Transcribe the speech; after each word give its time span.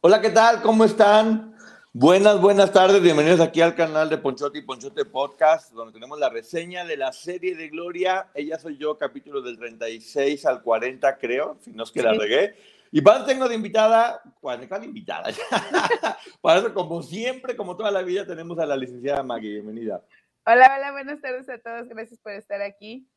Hola, 0.00 0.20
¿qué 0.20 0.30
tal? 0.30 0.62
¿Cómo 0.62 0.84
están? 0.84 1.56
Buenas, 1.92 2.40
buenas 2.40 2.72
tardes. 2.72 3.02
Bienvenidos 3.02 3.40
aquí 3.40 3.60
al 3.60 3.74
canal 3.74 4.08
de 4.08 4.16
Ponchote 4.16 4.60
y 4.60 4.62
Ponchote 4.62 5.04
Podcast, 5.04 5.72
donde 5.72 5.92
tenemos 5.92 6.20
la 6.20 6.28
reseña 6.28 6.84
de 6.84 6.96
la 6.96 7.12
serie 7.12 7.56
de 7.56 7.68
Gloria. 7.68 8.28
Ella 8.32 8.60
soy 8.60 8.78
yo, 8.78 8.96
capítulo 8.96 9.42
del 9.42 9.58
36 9.58 10.46
al 10.46 10.62
40, 10.62 11.18
creo, 11.18 11.58
si 11.62 11.72
no 11.72 11.82
es 11.82 11.90
que 11.90 12.04
la 12.04 12.12
regué. 12.12 12.54
Y 12.92 13.00
para 13.00 13.26
tengo 13.26 13.48
de 13.48 13.56
invitada, 13.56 14.22
¿cuál 14.40 14.62
es 14.62 14.84
invitada? 14.84 15.30
para 16.40 16.60
eso, 16.60 16.72
como 16.72 17.02
siempre, 17.02 17.56
como 17.56 17.76
toda 17.76 17.90
la 17.90 18.02
vida, 18.02 18.24
tenemos 18.24 18.56
a 18.60 18.66
la 18.66 18.76
licenciada 18.76 19.24
Maggie. 19.24 19.54
Bienvenida. 19.54 20.04
Hola, 20.46 20.76
hola, 20.76 20.92
buenas 20.92 21.20
tardes 21.20 21.48
a 21.48 21.58
todos. 21.58 21.88
Gracias 21.88 22.20
por 22.20 22.34
estar 22.34 22.62
aquí. 22.62 23.10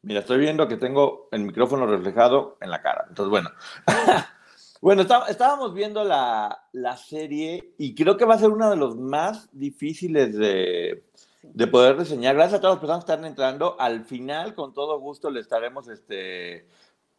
Mira, 0.00 0.20
estoy 0.20 0.38
viendo 0.38 0.66
que 0.68 0.78
tengo 0.78 1.28
el 1.32 1.42
micrófono 1.42 1.86
reflejado 1.86 2.56
en 2.62 2.70
la 2.70 2.80
cara. 2.80 3.04
Entonces, 3.10 3.28
bueno. 3.28 3.50
Bueno, 4.80 5.02
estábamos 5.02 5.74
viendo 5.74 6.04
la, 6.04 6.64
serie 6.96 7.74
y 7.78 7.94
creo 7.94 8.16
que 8.16 8.24
va 8.24 8.34
a 8.34 8.38
ser 8.38 8.50
uno 8.50 8.70
de 8.70 8.76
los 8.76 8.96
más 8.96 9.48
difíciles 9.52 10.36
de, 10.36 11.04
poder 11.70 11.96
reseñar. 11.96 12.36
Gracias 12.36 12.58
a 12.58 12.60
todas 12.60 12.76
las 12.76 12.80
personas 12.80 13.04
que 13.04 13.12
están 13.12 13.24
entrando. 13.24 13.80
Al 13.80 14.04
final, 14.04 14.54
con 14.54 14.72
todo 14.72 15.00
gusto, 15.00 15.30
le 15.30 15.40
estaremos 15.40 15.88
este, 15.88 16.68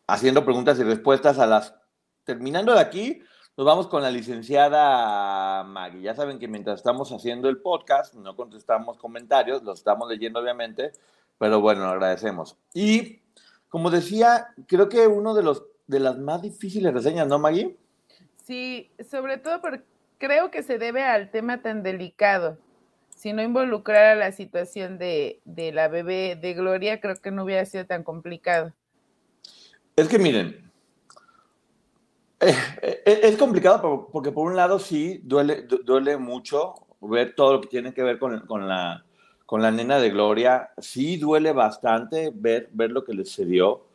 haciendo 0.08 0.46
preguntas 0.46 0.80
y 0.80 0.84
respuestas 0.84 1.38
a 1.38 1.46
las... 1.46 1.76
Terminando 2.24 2.74
de 2.74 2.80
aquí, 2.80 3.22
nos 3.58 3.66
vamos 3.66 3.88
con 3.88 4.04
la 4.04 4.12
licenciada 4.12 5.64
Maggie. 5.64 6.02
Ya 6.02 6.16
saben 6.16 6.40
que 6.40 6.48
mientras 6.48 6.80
estamos 6.80 7.12
haciendo 7.12 7.50
el 7.50 7.58
podcast, 7.58 8.14
no 8.14 8.38
contestamos 8.38 8.98
comentarios, 8.98 9.64
los 9.64 9.80
estamos 9.80 10.08
leyendo 10.08 10.40
obviamente, 10.40 10.94
pero 11.38 11.60
bueno, 11.60 11.86
agradecemos. 11.86 12.56
Y 12.74 13.20
como 13.68 13.90
decía, 13.90 14.48
creo 14.68 14.88
que 14.88 15.08
uno 15.08 15.34
de 15.34 15.44
los 15.44 15.64
de 15.90 16.00
las 16.00 16.20
más 16.20 16.42
difíciles 16.44 16.94
reseñas, 16.94 17.28
¿no, 17.28 17.40
Maggie? 17.40 17.76
Sí, 18.46 18.92
sobre 19.10 19.40
todo 19.40 19.60
porque 19.60 19.82
creo 20.20 20.52
que 20.52 20.62
se 20.62 20.78
debe 20.78 21.04
al 21.04 21.32
tema 21.32 21.64
tan 21.64 21.82
delicado. 21.82 22.60
Si 23.10 23.34
no 23.34 23.42
involucrara 23.42 24.14
la 24.14 24.32
situación 24.32 25.00
de, 25.00 25.42
la 25.46 25.88
bebé 25.88 26.38
de 26.40 26.54
Gloria, 26.54 27.02
creo 27.02 27.16
que 27.16 27.32
no 27.32 27.44
hubiera 27.44 27.66
sido 27.66 27.88
tan 27.88 28.04
complicado. 28.04 28.72
Es 29.96 30.08
que 30.08 30.20
miren, 30.20 30.72
eh, 32.40 32.56
eh, 32.84 33.20
es 33.24 33.36
complicado 33.36 34.10
porque 34.12 34.32
por 34.32 34.46
un 34.46 34.56
lado 34.56 34.78
sí 34.78 35.20
duele, 35.24 35.64
duele 35.84 36.18
mucho 36.18 36.76
ver 37.02 37.34
todo 37.34 37.54
lo 37.54 37.62
que 37.62 37.68
tiene 37.68 37.96
que 37.96 38.04
ver 38.04 38.20
con, 38.20 38.46
con, 38.46 38.68
la, 38.68 39.04
con 39.48 39.64
la 39.64 39.72
nena 39.72 40.00
de 40.00 40.12
Gloria. 40.12 40.70
Sí 40.78 41.18
duele 41.18 41.52
bastante 41.52 42.32
ver, 42.32 42.70
ver 42.74 42.92
lo 42.92 43.04
que 43.04 43.16
le 43.16 43.26
sucedió. 43.26 43.90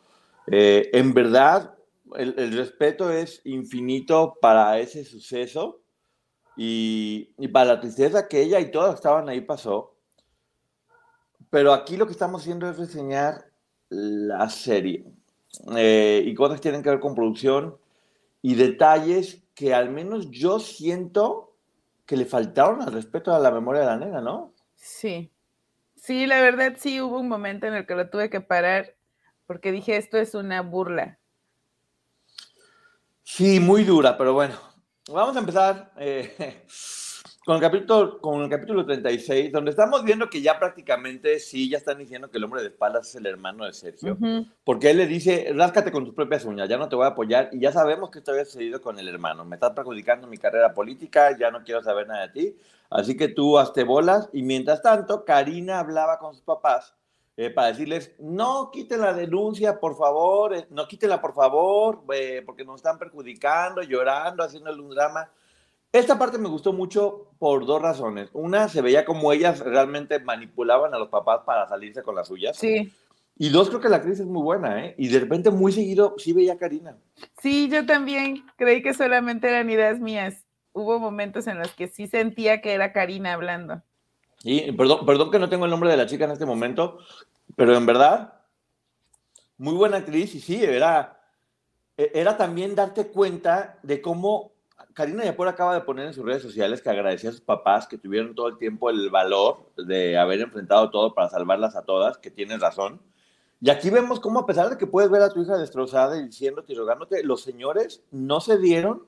Eh, 0.47 0.91
en 0.93 1.15
verdad, 1.15 1.74
el, 2.17 2.57
respeto 2.57 3.11
es 3.11 3.41
infinito 3.45 4.39
para 4.41 4.79
ese 4.79 5.05
suceso 5.05 5.81
y, 6.57 7.33
para 7.53 7.75
la 7.75 7.81
tristeza 7.81 8.29
que 8.29 8.43
ella 8.43 8.61
y 8.61 8.71
todos 8.71 8.95
estaban 8.95 9.29
ahí 9.29 9.41
pasó. 9.41 9.97
Pero 11.51 11.73
aquí 11.73 11.97
lo 11.97 12.07
que 12.07 12.13
estamos 12.13 12.43
haciendo 12.43 12.69
es 12.69 12.79
reseñar 12.79 13.47
la 13.89 14.49
serie 14.49 15.05
eh, 15.77 16.23
y 16.25 16.35
cosas 16.35 16.61
tienen 16.61 16.83
que 16.83 16.91
ver 16.91 17.01
con 17.01 17.15
producción 17.15 17.77
y 18.43 18.55
detalles 18.55 19.43
que 19.55 19.73
al 19.73 19.91
menos 19.91 20.31
yo 20.31 20.59
siento 20.59 21.57
que 22.07 22.17
le 22.17 22.25
faltaron 22.25 22.83
al 22.83 22.93
respeto 22.93 23.33
a 23.33 23.39
la 23.39 23.51
memoria 23.51 23.83
de 23.83 23.87
la 23.87 23.97
nena, 23.97 24.21
¿no? 24.21 24.53
Sí, 24.75 25.31
sí, 25.95 26.27
la 26.27 26.41
verdad 26.41 26.75
sí 26.77 27.01
hubo 27.01 27.21
un 27.21 27.29
momento 27.29 27.67
en 27.67 27.75
el 27.75 27.87
que 27.87 27.95
lo 27.95 28.11
tuve 28.11 28.29
que 28.31 28.41
parar 28.41 28.97
porque 29.47 29.73
dije, 29.73 29.97
esto 29.97 30.19
es 30.19 30.35
una 30.35 30.63
burla. 30.63 31.19
Sí, 33.25 33.59
muy 33.59 33.85
dura, 33.85 34.17
pero 34.19 34.35
bueno. 34.35 34.55
Vamos 35.11 35.35
a 35.35 35.39
empezar 35.39 35.93
eh, 35.97 36.65
con, 37.45 37.57
el 37.57 37.61
capítulo, 37.63 38.21
con 38.21 38.43
el 38.43 38.51
capítulo 38.51 38.85
36, 38.85 39.51
donde 39.51 39.71
estamos 39.71 40.05
viendo 40.05 40.29
que 40.29 40.43
ya 40.43 40.59
prácticamente 40.59 41.41
sí, 41.41 41.71
ya 41.71 41.79
están 41.79 41.99
diciendo 41.99 42.31
que 42.31 42.37
el 42.37 42.45
hombre 42.45 42.61
de 42.61 42.69
espaldas 42.69 43.09
es 43.09 43.15
el 43.15 43.27
hermano 43.27 43.65
de 43.65 43.73
Sergio. 43.73 44.19
Porque 44.63 44.91
él 44.91 44.99
le 44.99 45.07
dice, 45.07 45.51
ráscate 45.55 45.91
con 45.91 46.05
tus 46.05 46.15
propias 46.15 46.45
uñas, 46.45 46.69
ya 46.69 46.77
no 46.77 46.89
te 46.89 46.97
voy 46.97 47.07
a 47.07 47.09
apoyar. 47.09 47.49
Y 47.51 47.61
ya 47.61 47.73
sabemos 47.73 48.11
que 48.11 48.19
esto 48.19 48.31
había 48.31 48.45
sucedido 48.45 48.83
con 48.83 48.99
el 48.99 49.09
hermano. 49.09 49.45
Me 49.47 49.57
estás 49.57 49.73
perjudicando 49.73 50.27
mi 50.27 50.37
carrera 50.37 50.75
política, 50.75 51.37
ya 51.37 51.51
no 51.51 51.65
quiero 51.65 51.83
saber 51.83 52.07
nada 52.07 52.29
de 52.29 52.33
ti. 52.33 52.57
Así 52.91 53.17
que 53.17 53.29
tú 53.29 53.59
hazte 53.59 53.85
bolas. 53.85 54.29
Y 54.35 54.43
mientras 54.43 54.83
tanto, 54.83 55.25
Karina 55.25 55.79
hablaba 55.79 56.19
con 56.19 56.35
sus 56.35 56.45
papás 56.45 56.95
eh, 57.37 57.51
para 57.51 57.69
decirles, 57.69 58.15
no 58.19 58.71
quiten 58.71 59.01
la 59.01 59.13
denuncia, 59.13 59.81
por 59.81 59.97
favor, 59.97 60.55
eh, 60.55 60.67
no 60.71 60.87
quítenla, 60.87 61.21
por 61.21 61.35
favor, 61.35 62.05
eh, 62.15 62.43
porque 62.47 62.65
nos 62.65 62.77
están 62.77 62.99
perjudicando, 62.99 63.83
llorando, 63.83 64.45
haciéndole 64.45 64.81
un 64.81 64.91
drama. 64.91 65.29
Esta 65.91 66.19
parte 66.19 66.39
me 66.39 66.49
gustó 66.49 66.73
mucho 66.73 67.31
por 67.39 67.67
dos 67.67 67.83
razones. 67.83 68.29
Una, 68.33 68.69
se 68.69 68.83
veía 68.83 69.05
como 69.05 69.33
ellas 69.33 69.61
realmente 69.61 70.19
manipulaban 70.21 70.95
a 70.95 70.99
los 70.99 71.09
papás 71.09 71.41
para 71.45 71.69
salirse 71.69 72.03
con 72.03 72.15
las 72.15 72.29
suyas. 72.29 72.57
Sí. 72.57 72.93
Y 73.37 73.49
dos, 73.49 73.69
creo 73.69 73.81
que 73.81 73.89
la 73.89 73.97
actriz 73.97 74.21
es 74.21 74.27
muy 74.27 74.43
buena, 74.43 74.85
¿eh? 74.85 74.95
Y 74.97 75.09
de 75.09 75.19
repente, 75.19 75.51
muy 75.51 75.73
seguido, 75.73 76.15
sí 76.19 76.33
veía 76.33 76.53
a 76.53 76.59
Karina. 76.59 76.97
Sí, 77.41 77.69
yo 77.69 77.85
también 77.85 78.45
creí 78.57 78.81
que 78.81 78.95
solamente 78.95 79.49
eran 79.49 79.69
ideas 79.71 79.99
mías. 79.99 80.45
Hubo 80.73 81.01
momentos 81.01 81.49
en 81.49 81.59
los 81.59 81.73
que 81.73 81.89
sí 81.89 82.07
sentía 82.07 82.61
que 82.61 82.73
era 82.75 82.93
Karina 82.93 83.33
hablando. 83.33 83.83
Y 84.45 84.73
perdón, 84.73 85.07
perdón 85.07 85.31
que 85.31 85.39
no 85.39 85.49
tengo 85.49 85.65
el 85.65 85.71
nombre 85.71 85.91
de 85.91 85.97
la 85.97 86.07
chica 86.07 86.27
en 86.27 86.31
este 86.31 86.45
momento, 86.45 86.99
pero 87.57 87.75
en 87.75 87.87
verdad, 87.87 88.43
muy 89.57 89.73
buena 89.73 89.97
actriz 89.97 90.35
y 90.35 90.41
sí, 90.41 90.63
era, 90.63 91.19
e, 91.97 92.13
era 92.15 92.37
también 92.37 92.75
darte 92.75 93.09
cuenta 93.09 93.79
de 93.83 94.03
cómo 94.03 94.53
Karina 94.93 95.25
Yapor 95.25 95.49
acaba 95.49 95.73
de 95.73 95.81
poner 95.81 96.09
en 96.09 96.13
sus 96.13 96.27
redes 96.27 96.43
sociales 96.43 96.83
que 96.83 96.91
agradecía 96.91 97.31
a 97.31 97.33
sus 97.33 97.41
papás 97.41 97.87
que 97.87 97.97
tuvieron 97.97 98.35
todo 98.35 98.49
el 98.49 98.59
tiempo 98.59 98.91
el 98.91 99.09
valor 99.09 99.71
de 99.79 100.19
haber 100.19 100.41
enfrentado 100.43 100.91
todo 100.91 101.15
para 101.15 101.31
salvarlas 101.31 101.75
a 101.75 101.83
todas, 101.83 102.19
que 102.19 102.31
tienes 102.31 102.61
razón. 102.61 103.01
Y 103.63 103.71
aquí 103.71 103.89
vemos 103.89 104.21
cómo 104.21 104.41
a 104.41 104.47
pesar 104.47 104.69
de 104.69 104.77
que 104.77 104.87
puedes 104.87 105.11
ver 105.11 105.23
a 105.23 105.31
tu 105.31 105.41
hija 105.41 105.57
destrozada 105.57 106.19
y 106.19 106.25
diciéndote 106.27 106.75
y 106.75 106.77
rogándote, 106.77 107.25
los 107.25 107.41
señores 107.41 108.03
no 108.11 108.41
se 108.41 108.59
dieron 108.59 109.07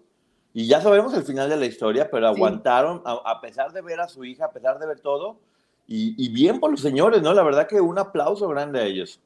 y 0.57 0.67
ya 0.67 0.81
sabemos 0.81 1.13
el 1.13 1.23
final 1.23 1.51
de 1.51 1.59
la 1.59 1.67
historia, 1.67 2.09
pero 2.11 2.29
aguantaron 2.29 3.03
a, 3.05 3.43
pesar 3.43 3.73
de 3.75 3.83
ver 3.83 4.01
a 4.01 4.09
su 4.09 4.25
hija, 4.25 4.47
a 4.47 4.51
pesar 4.51 4.79
de 4.79 4.87
ver 4.87 5.01
todo. 5.01 5.39
Y, 5.87 6.31
bien 6.31 6.61
por 6.61 6.71
los 6.71 6.81
señores, 6.81 7.21
¿no? 7.21 7.35
La 7.35 7.43
verdad 7.43 7.69
que 7.69 7.79
un 7.79 7.99
aplauso 7.99 8.49
grande 8.49 8.81
a 8.81 8.85
ellos. 8.85 9.21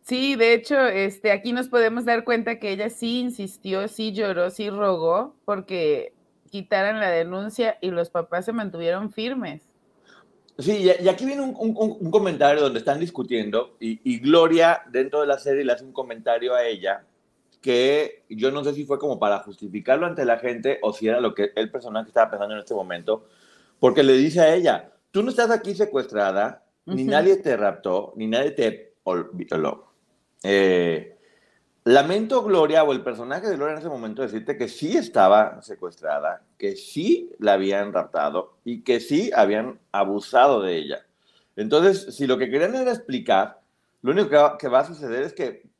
Sí, 0.00 0.36
de 0.36 0.54
hecho, 0.54 0.86
este, 0.86 1.32
aquí 1.32 1.52
nos 1.52 1.68
podemos 1.68 2.06
dar 2.06 2.24
cuenta 2.24 2.58
que 2.58 2.72
ella 2.72 2.88
sí 2.88 3.20
insistió, 3.20 3.88
sí 3.88 4.12
lloró, 4.12 4.48
sí 4.48 4.70
rogó 4.70 5.34
porque 5.44 6.14
quitaran 6.48 6.98
la 6.98 7.10
denuncia 7.10 7.76
y 7.82 7.90
los 7.90 8.08
papás 8.08 8.46
se 8.46 8.54
mantuvieron 8.54 9.12
firmes. 9.12 9.60
Sí, 10.58 10.90
y 10.98 11.08
aquí 11.08 11.26
viene 11.26 11.42
un, 11.42 12.10
comentario 12.10 12.62
donde 12.62 12.78
están 12.78 13.00
discutiendo 13.00 13.76
y, 13.80 14.00
y, 14.02 14.18
Gloria 14.18 14.80
dentro 14.90 15.20
de 15.20 15.26
la 15.26 15.38
serie 15.38 15.62
le 15.62 15.72
hace 15.72 15.84
un 15.84 15.92
comentario 15.92 16.54
a 16.54 16.64
ella 16.64 17.04
que 17.60 18.24
yo 18.28 18.50
no 18.50 18.64
sé 18.64 18.74
si 18.74 18.84
fue 18.84 18.98
como 18.98 19.18
para 19.18 19.40
justificarlo 19.40 20.06
ante 20.06 20.24
la 20.24 20.38
gente 20.38 20.78
o 20.82 20.92
si 20.92 21.08
era 21.08 21.20
lo 21.20 21.34
que 21.34 21.52
el 21.54 21.70
personaje 21.70 22.08
estaba 22.08 22.30
pensando 22.30 22.54
en 22.54 22.60
este 22.60 22.74
momento, 22.74 23.26
porque 23.78 24.02
le 24.02 24.14
dice 24.14 24.40
a 24.40 24.54
ella, 24.54 24.92
tú 25.10 25.22
no 25.22 25.30
estás 25.30 25.50
aquí 25.50 25.74
secuestrada, 25.74 26.64
ni 26.86 27.04
nadie 27.04 27.36
te 27.36 27.56
raptó, 27.56 28.12
ni 28.16 28.26
nadie 28.26 28.52
te 28.52 28.94
violó. 29.32 29.92
Eh, 30.42 31.18
lamento 31.84 32.42
Gloria 32.42 32.82
o 32.84 32.92
el 32.92 33.02
personaje 33.02 33.48
de 33.48 33.56
Gloria 33.56 33.74
en 33.74 33.80
ese 33.80 33.88
momento 33.88 34.22
decirte 34.22 34.56
que 34.56 34.68
sí 34.68 34.96
estaba 34.96 35.60
secuestrada, 35.62 36.42
que 36.58 36.76
sí 36.76 37.30
la 37.38 37.54
habían 37.54 37.92
raptado 37.92 38.56
y 38.64 38.82
que 38.82 39.00
sí 39.00 39.30
habían 39.34 39.78
abusado 39.92 40.62
de 40.62 40.76
ella. 40.76 41.06
Entonces, 41.56 42.14
si 42.16 42.26
lo 42.26 42.38
que 42.38 42.50
querían 42.50 42.74
era 42.74 42.92
explicar, 42.92 43.60
lo 44.02 44.12
único 44.12 44.56
que 44.58 44.68
va 44.68 44.80
a 44.80 44.86
suceder 44.86 45.22
es 45.22 45.34
que 45.34 45.70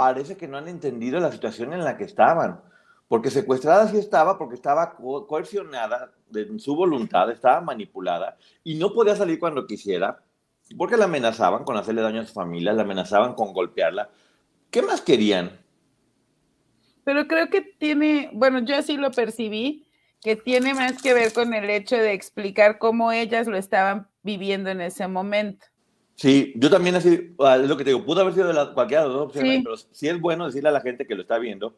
parece 0.00 0.34
que 0.34 0.48
no 0.48 0.56
han 0.56 0.66
entendido 0.66 1.20
la 1.20 1.30
situación 1.30 1.74
en 1.74 1.84
la 1.84 1.98
que 1.98 2.04
estaban. 2.04 2.62
Porque 3.06 3.28
secuestrada 3.28 3.86
sí 3.86 3.98
estaba, 3.98 4.38
porque 4.38 4.54
estaba 4.54 4.96
coercionada 4.96 6.10
de 6.30 6.58
su 6.58 6.74
voluntad, 6.74 7.30
estaba 7.30 7.60
manipulada 7.60 8.38
y 8.64 8.76
no 8.76 8.94
podía 8.94 9.14
salir 9.14 9.38
cuando 9.38 9.66
quisiera, 9.66 10.22
porque 10.78 10.96
la 10.96 11.04
amenazaban 11.04 11.64
con 11.64 11.76
hacerle 11.76 12.00
daño 12.00 12.22
a 12.22 12.24
su 12.24 12.32
familia, 12.32 12.72
la 12.72 12.80
amenazaban 12.80 13.34
con 13.34 13.52
golpearla. 13.52 14.08
¿Qué 14.70 14.80
más 14.80 15.02
querían? 15.02 15.60
Pero 17.04 17.26
creo 17.26 17.50
que 17.50 17.60
tiene, 17.60 18.30
bueno, 18.32 18.60
yo 18.60 18.76
así 18.76 18.96
lo 18.96 19.10
percibí, 19.10 19.86
que 20.22 20.34
tiene 20.34 20.72
más 20.72 21.02
que 21.02 21.12
ver 21.12 21.34
con 21.34 21.52
el 21.52 21.68
hecho 21.68 21.96
de 21.96 22.14
explicar 22.14 22.78
cómo 22.78 23.12
ellas 23.12 23.46
lo 23.46 23.58
estaban 23.58 24.08
viviendo 24.22 24.70
en 24.70 24.80
ese 24.80 25.08
momento. 25.08 25.66
Sí, 26.20 26.52
yo 26.54 26.68
también 26.68 26.96
así, 26.96 27.34
ah, 27.38 27.56
es 27.56 27.66
lo 27.66 27.78
que 27.78 27.84
te 27.84 27.88
digo, 27.88 28.04
pudo 28.04 28.20
haber 28.20 28.34
sido 28.34 28.48
de 28.48 28.52
la, 28.52 28.74
cualquiera 28.74 29.04
de 29.04 29.08
las 29.08 29.16
dos 29.16 29.26
opciones, 29.28 29.62
pero 29.64 29.74
sí 29.78 30.06
es 30.06 30.20
bueno 30.20 30.44
decirle 30.44 30.68
a 30.68 30.72
la 30.72 30.82
gente 30.82 31.06
que 31.06 31.14
lo 31.14 31.22
está 31.22 31.38
viendo, 31.38 31.76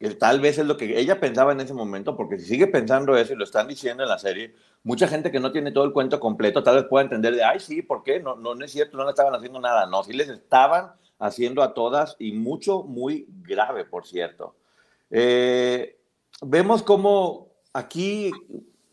que 0.00 0.10
tal 0.16 0.40
vez 0.40 0.58
es 0.58 0.66
lo 0.66 0.76
que 0.76 0.98
ella 0.98 1.20
pensaba 1.20 1.52
en 1.52 1.60
ese 1.60 1.74
momento, 1.74 2.16
porque 2.16 2.36
si 2.40 2.46
sigue 2.46 2.66
pensando 2.66 3.16
eso 3.16 3.34
y 3.34 3.36
lo 3.36 3.44
están 3.44 3.68
diciendo 3.68 4.02
en 4.02 4.08
la 4.08 4.18
serie, 4.18 4.52
mucha 4.82 5.06
gente 5.06 5.30
que 5.30 5.38
no 5.38 5.52
tiene 5.52 5.70
todo 5.70 5.84
el 5.84 5.92
cuento 5.92 6.18
completo 6.18 6.64
tal 6.64 6.74
vez 6.74 6.86
pueda 6.86 7.04
entender 7.04 7.36
de, 7.36 7.44
ay, 7.44 7.60
sí, 7.60 7.82
¿por 7.82 8.02
qué? 8.02 8.18
No, 8.18 8.34
no, 8.34 8.56
no 8.56 8.64
es 8.64 8.72
cierto, 8.72 8.96
no 8.96 9.04
le 9.04 9.10
estaban 9.10 9.32
haciendo 9.32 9.60
nada. 9.60 9.86
No, 9.86 10.02
sí 10.02 10.12
les 10.12 10.28
estaban 10.28 10.90
haciendo 11.20 11.62
a 11.62 11.72
todas 11.72 12.16
y 12.18 12.32
mucho, 12.32 12.82
muy 12.82 13.28
grave, 13.42 13.84
por 13.84 14.04
cierto. 14.08 14.56
Eh, 15.08 16.00
vemos 16.42 16.82
cómo 16.82 17.52
aquí 17.72 18.32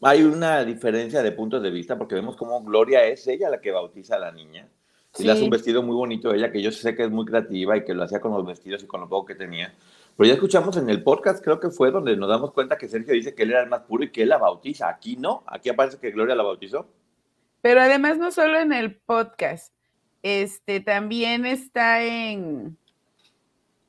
hay 0.03 0.21
una 0.21 0.63
diferencia 0.63 1.24
de 1.24 1.31
puntos 1.31 1.63
de 1.63 1.71
vista, 1.71 1.98
porque 1.98 2.13
vemos 2.13 2.38
cómo 2.38 2.63
Gloria 2.63 3.03
es 3.06 3.25
ella 3.25 3.50
la 3.50 3.62
que 3.62 3.71
bautiza 3.71 4.18
a 4.18 4.19
la 4.19 4.31
niña. 4.31 4.69
Y 5.17 5.23
le 5.23 5.33
hace 5.33 5.43
un 5.43 5.49
vestido 5.49 5.83
muy 5.83 5.95
bonito 5.95 6.33
ella, 6.33 6.51
que 6.51 6.61
yo 6.61 6.71
sé 6.71 6.95
que 6.95 7.03
es 7.03 7.11
muy 7.11 7.25
creativa 7.25 7.75
y 7.75 7.83
que 7.83 7.93
lo 7.93 8.03
hacía 8.03 8.21
con 8.21 8.31
los 8.31 8.45
vestidos 8.45 8.83
y 8.83 8.87
con 8.87 9.01
lo 9.01 9.09
poco 9.09 9.27
que 9.27 9.35
tenía. 9.35 9.73
Pero 10.15 10.27
ya 10.27 10.33
escuchamos 10.33 10.77
en 10.77 10.89
el 10.89 11.03
podcast, 11.03 11.43
creo 11.43 11.59
que 11.59 11.69
fue 11.69 11.91
donde 11.91 12.15
nos 12.15 12.29
damos 12.29 12.51
cuenta 12.53 12.77
que 12.77 12.87
Sergio 12.87 13.13
dice 13.13 13.35
que 13.35 13.43
él 13.43 13.51
era 13.51 13.63
el 13.63 13.69
más 13.69 13.81
puro 13.81 14.03
y 14.03 14.11
que 14.11 14.23
él 14.23 14.29
la 14.29 14.37
bautiza. 14.37 14.87
Aquí 14.87 15.17
no, 15.17 15.43
aquí 15.47 15.69
aparece 15.69 15.97
que 15.99 16.11
Gloria 16.11 16.35
la 16.35 16.43
bautizó. 16.43 16.87
Pero 17.61 17.81
además 17.81 18.17
no 18.17 18.31
solo 18.31 18.57
en 18.59 18.71
el 18.71 18.95
podcast, 18.95 19.73
este 20.23 20.79
también 20.79 21.45
está 21.45 22.03
en, 22.03 22.77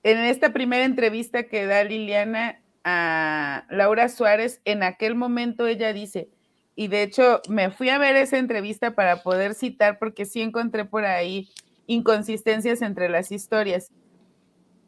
en 0.03 0.19
esta 0.19 0.53
primera 0.53 0.85
entrevista 0.85 1.45
que 1.45 1.67
da 1.67 1.85
Liliana 1.85 2.61
a 2.85 3.65
Laura 3.71 4.09
Suárez, 4.09 4.61
en 4.65 4.83
aquel 4.83 5.15
momento 5.15 5.67
ella 5.67 5.93
dice, 5.93 6.29
y 6.75 6.89
de 6.89 7.03
hecho 7.03 7.41
me 7.49 7.71
fui 7.71 7.89
a 7.91 7.99
ver 7.99 8.17
esa 8.17 8.39
entrevista 8.39 8.95
para 8.95 9.23
poder 9.23 9.55
citar 9.55 9.99
porque 9.99 10.25
sí 10.25 10.41
encontré 10.41 10.85
por 10.85 11.05
ahí 11.05 11.51
inconsistencias 11.87 12.83
entre 12.83 13.09
las 13.09 13.33
historias. 13.33 13.91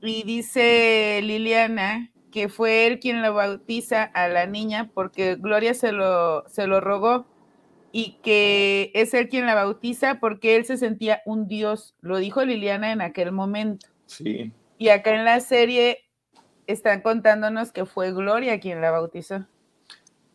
Y 0.00 0.22
dice 0.22 1.20
Liliana 1.22 2.10
que 2.30 2.48
fue 2.48 2.86
él 2.86 2.98
quien 2.98 3.22
la 3.22 3.30
bautiza 3.30 4.02
a 4.02 4.28
la 4.28 4.46
niña 4.46 4.90
porque 4.92 5.36
Gloria 5.36 5.72
se 5.72 5.92
lo, 5.92 6.48
se 6.48 6.66
lo 6.66 6.80
rogó 6.80 7.26
y 7.92 8.18
que 8.24 8.90
es 8.94 9.14
él 9.14 9.28
quien 9.28 9.46
la 9.46 9.54
bautiza 9.54 10.18
porque 10.18 10.56
él 10.56 10.64
se 10.64 10.76
sentía 10.76 11.22
un 11.26 11.46
dios. 11.46 11.94
Lo 12.00 12.18
dijo 12.18 12.44
Liliana 12.44 12.90
en 12.90 13.02
aquel 13.02 13.30
momento. 13.30 13.86
Sí. 14.06 14.52
Y 14.78 14.88
acá 14.88 15.14
en 15.14 15.24
la 15.24 15.38
serie 15.38 15.98
están 16.66 17.02
contándonos 17.02 17.70
que 17.70 17.86
fue 17.86 18.12
Gloria 18.12 18.58
quien 18.58 18.80
la 18.80 18.90
bautizó. 18.90 19.46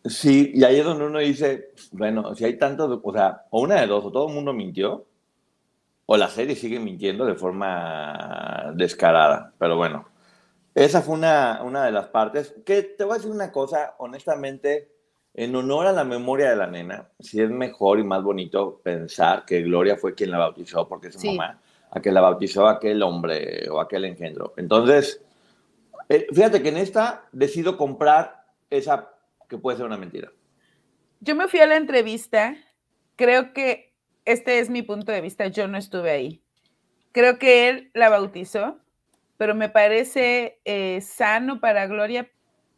Sí, 0.04 0.52
y 0.54 0.64
ahí 0.64 0.78
es 0.78 0.84
donde 0.84 1.04
uno 1.04 1.18
dice, 1.18 1.72
bueno, 1.92 2.34
si 2.34 2.44
hay 2.44 2.56
tanto, 2.56 3.00
o 3.02 3.12
sea, 3.12 3.46
o 3.50 3.60
una 3.60 3.80
de 3.80 3.86
dos, 3.86 4.04
o 4.04 4.10
todo 4.10 4.28
el 4.28 4.34
mundo 4.34 4.52
mintió, 4.52 5.04
o 6.06 6.16
la 6.16 6.28
serie 6.28 6.56
sigue 6.56 6.80
mintiendo 6.80 7.26
de 7.26 7.34
forma 7.34 8.72
descarada. 8.74 9.52
Pero 9.58 9.76
bueno, 9.76 10.08
esa 10.74 11.02
fue 11.02 11.14
una, 11.14 11.60
una 11.62 11.84
de 11.84 11.92
las 11.92 12.08
partes. 12.08 12.54
Que 12.64 12.82
te 12.82 13.04
voy 13.04 13.14
a 13.14 13.16
decir 13.16 13.30
una 13.30 13.52
cosa, 13.52 13.94
honestamente, 13.98 14.90
en 15.34 15.54
honor 15.54 15.86
a 15.86 15.92
la 15.92 16.04
memoria 16.04 16.50
de 16.50 16.56
la 16.56 16.66
nena, 16.66 17.08
sí 17.20 17.40
es 17.40 17.50
mejor 17.50 18.00
y 18.00 18.04
más 18.04 18.22
bonito 18.22 18.80
pensar 18.82 19.44
que 19.44 19.62
Gloria 19.62 19.96
fue 19.96 20.14
quien 20.14 20.30
la 20.30 20.38
bautizó, 20.38 20.88
porque 20.88 21.08
es 21.08 21.14
su 21.14 21.26
mamá, 21.26 21.60
a 21.90 22.00
que 22.00 22.10
la 22.10 22.20
bautizó 22.20 22.66
aquel 22.66 23.02
hombre 23.02 23.68
o 23.70 23.80
aquel 23.80 24.06
engendro. 24.06 24.54
Entonces, 24.56 25.22
eh, 26.08 26.26
fíjate 26.32 26.62
que 26.62 26.70
en 26.70 26.78
esta 26.78 27.26
decido 27.30 27.76
comprar 27.76 28.46
esa 28.68 29.10
que 29.50 29.58
puede 29.58 29.76
ser 29.76 29.84
una 29.84 29.98
mentira. 29.98 30.32
Yo 31.20 31.34
me 31.34 31.48
fui 31.48 31.60
a 31.60 31.66
la 31.66 31.76
entrevista, 31.76 32.56
creo 33.16 33.52
que 33.52 33.92
este 34.24 34.60
es 34.60 34.70
mi 34.70 34.80
punto 34.80 35.12
de 35.12 35.20
vista, 35.20 35.48
yo 35.48 35.68
no 35.68 35.76
estuve 35.76 36.10
ahí. 36.10 36.42
Creo 37.12 37.38
que 37.38 37.68
él 37.68 37.90
la 37.92 38.08
bautizó, 38.08 38.78
pero 39.36 39.54
me 39.54 39.68
parece 39.68 40.60
eh, 40.64 41.00
sano 41.02 41.60
para 41.60 41.86
Gloria 41.86 42.30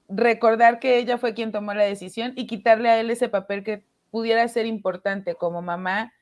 recordar 0.09 0.81
que 0.81 0.99
ella 0.99 1.19
fue 1.19 1.35
quien 1.35 1.53
tomó 1.53 1.75
la 1.75 1.85
decisión 1.85 2.33
y 2.35 2.47
quitarle 2.47 2.89
a 2.89 2.99
él 2.99 3.11
ese 3.11 3.29
papel 3.29 3.63
que 3.63 3.85
pudiera 4.11 4.47
ser 4.49 4.67
importante 4.67 5.35
como 5.35 5.63
mamá. 5.63 6.13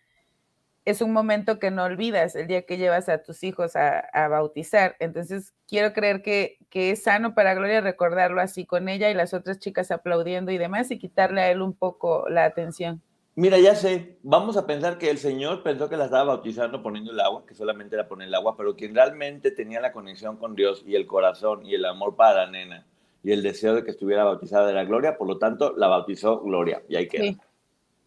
Es 0.85 1.03
un 1.03 1.13
momento 1.13 1.59
que 1.59 1.71
no 1.71 1.85
olvidas 1.85 2.35
el 2.35 2.47
día 2.47 2.63
que 2.63 2.79
llevas 2.79 3.09
a 3.09 3.23
tus 3.23 3.43
hijos 3.45 3.77
a, 3.77 4.29
bautizar. 4.29 4.97
Entonces, 4.99 5.55
quiero 5.69 5.93
creer 5.93 6.23
que, 6.23 6.59
que 6.71 6.91
es 6.91 7.03
sano 7.03 7.35
para 7.35 7.55
Gloria 7.55 7.81
recordarlo 7.81 8.41
así 8.41 8.65
con 8.65 8.89
ella 8.89 9.11
y 9.11 9.15
las 9.15 9.35
otras 9.35 9.59
chicas 9.59 9.91
aplaudiendo 9.91 10.51
y 10.53 10.59
demás 10.59 10.91
y 10.91 10.99
quitarle 10.99 11.43
a 11.43 11.51
él 11.51 11.63
un 11.63 11.75
poco 11.75 12.29
la 12.29 12.45
atención. 12.45 13.03
Mira, 13.37 13.59
ya 13.59 13.75
sé, 13.75 14.19
vamos 14.23 14.57
a 14.57 14.67
pensar 14.67 14.99
que 14.99 15.09
el 15.09 15.19
Señor 15.19 15.63
pensó 15.63 15.89
que 15.89 15.97
la 15.97 16.07
estaba 16.07 16.25
bautizando 16.25 16.83
poniendo 16.83 17.13
el 17.13 17.21
agua, 17.21 17.45
que 17.47 17.55
solamente 17.55 17.95
era 17.95 18.09
poner 18.09 18.29
el 18.29 18.35
agua, 18.35 18.57
pero 18.57 18.75
quien 18.75 18.95
realmente 18.95 19.51
tenía 19.51 19.81
la 19.81 19.93
conexión 19.93 20.37
con 20.37 20.55
Dios 20.55 20.83
y 20.87 20.97
el 20.97 21.07
corazón 21.07 21.65
y 21.65 21.75
el 21.75 21.85
amor 21.85 22.17
para 22.17 22.45
la 22.45 22.51
nena 22.51 22.87
y 23.23 23.33
el 23.33 23.43
deseo 23.43 23.75
de 23.75 23.85
que 23.85 23.91
estuviera 23.91 24.25
bautizada 24.25 24.67
de 24.67 24.73
la 24.73 24.85
Gloria, 24.85 25.17
por 25.17 25.29
lo 25.29 25.39
tanto, 25.39 25.75
la 25.77 25.89
bautizó 25.89 26.41
Gloria 26.41 26.83
y 26.89 26.97
ahí 26.97 27.09
queda. 27.09 27.37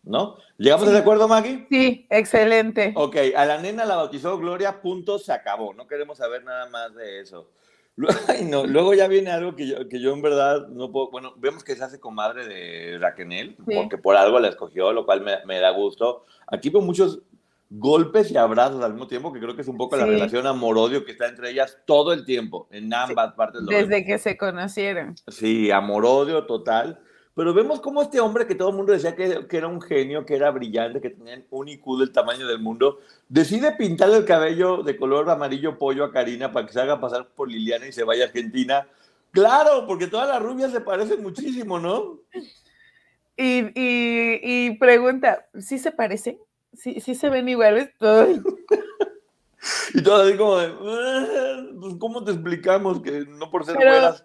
¿No? 0.04 0.36
¿Llegamos 0.58 0.92
de 0.92 0.98
acuerdo, 0.98 1.28
Maggie? 1.28 1.66
Sí, 1.70 2.06
excelente. 2.10 2.94
Ok, 2.96 3.16
a 3.36 3.46
la 3.46 3.62
nena 3.62 3.86
la 3.86 3.96
bautizó 3.96 4.38
Gloria, 4.38 4.82
punto, 4.82 5.18
se 5.18 5.32
acabó. 5.32 5.74
No 5.74 5.88
queremos 5.88 6.18
saber 6.18 6.44
nada 6.44 6.70
más 6.70 6.94
de 6.94 7.22
eso. 7.22 7.50
no, 8.46 8.66
luego 8.66 8.94
ya 8.94 9.08
viene 9.08 9.30
algo 9.32 9.56
que 9.56 9.68
yo, 9.68 9.88
que 9.88 10.00
yo 10.00 10.14
en 10.14 10.22
verdad 10.22 10.68
no 10.68 10.92
puedo. 10.92 11.12
Bueno, 11.12 11.34
vemos 11.38 11.64
que 11.64 11.76
se 11.76 11.84
hace 11.84 12.00
comadre 12.00 12.48
de 12.48 12.98
Raquel, 13.00 13.56
porque 13.66 13.98
por 13.98 14.16
algo 14.16 14.40
la 14.40 14.50
escogió, 14.50 14.92
lo 14.92 15.06
cual 15.06 15.22
me, 15.22 15.38
me, 15.46 15.60
da 15.60 15.70
gusto. 15.70 16.26
Aquí 16.48 16.70
veo 16.70 16.82
muchos 16.82 17.22
golpes 17.70 18.32
y 18.32 18.38
abrazos 18.38 18.84
al 18.84 18.94
mismo 18.94 19.08
tiempo, 19.08 19.32
que 19.32 19.40
creo 19.40 19.56
que 19.56 19.62
es 19.62 19.68
un 19.68 19.78
poco 19.78 19.96
la 19.96 20.06
relación 20.06 20.46
amor-odio 20.48 21.06
que 21.06 21.12
está 21.12 21.28
entre 21.28 21.52
ellas 21.52 21.80
todo 21.86 22.14
el 22.14 22.26
tiempo, 22.26 22.68
en 22.72 22.94
ambas 22.94 23.34
partes. 23.34 23.66
Desde 23.66 24.04
que 24.06 24.18
se 24.18 24.38
conocieron. 24.38 25.16
Sí, 25.28 25.72
amor-odio 25.72 26.46
total. 26.46 27.00
Pero 27.36 27.54
vemos 27.54 27.82
cómo 27.82 28.02
este 28.02 28.20
hombre 28.20 28.46
que 28.46 28.54
todo 28.54 28.70
el 28.70 28.76
mundo 28.76 28.94
decía 28.94 29.16
que, 29.16 29.48
que, 29.48 29.58
era 29.58 29.68
un 29.68 29.82
genio, 29.82 30.26
que 30.26 30.36
era 30.36 30.52
brillante, 30.52 31.02
que 31.02 31.10
tenía 31.10 31.42
un 31.50 31.68
IQ 31.68 31.98
del 31.98 32.12
tamaño 32.12 32.48
del 32.48 32.60
mundo, 32.60 33.00
decide 33.28 33.72
pintarle 33.72 34.18
el 34.18 34.26
cabello 34.26 34.84
de 34.84 34.96
color 34.96 35.28
amarillo 35.30 35.80
pollo 35.80 36.04
a 36.06 36.12
Karina 36.12 36.52
para 36.52 36.68
que 36.68 36.74
se 36.74 36.82
haga 36.82 37.02
pasar 37.02 37.28
por 37.30 37.50
Liliana 37.50 37.88
y 37.88 37.92
se 37.92 38.04
vaya 38.04 38.26
a 38.26 38.28
Argentina. 38.28 38.88
Claro, 39.32 39.88
porque 39.88 40.06
todas 40.06 40.30
las 40.30 40.44
rubias 40.44 40.72
se 40.72 40.82
parecen 40.82 41.24
muchísimo, 41.24 41.80
¿no? 41.80 42.20
Y, 43.36 43.62
y, 43.74 44.40
y 44.44 44.78
pregunta, 44.78 45.48
¿sí 45.58 45.80
se 45.80 45.92
parecen? 45.92 46.38
¿Sí, 46.74 47.02
sí 47.02 47.16
se 47.16 47.30
ven 47.30 47.50
iguales? 47.50 47.90
y 49.94 50.04
todo 50.04 50.24
así 50.24 50.38
como 50.38 50.58
de, 50.58 50.68
ah, 50.68 51.64
pues, 51.80 51.96
¿cómo 52.00 52.24
te 52.24 52.32
explicamos 52.32 53.02
que 53.02 53.26
no 53.28 53.50
por 53.50 53.66
ser 53.66 53.76
buenas? 53.76 54.24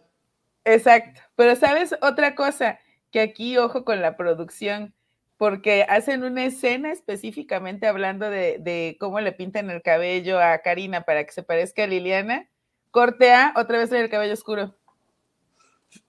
Exacto, 0.64 1.22
pero 1.36 1.56
¿sabes 1.56 1.94
otra 2.02 2.34
cosa? 2.34 2.78
Que 3.10 3.20
aquí 3.20 3.56
ojo 3.58 3.84
con 3.84 4.00
la 4.00 4.16
producción, 4.16 4.94
porque 5.36 5.84
hacen 5.88 6.24
una 6.24 6.44
escena 6.44 6.92
específicamente 6.92 7.86
hablando 7.86 8.28
de, 8.28 8.96
cómo 8.98 9.20
le 9.20 9.32
pintan 9.32 9.70
el 9.70 9.82
cabello 9.82 10.40
a 10.40 10.58
Karina 10.58 11.02
para 11.02 11.24
que 11.24 11.32
se 11.32 11.42
parezca 11.42 11.84
a 11.84 11.86
Liliana. 11.86 12.48
Corte 12.90 13.32
A, 13.32 13.54
otra 13.56 13.78
vez 13.78 13.92
el 13.92 14.10
cabello 14.10 14.32
oscuro. 14.32 14.74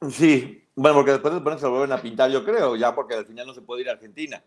Sí, 0.09 0.67
bueno, 0.75 0.95
porque 0.95 1.11
después 1.11 1.59
se 1.59 1.67
vuelven 1.67 1.91
a 1.91 2.01
pintar, 2.01 2.31
yo 2.31 2.43
creo, 2.43 2.75
ya 2.75 2.95
porque 2.95 3.15
al 3.15 3.25
final 3.25 3.47
no 3.47 3.53
se 3.53 3.61
puede 3.61 3.81
ir 3.81 3.89
a 3.89 3.93
Argentina. 3.93 4.43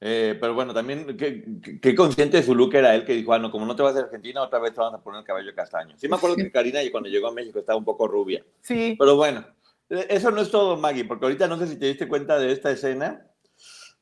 Eh, 0.00 0.36
pero 0.38 0.52
bueno, 0.54 0.74
también 0.74 1.16
qué, 1.16 1.94
consciente 1.94 2.36
de 2.36 2.42
su 2.42 2.54
look 2.54 2.74
era 2.74 2.94
él 2.94 3.06
que 3.06 3.14
dijo, 3.14 3.32
ah, 3.32 3.38
no, 3.38 3.50
como 3.50 3.64
no 3.64 3.74
te 3.74 3.82
vas 3.82 3.96
a 3.96 4.00
Argentina, 4.00 4.42
otra 4.42 4.58
vez 4.58 4.74
te 4.74 4.80
vas 4.80 4.92
a 4.92 5.00
poner 5.00 5.20
el 5.20 5.26
cabello 5.26 5.54
castaño. 5.54 5.96
Sí 5.96 6.08
me 6.08 6.16
acuerdo 6.16 6.36
que 6.36 6.50
Karina 6.52 6.80
cuando 6.92 7.08
llegó 7.08 7.28
a 7.28 7.32
México 7.32 7.58
estaba 7.58 7.78
un 7.78 7.84
poco 7.84 8.06
rubia. 8.06 8.44
Sí. 8.60 8.96
Pero 8.98 9.16
bueno, 9.16 9.46
eso 9.88 10.30
no 10.30 10.40
es 10.40 10.50
todo, 10.50 10.76
Maggie, 10.76 11.04
porque 11.04 11.26
ahorita 11.26 11.48
no 11.48 11.58
sé 11.58 11.66
si 11.66 11.76
te 11.76 11.86
diste 11.86 12.08
cuenta 12.08 12.38
de 12.38 12.52
esta 12.52 12.70
escena. 12.70 13.26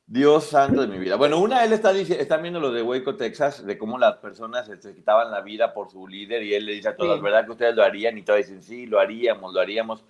Dios 0.05 0.45
santo 0.45 0.81
de 0.81 0.87
mi 0.87 0.99
vida. 0.99 1.15
Bueno, 1.15 1.39
una, 1.39 1.63
él 1.63 1.71
está, 1.71 1.91
está 1.91 2.37
viendo 2.37 2.59
lo 2.59 2.71
de 2.71 2.81
Waco, 2.81 3.15
Texas, 3.15 3.65
de 3.65 3.77
cómo 3.77 3.97
las 3.97 4.17
personas 4.17 4.67
se 4.67 4.93
quitaban 4.93 5.31
la 5.31 5.41
vida 5.41 5.73
por 5.73 5.89
su 5.89 6.07
líder 6.07 6.43
y 6.43 6.53
él 6.53 6.65
le 6.65 6.73
dice 6.73 6.89
a 6.89 6.95
todos, 6.95 7.21
¿verdad 7.21 7.45
que 7.45 7.51
ustedes 7.51 7.75
lo 7.75 7.83
harían? 7.83 8.17
Y 8.17 8.21
todos 8.21 8.39
dicen, 8.39 8.61
sí, 8.61 8.85
lo 8.85 8.99
haríamos, 8.99 9.53
lo 9.53 9.61
haríamos. 9.61 10.03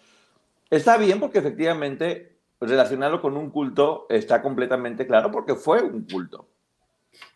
Está 0.70 0.98
bien 0.98 1.20
porque 1.20 1.39
efectivamente 1.39 2.38
relacionarlo 2.60 3.22
con 3.22 3.38
un 3.38 3.51
culto 3.51 4.08
está 4.10 4.42
completamente 4.42 5.06
claro 5.06 5.32
porque 5.32 5.56
fue 5.56 5.84
un 5.84 6.06
culto. 6.06 6.48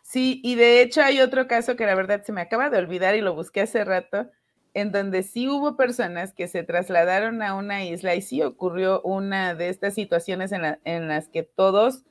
Sí, 0.02 0.40
y 0.42 0.54
de 0.54 0.82
hecho 0.82 1.02
hay 1.02 1.20
otro 1.20 1.46
caso 1.46 1.76
que 1.76 1.86
la 1.86 1.94
verdad 1.94 2.22
se 2.24 2.32
me 2.32 2.40
acaba 2.40 2.70
de 2.70 2.78
olvidar 2.78 3.14
y 3.14 3.20
lo 3.20 3.34
busqué 3.34 3.60
hace 3.60 3.84
rato, 3.84 4.30
en 4.74 4.92
donde 4.92 5.22
sí 5.22 5.48
hubo 5.48 5.76
personas 5.76 6.32
que 6.32 6.48
se 6.48 6.62
trasladaron 6.62 7.42
a 7.42 7.54
una 7.54 7.84
isla 7.84 8.14
y 8.14 8.22
sí 8.22 8.42
ocurrió 8.42 9.00
una 9.02 9.54
de 9.54 9.68
estas 9.68 9.94
situaciones 9.94 10.52
en, 10.52 11.08
las 11.08 11.28
que 11.28 11.42
todos 11.42 12.04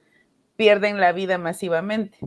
pierden 0.55 0.99
la 0.99 1.11
vida 1.11 1.37
masivamente. 1.37 2.17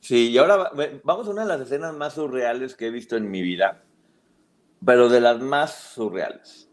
Sí, 0.00 0.30
y 0.30 0.38
ahora 0.38 0.70
vamos 1.04 1.26
a 1.26 1.30
una 1.30 1.42
de 1.42 1.48
las 1.48 1.60
escenas 1.60 1.94
más 1.94 2.14
surreales 2.14 2.74
que 2.74 2.86
he 2.86 2.90
visto 2.90 3.16
en 3.16 3.30
mi 3.30 3.42
vida, 3.42 3.82
pero 4.84 5.08
de 5.08 5.20
las 5.20 5.40
más 5.40 5.74
surreales. 5.74 6.70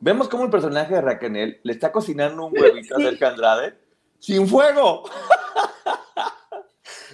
Vemos 0.00 0.28
cómo 0.28 0.44
el 0.44 0.50
personaje 0.50 0.94
de 0.94 1.00
Raquel 1.00 1.60
le 1.62 1.72
está 1.72 1.90
cocinando 1.90 2.46
un 2.46 2.52
huevito 2.58 2.96
sí. 2.96 3.24
a 3.24 3.28
Andrade 3.28 3.78
sin 4.18 4.46
fuego. 4.46 5.04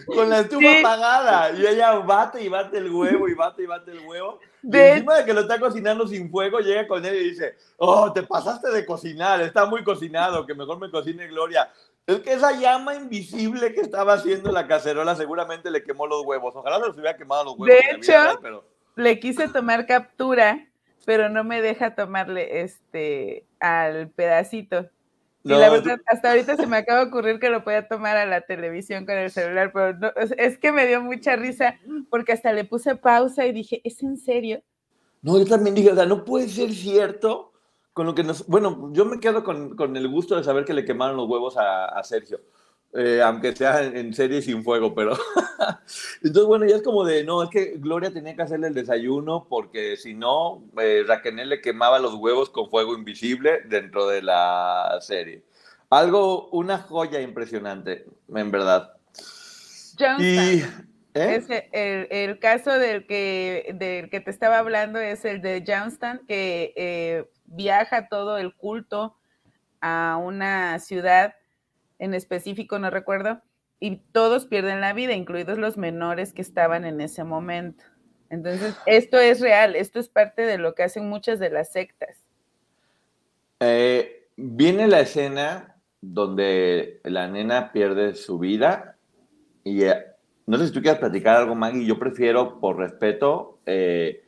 Con 0.06 0.28
la 0.28 0.40
estufa 0.40 0.80
apagada. 0.80 1.52
Y 1.52 1.66
ella 1.66 1.92
bate 1.98 2.42
y 2.42 2.48
bate 2.48 2.78
el 2.78 2.90
huevo 2.90 3.28
y 3.28 3.34
bate 3.34 3.62
y 3.62 3.66
bate 3.66 3.90
el 3.92 4.00
huevo. 4.00 4.40
Y 4.62 4.76
encima 4.76 5.16
de 5.16 5.24
que 5.24 5.34
lo 5.34 5.40
está 5.40 5.58
cocinando 5.58 6.06
sin 6.06 6.30
fuego, 6.30 6.60
llega 6.60 6.86
con 6.86 7.04
él 7.04 7.16
y 7.16 7.30
dice, 7.30 7.56
oh, 7.76 8.12
te 8.12 8.22
pasaste 8.22 8.70
de 8.70 8.86
cocinar, 8.86 9.40
está 9.40 9.66
muy 9.66 9.82
cocinado, 9.82 10.46
que 10.46 10.54
mejor 10.54 10.78
me 10.78 10.90
cocine 10.90 11.26
Gloria. 11.26 11.70
Es 12.06 12.20
que 12.20 12.32
esa 12.32 12.52
llama 12.52 12.94
invisible 12.94 13.72
que 13.74 13.80
estaba 13.80 14.14
haciendo 14.14 14.50
la 14.50 14.66
cacerola 14.66 15.14
seguramente 15.14 15.70
le 15.70 15.84
quemó 15.84 16.06
los 16.06 16.24
huevos. 16.24 16.54
Ojalá 16.56 16.78
no 16.78 16.86
se 16.86 17.00
hubiera 17.00 17.16
quemado 17.16 17.44
los 17.44 17.58
huevos. 17.58 17.68
De 17.68 17.96
hecho, 17.96 18.64
le 18.96 19.20
quise 19.20 19.48
tomar 19.48 19.86
captura, 19.86 20.66
pero 21.04 21.28
no 21.28 21.44
me 21.44 21.62
deja 21.62 21.94
tomarle 21.94 22.62
este 22.62 23.46
al 23.60 24.08
pedacito 24.08 24.88
y 25.44 25.48
la 25.48 25.70
verdad, 25.70 26.00
hasta 26.06 26.30
ahorita 26.30 26.56
se 26.56 26.66
me 26.66 26.76
acaba 26.76 27.00
de 27.00 27.06
ocurrir 27.06 27.40
que 27.40 27.50
lo 27.50 27.64
podía 27.64 27.88
tomar 27.88 28.16
a 28.16 28.26
la 28.26 28.42
televisión 28.42 29.06
con 29.06 29.16
el 29.16 29.30
celular, 29.30 29.72
pero 29.72 30.12
es 30.36 30.58
que 30.58 30.72
me 30.72 30.86
dio 30.86 31.00
mucha 31.00 31.36
risa 31.36 31.78
porque 32.10 32.32
hasta 32.32 32.52
le 32.52 32.64
puse 32.64 32.94
pausa 32.96 33.46
y 33.46 33.52
dije, 33.52 33.80
¿es 33.84 34.02
en 34.02 34.16
serio? 34.16 34.62
No, 35.20 35.38
yo 35.38 35.46
también 35.46 35.74
dije, 35.74 35.90
o 35.90 35.94
sea, 35.94 36.06
no 36.06 36.24
puede 36.24 36.48
ser 36.48 36.72
cierto 36.72 37.52
con 37.92 38.06
lo 38.06 38.14
que 38.14 38.24
nos... 38.24 38.46
Bueno, 38.46 38.90
yo 38.92 39.04
me 39.04 39.20
quedo 39.20 39.44
con, 39.44 39.76
con 39.76 39.96
el 39.96 40.08
gusto 40.08 40.36
de 40.36 40.44
saber 40.44 40.64
que 40.64 40.74
le 40.74 40.84
quemaron 40.84 41.16
los 41.16 41.28
huevos 41.28 41.56
a, 41.56 41.86
a 41.86 42.02
Sergio. 42.02 42.40
Eh, 42.94 43.22
aunque 43.22 43.56
sea 43.56 43.82
en, 43.82 44.12
serie 44.12 44.42
sin 44.42 44.62
fuego, 44.62 44.94
pero... 44.94 45.12
Entonces, 46.22 46.44
bueno, 46.44 46.66
ya 46.66 46.76
es 46.76 46.82
como 46.82 47.04
de, 47.04 47.24
no, 47.24 47.42
es 47.42 47.48
que 47.48 47.76
Gloria 47.78 48.12
tenía 48.12 48.36
que 48.36 48.42
hacerle 48.42 48.68
el 48.68 48.74
desayuno 48.74 49.46
porque 49.48 49.96
si 49.96 50.12
no, 50.12 50.62
eh, 50.78 51.02
Raquel 51.06 51.48
le 51.48 51.60
quemaba 51.62 51.98
los 51.98 52.14
huevos 52.14 52.50
con 52.50 52.68
fuego 52.68 52.94
invisible 52.94 53.60
dentro 53.64 54.06
de 54.08 54.22
la 54.22 54.98
serie. 55.00 55.42
Algo, 55.88 56.48
una 56.50 56.78
joya 56.78 57.20
impresionante, 57.20 58.06
en 58.34 58.50
verdad. 58.50 58.94
Y, 60.18 60.62
¿eh? 61.14 61.66
el, 61.72 62.08
el, 62.10 62.38
caso 62.38 62.78
del 62.78 63.06
que, 63.06 63.74
del 63.74 64.10
que 64.10 64.20
te 64.20 64.30
estaba 64.30 64.58
hablando 64.58 64.98
es 64.98 65.24
el 65.24 65.40
de 65.40 65.62
Johnston, 65.66 66.22
que 66.26 66.72
eh, 66.76 67.30
viaja 67.46 68.08
todo 68.08 68.38
el 68.38 68.54
culto 68.54 69.16
a 69.80 70.18
una 70.22 70.78
ciudad 70.78 71.34
en 72.02 72.14
específico, 72.14 72.80
no 72.80 72.90
recuerdo, 72.90 73.40
y 73.78 73.98
todos 74.10 74.46
pierden 74.46 74.80
la 74.80 74.92
vida, 74.92 75.12
incluidos 75.12 75.56
los 75.56 75.76
menores 75.76 76.32
que 76.32 76.42
estaban 76.42 76.84
en 76.84 77.00
ese 77.00 77.22
momento. 77.22 77.84
Entonces, 78.28 78.74
esto 78.86 79.20
es 79.20 79.40
real, 79.40 79.76
esto 79.76 80.00
es 80.00 80.08
parte 80.08 80.42
de 80.42 80.58
lo 80.58 80.74
que 80.74 80.82
hacen 80.82 81.08
muchas 81.08 81.38
de 81.38 81.50
las 81.50 81.70
sectas. 81.70 82.24
Eh, 83.60 84.26
viene 84.36 84.88
la 84.88 85.00
escena 85.00 85.76
donde 86.00 87.00
la 87.04 87.28
nena 87.28 87.70
pierde 87.70 88.14
su 88.14 88.40
vida 88.40 88.96
y 89.62 89.84
eh, 89.84 90.04
no 90.46 90.58
sé 90.58 90.66
si 90.66 90.72
tú 90.72 90.82
quieres 90.82 90.98
platicar 90.98 91.36
algo, 91.36 91.54
Maggie, 91.54 91.86
yo 91.86 92.00
prefiero, 92.00 92.58
por 92.58 92.78
respeto, 92.78 93.60
eh, 93.64 94.24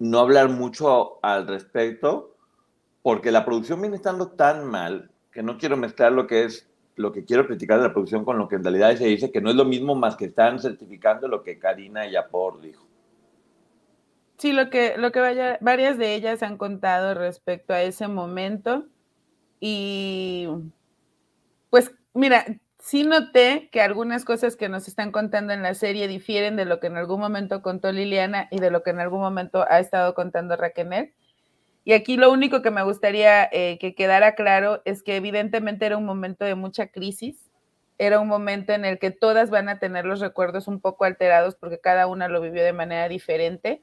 no 0.00 0.18
hablar 0.18 0.48
mucho 0.48 1.20
al 1.22 1.46
respecto, 1.46 2.34
porque 3.02 3.30
la 3.30 3.44
producción 3.44 3.80
viene 3.80 3.94
estando 3.94 4.32
tan 4.32 4.66
mal 4.66 5.12
que 5.30 5.44
no 5.44 5.58
quiero 5.58 5.76
mezclar 5.76 6.10
lo 6.10 6.26
que 6.26 6.42
es 6.42 6.73
lo 6.96 7.12
que 7.12 7.24
quiero 7.24 7.46
criticar 7.46 7.78
de 7.78 7.88
la 7.88 7.92
producción 7.92 8.24
con 8.24 8.38
lo 8.38 8.48
que 8.48 8.56
en 8.56 8.64
realidad 8.64 8.96
se 8.96 9.06
dice, 9.06 9.30
que 9.30 9.40
no 9.40 9.50
es 9.50 9.56
lo 9.56 9.64
mismo 9.64 9.94
más 9.94 10.16
que 10.16 10.26
están 10.26 10.58
certificando 10.58 11.28
lo 11.28 11.42
que 11.42 11.58
Karina 11.58 12.06
Yapor 12.06 12.60
dijo. 12.60 12.86
Sí, 14.38 14.52
lo 14.52 14.68
que, 14.70 14.96
lo 14.96 15.12
que 15.12 15.20
vaya, 15.20 15.58
varias 15.60 15.96
de 15.96 16.14
ellas 16.14 16.42
han 16.42 16.56
contado 16.56 17.14
respecto 17.14 17.72
a 17.72 17.82
ese 17.82 18.08
momento. 18.08 18.86
Y 19.60 20.48
pues 21.70 21.92
mira, 22.12 22.44
sí 22.78 23.04
noté 23.04 23.68
que 23.72 23.80
algunas 23.80 24.24
cosas 24.24 24.56
que 24.56 24.68
nos 24.68 24.88
están 24.88 25.10
contando 25.10 25.52
en 25.52 25.62
la 25.62 25.74
serie 25.74 26.06
difieren 26.08 26.56
de 26.56 26.66
lo 26.66 26.80
que 26.80 26.88
en 26.88 26.96
algún 26.96 27.20
momento 27.20 27.62
contó 27.62 27.90
Liliana 27.92 28.48
y 28.50 28.58
de 28.58 28.70
lo 28.70 28.82
que 28.82 28.90
en 28.90 29.00
algún 29.00 29.20
momento 29.20 29.64
ha 29.68 29.80
estado 29.80 30.14
contando 30.14 30.56
Raquel. 30.56 31.14
Y 31.84 31.92
aquí 31.92 32.16
lo 32.16 32.32
único 32.32 32.62
que 32.62 32.70
me 32.70 32.82
gustaría 32.82 33.44
eh, 33.52 33.78
que 33.78 33.94
quedara 33.94 34.34
claro 34.34 34.80
es 34.84 35.02
que 35.02 35.16
evidentemente 35.16 35.84
era 35.84 35.98
un 35.98 36.06
momento 36.06 36.44
de 36.44 36.54
mucha 36.54 36.86
crisis, 36.88 37.50
era 37.98 38.20
un 38.20 38.28
momento 38.28 38.72
en 38.72 38.84
el 38.84 38.98
que 38.98 39.10
todas 39.10 39.50
van 39.50 39.68
a 39.68 39.78
tener 39.78 40.04
los 40.04 40.20
recuerdos 40.20 40.66
un 40.66 40.80
poco 40.80 41.04
alterados 41.04 41.54
porque 41.54 41.78
cada 41.78 42.06
una 42.06 42.28
lo 42.28 42.40
vivió 42.40 42.64
de 42.64 42.72
manera 42.72 43.08
diferente 43.08 43.82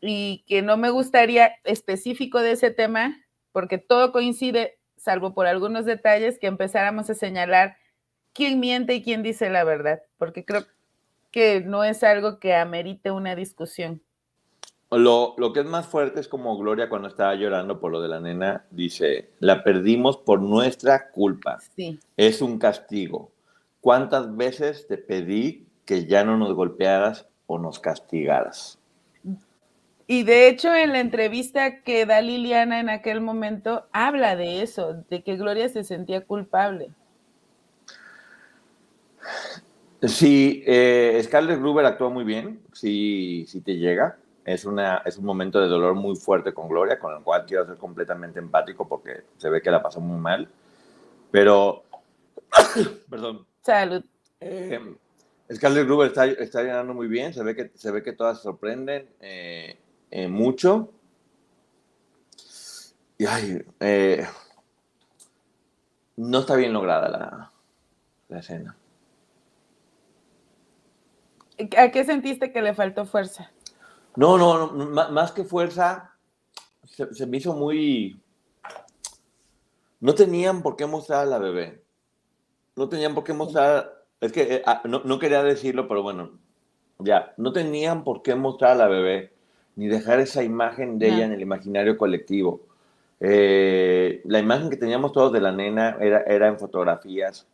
y 0.00 0.44
que 0.46 0.62
no 0.62 0.76
me 0.76 0.90
gustaría 0.90 1.52
específico 1.64 2.40
de 2.40 2.52
ese 2.52 2.70
tema 2.70 3.18
porque 3.52 3.78
todo 3.78 4.12
coincide, 4.12 4.78
salvo 4.96 5.34
por 5.34 5.46
algunos 5.46 5.84
detalles, 5.84 6.38
que 6.38 6.46
empezáramos 6.46 7.10
a 7.10 7.14
señalar 7.14 7.76
quién 8.32 8.60
miente 8.60 8.94
y 8.94 9.02
quién 9.02 9.22
dice 9.22 9.50
la 9.50 9.64
verdad, 9.64 10.02
porque 10.16 10.44
creo 10.44 10.64
que 11.30 11.60
no 11.60 11.84
es 11.84 12.02
algo 12.02 12.38
que 12.38 12.54
amerite 12.54 13.10
una 13.10 13.34
discusión. 13.34 14.02
Lo, 14.92 15.34
lo, 15.38 15.52
que 15.54 15.60
es 15.60 15.66
más 15.66 15.86
fuerte 15.86 16.20
es 16.20 16.28
como 16.28 16.58
Gloria 16.58 16.90
cuando 16.90 17.08
estaba 17.08 17.34
llorando 17.34 17.80
por 17.80 17.90
lo 17.90 18.02
de 18.02 18.08
la 18.08 18.20
nena, 18.20 18.66
dice, 18.70 19.30
la 19.40 19.64
perdimos 19.64 20.18
por 20.18 20.42
nuestra 20.42 21.10
culpa. 21.10 21.58
Sí. 21.74 21.98
Es 22.16 22.42
un 22.42 22.58
castigo. 22.58 23.32
¿Cuántas 23.80 24.36
veces 24.36 24.86
te 24.86 24.98
pedí 24.98 25.66
que 25.86 26.04
ya 26.04 26.24
no 26.24 26.36
nos 26.36 26.52
golpearas 26.52 27.26
o 27.46 27.58
nos 27.58 27.80
castigaras? 27.80 28.78
Y 30.06 30.24
de 30.24 30.48
hecho 30.48 30.74
en 30.74 30.92
la 30.92 31.00
entrevista 31.00 31.82
que 31.82 32.04
da 32.04 32.20
Liliana 32.20 32.78
en 32.78 32.90
aquel 32.90 33.22
momento, 33.22 33.86
habla 33.92 34.36
de 34.36 34.62
eso, 34.62 35.04
de 35.08 35.22
que 35.22 35.36
Gloria 35.36 35.70
se 35.70 35.84
sentía 35.84 36.20
culpable. 36.20 36.90
Sí, 40.02 40.62
eh, 40.66 41.18
Scarlett 41.24 41.60
Gruber 41.60 41.86
actuó 41.86 42.10
muy 42.10 42.24
bien, 42.24 42.60
sí, 42.72 43.46
sí 43.48 43.62
te 43.62 43.76
llega 43.76 44.18
es, 44.44 44.64
una, 44.64 44.98
es 45.04 45.18
un 45.18 45.24
momento 45.24 45.60
de 45.60 45.68
dolor 45.68 45.94
muy 45.94 46.16
fuerte 46.16 46.52
con 46.52 46.68
Gloria, 46.68 46.98
con 46.98 47.16
el 47.16 47.22
cual 47.22 47.44
quiero 47.46 47.66
ser 47.66 47.76
completamente 47.76 48.38
empático 48.38 48.88
porque 48.88 49.24
se 49.36 49.48
ve 49.48 49.62
que 49.62 49.70
la 49.70 49.82
pasó 49.82 50.00
muy 50.00 50.20
mal. 50.20 50.48
Pero, 51.30 51.84
perdón. 53.10 53.46
Salud. 53.62 54.04
Eh, 54.40 54.80
Scarlett 55.52 55.86
Gruber 55.86 56.08
está, 56.08 56.26
está 56.26 56.62
llenando 56.62 56.94
muy 56.94 57.06
bien, 57.06 57.32
se 57.32 57.42
ve 57.42 57.54
que, 57.54 57.70
se 57.74 57.90
ve 57.90 58.02
que 58.02 58.12
todas 58.12 58.38
se 58.38 58.44
sorprenden 58.44 59.08
eh, 59.20 59.78
eh, 60.10 60.28
mucho. 60.28 60.92
Y 63.18 63.26
ay, 63.26 63.64
eh, 63.80 64.26
no 66.16 66.40
está 66.40 66.56
bien 66.56 66.72
lograda 66.72 67.08
la, 67.08 67.52
la 68.28 68.38
escena. 68.38 68.76
¿A 71.76 71.90
qué 71.90 72.04
sentiste 72.04 72.50
que 72.50 72.62
le 72.62 72.74
faltó 72.74 73.04
fuerza? 73.04 73.52
No, 74.16 74.36
no, 74.36 74.72
más 75.10 75.32
que 75.32 75.44
fuerza, 75.44 76.12
se, 76.84 77.26
me 77.26 77.38
hizo 77.38 77.54
muy... 77.54 78.20
No 80.00 80.14
tenían 80.14 80.62
por 80.62 80.76
qué 80.76 80.86
mostrar 80.86 81.22
a 81.22 81.26
la 81.26 81.38
bebé. 81.38 81.82
No 82.76 82.88
tenían 82.88 83.14
por 83.14 83.24
qué 83.24 83.32
mostrar... 83.32 84.04
Es 84.20 84.32
que 84.32 84.56
eh, 84.56 84.62
ah, 84.66 84.82
no, 84.84 85.18
quería 85.18 85.42
decirlo, 85.42 85.88
pero 85.88 86.02
bueno, 86.02 86.30
ya, 86.98 87.34
no 87.36 87.52
tenían 87.52 88.04
por 88.04 88.22
qué 88.22 88.34
mostrar 88.34 88.72
a 88.72 88.76
la 88.76 88.86
bebé, 88.86 89.32
ni 89.74 89.88
dejar 89.88 90.20
esa 90.20 90.44
imagen 90.44 90.98
de 90.98 91.08
ella 91.08 91.24
en 91.24 91.32
el 91.32 91.40
imaginario 91.40 91.96
colectivo. 91.96 92.60
Eh, 93.18 94.20
la 94.24 94.38
imagen 94.38 94.70
que 94.70 94.76
teníamos 94.76 95.12
todos 95.12 95.32
de 95.32 95.40
la 95.40 95.52
nena 95.52 95.96
era, 96.00 96.22
era 96.22 96.48
en 96.48 96.58
fotografías 96.58 97.46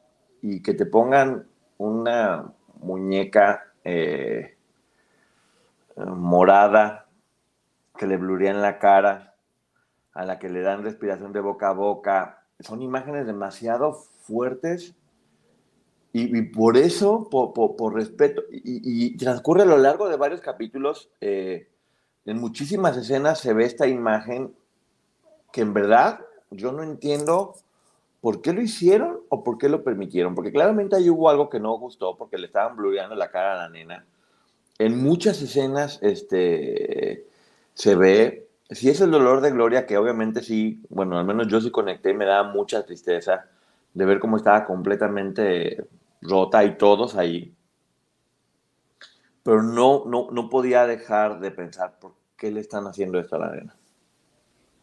y 0.43 0.63
que 0.63 0.75
te 0.75 0.87
pongan 0.87 1.47
una 1.79 2.53
muñeca 2.81 3.73
eh, 3.85 4.58
morada, 6.07 7.07
que 7.97 8.07
le 8.07 8.17
blurean 8.17 8.63
la 8.63 8.79
cara, 8.79 9.35
a 10.13 10.25
la 10.25 10.39
que 10.39 10.49
le 10.49 10.63
dan 10.63 10.83
respiración 10.83 11.33
de 11.33 11.41
boca 11.41 11.69
a 11.69 11.73
boca. 11.73 12.45
Son 12.61 12.83
imágenes 12.83 13.27
demasiado 13.27 13.93
fuertes 13.93 14.95
y, 16.13 16.43
por 16.43 16.77
eso, 16.77 17.29
por, 17.31 17.95
respeto, 17.95 18.43
y, 18.51 19.17
transcurre 19.17 19.63
a 19.63 19.67
lo 19.67 19.79
largo 19.79 20.09
de 20.09 20.17
varios 20.17 20.41
capítulos, 20.41 21.11
eh, 21.21 21.69
en 22.25 22.41
muchísimas 22.41 22.97
escenas 22.97 23.39
se 23.39 23.53
ve 23.53 23.65
esta 23.65 23.87
imagen 23.87 24.55
que 25.53 25.61
en 25.61 25.75
verdad 25.75 26.21
yo 26.51 26.73
no 26.73 26.83
entiendo 26.83 27.55
por 28.21 28.43
qué 28.43 28.53
lo 28.53 28.61
hicieron 28.61 29.21
o 29.29 29.45
por 29.45 29.59
qué 29.59 29.69
lo 29.69 29.85
permitieron, 29.85 30.35
porque 30.35 30.51
claramente 30.51 30.97
ahí 30.97 31.09
hubo 31.11 31.31
algo 31.31 31.49
que 31.49 31.61
no 31.61 31.79
gustó 31.79 32.17
porque 32.17 32.39
le 32.39 32.47
estaban 32.47 32.77
blureando 32.77 33.15
la 33.15 33.31
cara 33.31 33.53
a 33.53 33.57
la 33.57 33.69
nena 33.69 34.05
en 34.79 35.03
muchas 35.03 35.43
escenas 35.43 35.99
este, 36.03 37.27
se 37.75 37.95
ve, 37.97 38.49
si 38.71 38.89
es 38.89 39.01
el 39.01 39.11
dolor 39.11 39.41
de 39.41 39.51
Gloria, 39.51 39.87
que 39.87 39.97
obviamente 39.97 40.43
sí, 40.43 40.83
bueno, 40.89 41.19
al 41.19 41.25
menos 41.25 41.49
yo 41.49 41.61
sí 41.61 41.71
conecté, 41.71 42.15
me 42.15 42.25
da 42.25 42.45
mucha 42.45 42.85
tristeza 42.85 43.47
de 43.95 44.05
ver 44.05 44.21
cómo 44.21 44.37
estaba 44.37 44.65
completamente 44.65 45.85
rota 46.23 46.65
y 46.65 46.77
todos 46.77 47.17
ahí. 47.17 47.55
Pero 49.43 49.63
no, 49.63 50.05
no, 50.07 50.29
no 50.31 50.49
podía 50.51 50.87
dejar 50.87 51.41
de 51.41 51.51
pensar 51.51 51.99
por 51.99 52.15
qué 52.37 52.51
le 52.51 52.61
están 52.61 52.87
haciendo 52.87 53.19
esto 53.19 53.37
a 53.37 53.39
la 53.41 53.47
arena. 53.47 53.77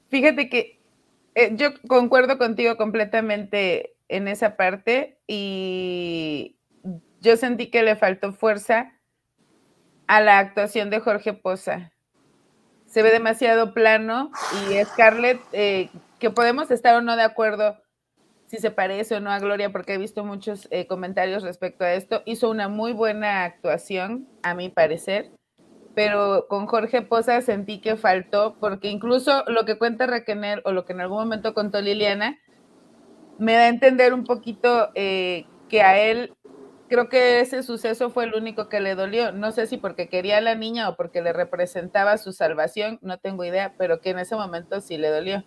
Fíjate 0.10 0.50
que 0.50 0.80
eh, 1.36 1.56
yo 1.56 1.70
concuerdo 1.88 2.38
contigo 2.38 2.76
completamente 2.76 3.96
en 4.10 4.28
esa 4.28 4.56
parte 4.56 5.20
y 5.28 6.58
yo 7.22 7.38
sentí 7.38 7.70
que 7.70 7.84
le 7.84 7.96
faltó 7.96 8.34
fuerza 8.34 8.95
a 10.08 10.22
la 10.22 10.40
actuación 10.40 10.90
de 10.90 11.00
Jorge 11.00 11.34
Poza. 11.34 11.92
Se 12.86 13.04
ve 13.04 13.12
demasiado 13.12 13.74
plano 13.74 14.32
y 14.70 14.84
Scarlett, 14.86 15.42
eh, 15.52 15.90
que 16.20 16.30
podemos 16.30 16.72
estar 16.72 16.96
o 16.96 17.02
no 17.02 17.16
de 17.16 17.24
acuerdo 17.24 17.78
si 18.48 18.58
se 18.58 18.72
parece 18.72 19.16
o 19.16 19.20
no 19.20 19.32
a 19.32 19.40
Gloria, 19.40 19.72
porque 19.72 19.96
he 19.96 19.98
visto 19.98 20.24
muchos 20.24 20.68
eh, 20.72 20.88
comentarios 20.88 21.44
respecto 21.44 21.84
a 21.84 21.94
esto, 21.94 22.22
hizo 22.26 22.50
una 22.50 22.70
muy 22.70 22.94
buena 22.94 23.44
actuación, 23.44 24.28
a 24.44 24.54
mi 24.54 24.70
parecer, 24.70 25.32
pero 25.96 26.48
con 26.48 26.68
Jorge 26.68 27.02
Poza 27.02 27.42
sentí 27.42 27.80
que 27.80 27.96
faltó, 27.96 28.56
porque 28.60 28.90
incluso 28.90 29.44
lo 29.48 29.66
que 29.66 29.78
cuenta 29.78 30.06
Raquel 30.06 30.62
o 30.64 30.72
lo 30.72 30.86
que 30.86 30.94
en 30.94 31.02
algún 31.02 31.18
momento 31.18 31.54
contó 31.54 31.82
Liliana, 31.82 32.38
me 33.40 33.54
da 33.54 33.62
a 33.62 33.68
entender 33.68 34.14
un 34.14 34.24
poquito 34.24 34.92
eh, 34.94 35.46
que 35.68 35.82
a 35.82 36.00
él 36.00 36.34
creo 36.88 37.10
que 37.10 37.40
ese 37.40 37.64
suceso 37.64 38.10
fue 38.10 38.26
el 38.26 38.34
único 38.34 38.70
que 38.70 38.80
le 38.80 38.96
dolió. 38.96 39.32
No 39.32 39.52
sé 39.52 39.68
si 39.68 39.78
porque 39.78 40.08
quería 40.08 40.38
a 40.38 40.42
la 40.42 40.56
niña 40.56 40.90
o 40.90 40.96
porque 40.96 41.22
le 41.22 41.34
representaba 41.34 42.18
su 42.18 42.32
salvación, 42.32 43.00
no 43.02 43.18
tengo 43.18 43.44
idea, 43.44 43.74
pero 43.78 44.02
que 44.02 44.12
en 44.12 44.20
ese 44.20 44.36
momento 44.36 44.82
sí 44.82 44.98
le 44.98 45.10
dolió. 45.10 45.44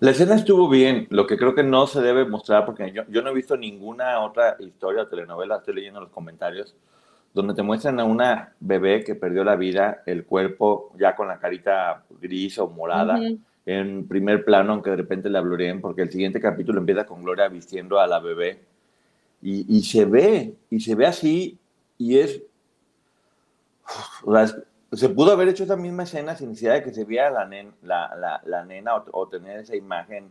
La 0.00 0.12
escena 0.12 0.36
estuvo 0.36 0.68
bien, 0.68 1.08
lo 1.10 1.26
que 1.26 1.36
creo 1.36 1.54
que 1.54 1.64
no 1.64 1.88
se 1.88 2.00
debe 2.00 2.24
mostrar, 2.24 2.64
porque 2.64 2.92
yo, 2.92 3.02
yo 3.08 3.22
no 3.22 3.30
he 3.30 3.34
visto 3.34 3.56
ninguna 3.56 4.20
otra 4.20 4.56
historia 4.60 5.02
o 5.02 5.06
telenovela, 5.08 5.56
estoy 5.56 5.74
leyendo 5.74 6.00
los 6.00 6.10
comentarios, 6.10 6.76
donde 7.34 7.54
te 7.54 7.62
muestran 7.62 7.98
a 7.98 8.04
una 8.04 8.54
bebé 8.60 9.02
que 9.02 9.16
perdió 9.16 9.42
la 9.42 9.56
vida, 9.56 10.02
el 10.06 10.24
cuerpo 10.24 10.92
ya 10.96 11.16
con 11.16 11.26
la 11.26 11.40
carita 11.40 12.04
gris 12.20 12.60
o 12.60 12.68
morada, 12.68 13.18
en 13.66 14.06
primer 14.06 14.44
plano, 14.44 14.74
aunque 14.74 14.90
de 14.90 14.96
repente 14.96 15.28
la 15.28 15.40
blureen, 15.40 15.80
porque 15.80 16.02
el 16.02 16.10
siguiente 16.10 16.40
capítulo 16.40 16.78
empieza 16.78 17.04
con 17.04 17.24
Gloria 17.24 17.48
vistiendo 17.48 17.98
a 17.98 18.06
la 18.06 18.20
bebé 18.20 18.60
y, 19.40 19.82
se 19.82 20.04
ve, 20.04 20.56
y 20.70 20.80
se 20.80 20.94
ve 20.94 21.06
así, 21.06 21.58
y 21.96 22.18
es, 22.18 22.42
se 24.92 25.08
pudo 25.10 25.32
haber 25.32 25.48
hecho 25.48 25.64
esa 25.64 25.76
misma 25.76 26.02
escena 26.04 26.34
sin 26.34 26.48
necesidad 26.50 26.74
de 26.74 26.82
que 26.82 26.92
se 26.92 27.04
viera 27.04 27.30
la, 27.30 27.48
la, 27.82 28.40
la, 28.44 28.64
nena 28.64 28.96
o, 28.96 29.28
tener 29.28 29.60
esa 29.60 29.76
imagen. 29.76 30.30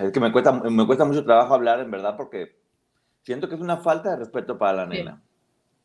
Es 0.00 0.12
que 0.12 0.20
me 0.20 0.32
cuesta, 0.32 0.52
me 0.52 0.86
cuesta 0.86 1.04
mucho 1.04 1.24
trabajo 1.24 1.54
hablar, 1.54 1.80
en 1.80 1.90
verdad, 1.90 2.16
porque 2.16 2.56
siento 3.22 3.48
que 3.48 3.54
es 3.54 3.60
una 3.60 3.76
falta 3.76 4.10
de 4.10 4.16
respeto 4.16 4.58
para 4.58 4.72
la 4.72 4.86
nena. 4.86 5.22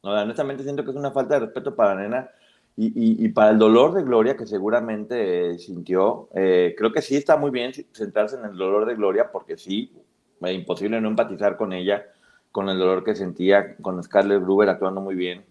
No, 0.02 0.12
honestamente 0.12 0.64
siento 0.64 0.84
que 0.84 0.92
es 0.92 0.96
una 0.96 1.12
falta 1.12 1.36
de 1.36 1.46
respeto 1.48 1.76
para 1.76 1.96
la 1.96 2.02
nena 2.02 2.30
y, 2.78 3.26
y, 3.26 3.30
para 3.30 3.52
el 3.52 3.58
dolor 3.58 3.94
de 3.94 4.04
Gloria 4.04 4.36
que 4.36 4.46
seguramente 4.46 5.58
sintió. 5.60 6.30
Eh, 6.36 6.76
creo 6.78 6.92
que 6.92 7.02
sí 7.02 7.16
está 7.16 7.38
muy 7.38 7.50
bien 7.52 7.72
centrarse 7.94 8.36
en 8.36 8.46
el 8.46 8.58
dolor 8.58 8.86
de 8.86 8.96
Gloria 8.96 9.32
porque 9.32 9.58
sí, 9.58 9.94
imposible 10.42 11.02
no 11.02 11.10
empatizar 11.10 11.58
con 11.58 11.74
ella, 11.74 12.06
con 12.52 12.70
el 12.70 12.80
dolor 12.80 13.04
que 13.04 13.16
sentía, 13.16 13.76
con 13.78 14.02
Scarlett 14.02 14.42
Gruber 14.42 14.70
actuando 14.70 15.02
muy 15.02 15.16
bien. 15.16 15.44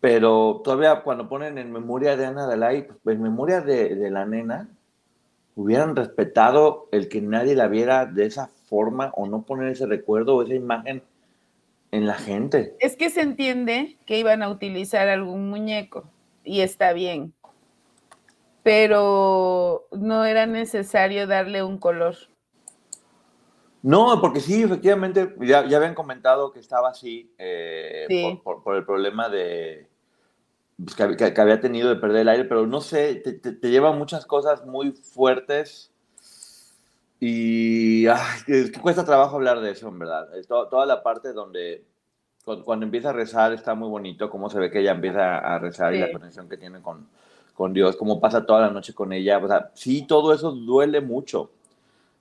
Pero 0.00 0.60
todavía 0.62 1.02
cuando 1.02 1.28
ponen 1.28 1.58
en 1.58 1.72
memoria 1.72 2.16
de 2.16 2.26
Ana 2.26 2.46
Dalai, 2.46 2.86
en 3.06 3.22
memoria 3.22 3.60
de, 3.60 4.10
la 4.10 4.24
nena, 4.26 4.68
hubieran 5.56 5.96
respetado 5.96 6.88
el 6.92 7.08
que 7.08 7.20
nadie 7.20 7.56
la 7.56 7.66
viera 7.66 8.06
de 8.06 8.26
esa 8.26 8.50
forma 8.68 9.10
o 9.16 9.26
no 9.26 9.42
poner 9.42 9.72
ese 9.72 9.86
recuerdo 9.86 10.36
o 10.36 10.42
esa 10.42 10.54
imagen 10.54 11.02
en 11.90 12.06
la 12.06 12.14
gente. 12.14 12.76
Es 12.78 12.96
que 12.96 13.10
se 13.10 13.22
entiende 13.22 13.96
que 14.06 14.18
iban 14.18 14.42
a 14.42 14.50
utilizar 14.50 15.08
algún 15.08 15.48
muñeco 15.48 16.04
y 16.44 16.60
está 16.60 16.92
bien, 16.92 17.32
pero 18.62 19.86
no 19.92 20.24
era 20.24 20.46
necesario 20.46 21.26
darle 21.26 21.62
un 21.62 21.78
color. 21.78 22.16
No, 23.86 24.20
porque 24.20 24.40
sí, 24.40 24.64
efectivamente, 24.64 25.32
ya, 25.42 25.64
ya 25.64 25.76
habían 25.76 25.94
comentado 25.94 26.50
que 26.50 26.58
estaba 26.58 26.88
así 26.88 27.32
eh, 27.38 28.36
por, 28.42 28.74
el 28.74 28.84
problema 28.84 29.28
de 29.28 29.88
pues, 30.76 30.96
que, 30.96 31.40
había 31.40 31.60
tenido 31.60 31.88
de 31.88 31.94
perder 31.94 32.22
el 32.22 32.28
aire, 32.30 32.44
pero 32.46 32.66
no 32.66 32.80
sé, 32.80 33.14
te, 33.14 33.34
te, 33.34 33.70
lleva 33.70 33.92
muchas 33.92 34.26
cosas 34.26 34.66
muy 34.66 34.90
fuertes 34.90 35.92
y 37.20 38.08
ay, 38.08 38.40
que 38.44 38.72
cuesta 38.72 39.04
trabajo 39.04 39.36
hablar 39.36 39.60
de 39.60 39.70
eso, 39.70 39.86
en 39.86 40.00
verdad. 40.00 40.30
toda 40.48 40.84
la 40.84 41.04
parte 41.04 41.32
donde 41.32 41.84
cuando, 42.64 42.84
empieza 42.86 43.10
a 43.10 43.12
rezar 43.12 43.52
está 43.52 43.76
muy 43.76 43.88
bonito, 43.88 44.28
cómo 44.28 44.50
se 44.50 44.58
ve 44.58 44.68
que 44.68 44.80
ella 44.80 44.90
empieza 44.90 45.38
a 45.38 45.60
rezar 45.60 45.94
y 45.94 46.00
la 46.00 46.10
conexión 46.10 46.48
que 46.48 46.56
tiene 46.56 46.82
con, 46.82 47.06
con 47.54 47.72
Dios, 47.72 47.94
cómo 47.94 48.18
pasa 48.18 48.44
toda 48.46 48.62
la 48.62 48.70
noche 48.70 48.94
con 48.94 49.12
ella. 49.12 49.38
O 49.38 49.46
sea, 49.46 49.70
sí, 49.74 50.02
todo 50.08 50.34
eso 50.34 50.50
duele 50.50 51.00
mucho 51.00 51.52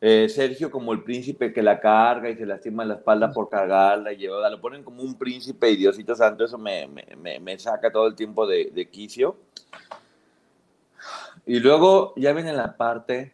eh, 0.02 0.28
Sergio 0.30 0.70
como 0.70 0.94
el 0.94 1.04
príncipe 1.04 1.54
que 1.54 1.64
la 1.64 1.80
carga 1.80 2.30
y 2.30 2.36
se 2.36 2.46
lastima 2.46 2.84
la 2.84 2.96
espalda 2.96 3.32
por 3.32 3.50
cargarla 3.50 4.12
y 4.12 4.18
lleva, 4.18 4.50
lo 4.50 4.60
ponen 4.60 4.84
como 4.84 5.02
un 5.02 5.18
príncipe 5.18 5.70
y 5.70 5.78
Diosito 5.78 6.16
Santo, 6.16 6.46
eso 6.46 6.58
me, 6.58 6.88
me, 6.88 7.40
me 7.40 7.60
saca 7.60 7.92
todo 7.92 8.08
el 8.08 8.16
tiempo 8.16 8.46
de, 8.46 8.90
quicio. 8.92 9.38
Y 11.46 11.60
luego 11.60 12.14
ya 12.18 12.34
viene 12.34 12.54
la 12.54 12.76
parte 12.76 13.34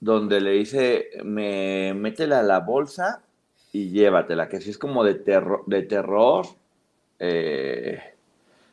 donde 0.00 0.40
le 0.40 0.52
dice, 0.52 1.10
me, 1.24 1.92
métela 1.94 2.40
a 2.40 2.44
la 2.44 2.60
bolsa 2.60 3.22
y 3.72 3.90
llévatela, 3.90 4.48
que 4.48 4.60
si 4.60 4.70
es 4.70 4.78
como 4.78 5.04
de, 5.04 5.14
terror, 5.14 5.64
de 5.66 5.82
terror. 5.82 6.46
Eh, 7.18 8.00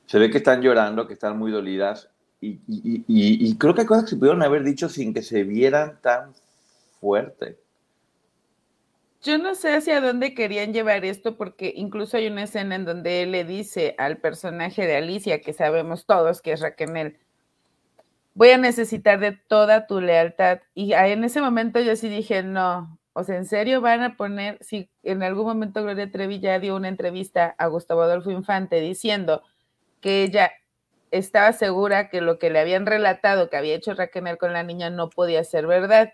se 0.06 0.19
ve 0.19 0.30
que 0.30 0.38
están 0.38 0.62
llorando, 0.62 1.08
que 1.08 1.13
están 1.13 1.38
muy 1.38 1.52
dolidas 1.52 2.12
y, 2.43 3.58
creo 3.58 3.73
que 3.73 3.82
hay 3.82 3.88
cosas 3.88 4.03
que 4.06 4.10
se 4.12 4.15
pudieron 4.17 4.43
haber 4.43 4.63
dicho 4.63 4.89
sin 4.89 5.13
que 5.13 5.21
se 5.21 5.43
vieran 5.43 5.99
tan 6.01 6.34
fuerte. 6.99 7.58
Yo 9.21 9.38
no 9.38 9.56
sé 9.56 9.73
hacia 9.73 10.01
dónde 10.01 10.34
querían 10.34 10.73
llevar 10.73 11.06
esto, 11.06 11.38
porque 11.38 11.71
incluso 11.75 12.17
hay 12.17 12.27
una 12.27 12.43
escena 12.43 12.75
en 12.75 12.84
donde 12.84 13.23
él 13.23 13.32
le 13.32 13.45
dice 13.45 13.95
al 13.97 14.17
personaje 14.17 14.86
de 14.86 14.97
Alicia, 14.97 15.39
que 15.41 15.53
sabemos 15.53 16.06
todos 16.06 16.41
que 16.41 16.51
es 16.51 16.60
Raquel, 16.60 17.17
voy 18.34 18.49
a 18.49 18.58
necesitar 18.58 19.19
de 19.19 19.32
toda 19.32 19.88
tu 19.88 20.01
lealtad. 20.01 20.60
Y 20.75 20.93
en 20.93 21.23
ese 21.23 21.39
momento 21.39 21.79
yo 21.79 21.95
sí 21.95 22.10
dije, 22.10 22.43
no, 22.43 22.99
o 23.13 23.23
sea, 23.23 23.38
¿en 23.38 23.45
serio 23.45 23.79
van 23.79 24.01
a 24.01 24.17
poner, 24.17 24.58
si 24.62 24.89
en 25.03 25.23
algún 25.23 25.45
momento 25.45 25.84
Gloria 25.84 26.12
Trevi 26.12 26.39
ya 26.39 26.60
dio 26.60 26.75
una 26.75 26.89
entrevista 26.89 27.56
a 27.58 27.67
Gustavo 27.67 28.01
Adolfo 28.01 28.32
Infante 28.32 28.82
diciendo 28.82 29.43
que 30.01 30.23
ella 30.23 30.51
estaba 31.17 31.54
segura 31.54 32.10
que 32.10 32.21
lo 32.21 32.39
que 32.39 32.49
le 32.49 32.60
habían 32.60 32.86
relatado 32.86 33.49
que 33.49 33.58
había 33.58 33.76
hecho 33.76 33.93
Raquel 33.93 34.38
con 34.38 34.54
la 34.54 34.63
niña 34.63 34.89
no 34.89 35.10
podía 35.10 35.43
ser 35.43 35.67
verdad. 35.67 36.13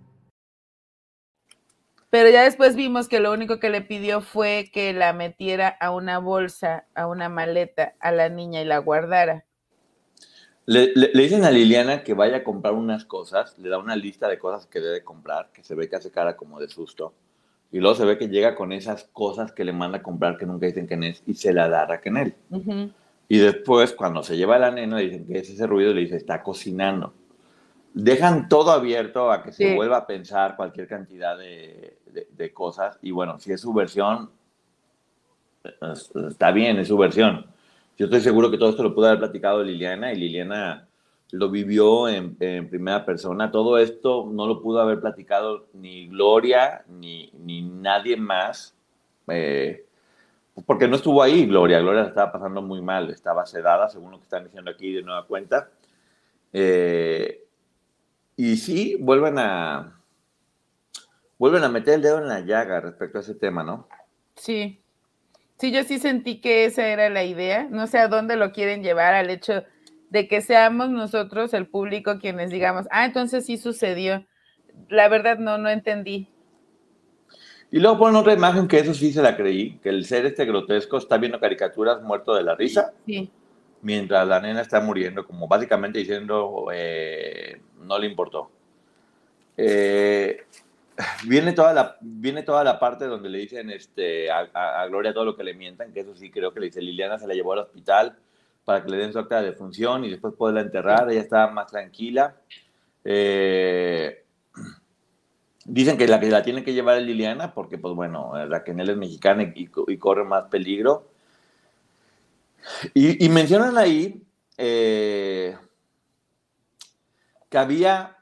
Pero 2.11 2.29
ya 2.29 2.43
después 2.43 2.75
vimos 2.75 3.07
que 3.07 3.21
lo 3.21 3.31
único 3.31 3.59
que 3.59 3.69
le 3.69 3.81
pidió 3.81 4.19
fue 4.19 4.69
que 4.71 4.91
la 4.91 5.13
metiera 5.13 5.69
a 5.69 5.91
una 5.91 6.19
bolsa, 6.19 6.85
a 6.93 7.07
una 7.07 7.29
maleta, 7.29 7.95
a 8.01 8.11
la 8.11 8.27
niña 8.27 8.61
y 8.61 8.65
la 8.65 8.79
guardara. 8.79 9.45
Le, 10.65 10.91
dicen 11.13 11.45
a 11.45 11.51
Liliana 11.51 12.03
que 12.03 12.13
vaya 12.13 12.37
a 12.37 12.43
comprar 12.43 12.73
unas 12.73 13.05
cosas, 13.05 13.57
le 13.57 13.69
da 13.69 13.77
una 13.77 13.95
lista 13.95 14.27
de 14.27 14.37
cosas 14.37 14.67
que 14.67 14.81
debe 14.81 15.05
comprar, 15.05 15.51
que 15.53 15.63
se 15.63 15.73
ve 15.73 15.89
que 15.89 15.95
hace 15.95 16.11
cara 16.11 16.35
como 16.35 16.59
de 16.59 16.67
susto. 16.67 17.13
Y 17.71 17.79
luego 17.79 17.95
se 17.95 18.05
ve 18.05 18.17
que 18.17 18.27
llega 18.27 18.55
con 18.55 18.73
esas 18.73 19.05
cosas 19.05 19.53
que 19.53 19.63
le 19.63 19.71
manda 19.71 19.99
a 19.99 20.03
comprar 20.03 20.37
que 20.37 20.45
nunca 20.45 20.65
dicen 20.65 20.87
quién 20.87 21.03
es 21.03 21.23
y 21.25 21.35
se 21.35 21.53
la 21.53 21.69
da 21.69 21.83
a 21.83 21.85
Raquel. 21.85 22.35
Y 23.29 23.37
después, 23.37 23.93
cuando 23.93 24.21
se 24.21 24.35
lleva 24.35 24.57
a 24.57 24.59
la 24.59 24.71
nena, 24.71 24.97
dicen 24.97 25.25
que 25.25 25.39
es 25.39 25.49
ese 25.49 25.65
ruido, 25.65 25.93
le 25.93 26.01
dice, 26.01 26.17
está 26.17 26.43
cocinando. 26.43 27.13
Dejan 27.93 28.47
todo 28.47 28.71
abierto 28.71 29.31
a 29.31 29.43
que 29.43 29.51
se 29.51 29.75
vuelva 29.75 29.97
a 29.97 30.07
pensar 30.07 30.55
cualquier 30.55 30.87
cantidad 30.87 31.37
de, 31.37 31.97
de, 32.31 32.53
cosas. 32.53 32.97
Y 33.01 33.11
bueno, 33.11 33.37
si 33.39 33.51
es 33.51 33.59
su 33.59 33.73
versión, 33.73 34.29
está 36.29 36.51
bien, 36.51 36.79
es 36.79 36.87
su 36.87 36.97
versión. 36.97 37.45
Yo 37.97 38.05
estoy 38.05 38.21
seguro 38.21 38.49
que 38.49 38.57
todo 38.57 38.69
esto 38.69 38.83
lo 38.83 38.95
pudo 38.95 39.07
haber 39.07 39.19
platicado 39.19 39.63
Liliana 39.63 40.13
y 40.13 40.15
Liliana 40.15 40.87
lo 41.31 41.49
vivió 41.49 42.07
en, 42.09 42.35
primera 42.35 43.05
persona. 43.05 43.51
Todo 43.51 43.77
esto 43.77 44.27
no 44.31 44.47
lo 44.47 44.61
pudo 44.61 44.81
haber 44.81 44.99
platicado 44.99 45.67
ni 45.73 46.07
Gloria 46.07 46.83
ni, 46.87 47.31
ni 47.39 47.61
nadie 47.61 48.17
más, 48.17 48.75
eh, 49.27 49.85
porque 50.65 50.87
no 50.87 50.95
estuvo 50.97 51.21
ahí 51.23 51.45
Gloria. 51.45 51.79
Gloria 51.79 52.03
estaba 52.03 52.31
pasando 52.31 52.61
muy 52.61 52.81
mal, 52.81 53.09
estaba 53.09 53.45
sedada, 53.45 53.89
según 53.89 54.11
lo 54.11 54.17
que 54.17 54.23
están 54.23 54.43
diciendo 54.43 54.71
aquí 54.71 54.93
de 54.93 55.03
nueva 55.03 55.25
cuenta. 55.25 55.69
Eh, 56.53 57.45
y 58.35 58.57
sí, 58.57 58.97
vuelven 58.99 59.37
a, 59.37 59.99
vuelven 61.37 61.63
a 61.63 61.69
meter 61.69 61.95
el 61.95 62.01
dedo 62.01 62.19
en 62.19 62.27
la 62.27 62.41
llaga 62.41 62.79
respecto 62.79 63.17
a 63.17 63.21
ese 63.21 63.35
tema, 63.35 63.63
¿no? 63.63 63.87
Sí. 64.35 64.81
Sí, 65.57 65.71
yo 65.71 65.83
sí 65.83 65.99
sentí 65.99 66.41
que 66.41 66.65
esa 66.65 66.87
era 66.87 67.09
la 67.09 67.23
idea. 67.23 67.67
No 67.69 67.85
sé 67.85 67.99
a 67.99 68.07
dónde 68.07 68.35
lo 68.35 68.51
quieren 68.51 68.81
llevar 68.81 69.13
al 69.13 69.29
hecho 69.29 69.63
de 70.09 70.27
que 70.27 70.41
seamos 70.41 70.89
nosotros, 70.89 71.53
el 71.53 71.67
público, 71.67 72.19
quienes 72.19 72.49
digamos, 72.49 72.85
ah, 72.91 73.05
entonces 73.05 73.45
sí 73.45 73.57
sucedió. 73.57 74.25
La 74.89 75.07
verdad 75.07 75.37
no, 75.37 75.57
no 75.57 75.69
entendí. 75.69 76.27
Y 77.71 77.79
luego 77.79 77.99
ponen 77.99 78.17
otra 78.17 78.33
imagen 78.33 78.67
que 78.67 78.79
eso 78.79 78.93
sí 78.93 79.13
se 79.13 79.21
la 79.21 79.37
creí, 79.37 79.77
que 79.77 79.87
el 79.87 80.03
ser 80.05 80.25
este 80.25 80.45
grotesco 80.45 80.97
está 80.97 81.17
viendo 81.17 81.39
caricaturas 81.39 82.01
muerto 82.01 82.35
de 82.35 82.43
la 82.43 82.55
risa. 82.55 82.91
Sí. 83.05 83.31
Mientras 83.81 84.27
la 84.27 84.41
nena 84.41 84.61
está 84.61 84.81
muriendo, 84.81 85.25
como 85.25 85.47
básicamente 85.47 85.99
diciendo, 85.99 86.67
eh, 86.73 87.61
no 87.81 87.99
le 87.99 88.07
importó. 88.07 88.49
Eh, 89.57 90.45
viene, 91.27 91.53
toda 91.53 91.73
la, 91.73 91.97
viene 92.01 92.43
toda 92.43 92.63
la 92.63 92.79
parte 92.79 93.05
donde 93.05 93.29
le 93.29 93.39
dicen 93.39 93.69
este, 93.69 94.29
a, 94.31 94.85
Gloria 94.87 95.13
todo 95.13 95.25
lo 95.25 95.35
que 95.35 95.43
le 95.43 95.53
mientan, 95.53 95.93
que 95.93 96.01
eso 96.01 96.15
sí 96.15 96.31
creo 96.31 96.53
que 96.53 96.59
le 96.59 96.67
dice 96.67 96.81
Liliana, 96.81 97.19
se 97.19 97.27
la 97.27 97.33
llevó 97.33 97.53
al 97.53 97.59
hospital 97.59 98.17
para 98.65 98.83
que 98.83 98.89
le 98.89 98.97
den 98.97 99.11
su 99.11 99.19
acta 99.19 99.41
de 99.41 99.51
defunción 99.51 100.05
y 100.05 100.09
después 100.09 100.33
poderla 100.35 100.61
enterrar, 100.61 101.09
ella 101.11 101.21
estaba 101.21 101.51
más 101.51 101.67
tranquila. 101.67 102.35
Eh, 103.03 104.23
dicen 105.65 105.97
que 105.97 106.07
la 106.07 106.19
que 106.19 106.29
la 106.29 106.43
tiene 106.43 106.63
que 106.63 106.73
llevar 106.73 106.97
es 106.97 107.03
Liliana, 107.03 107.53
porque 107.53 107.77
pues 107.77 107.95
bueno, 107.95 108.33
Raquel 108.47 108.89
es 108.89 108.97
mexicana 108.97 109.51
y, 109.55 109.67
corre 109.97 110.23
más 110.23 110.45
peligro. 110.45 111.07
Y, 112.93 113.27
mencionan 113.29 113.77
ahí 113.77 114.21
eh, 114.57 115.57
que 117.51 117.57
había 117.57 118.17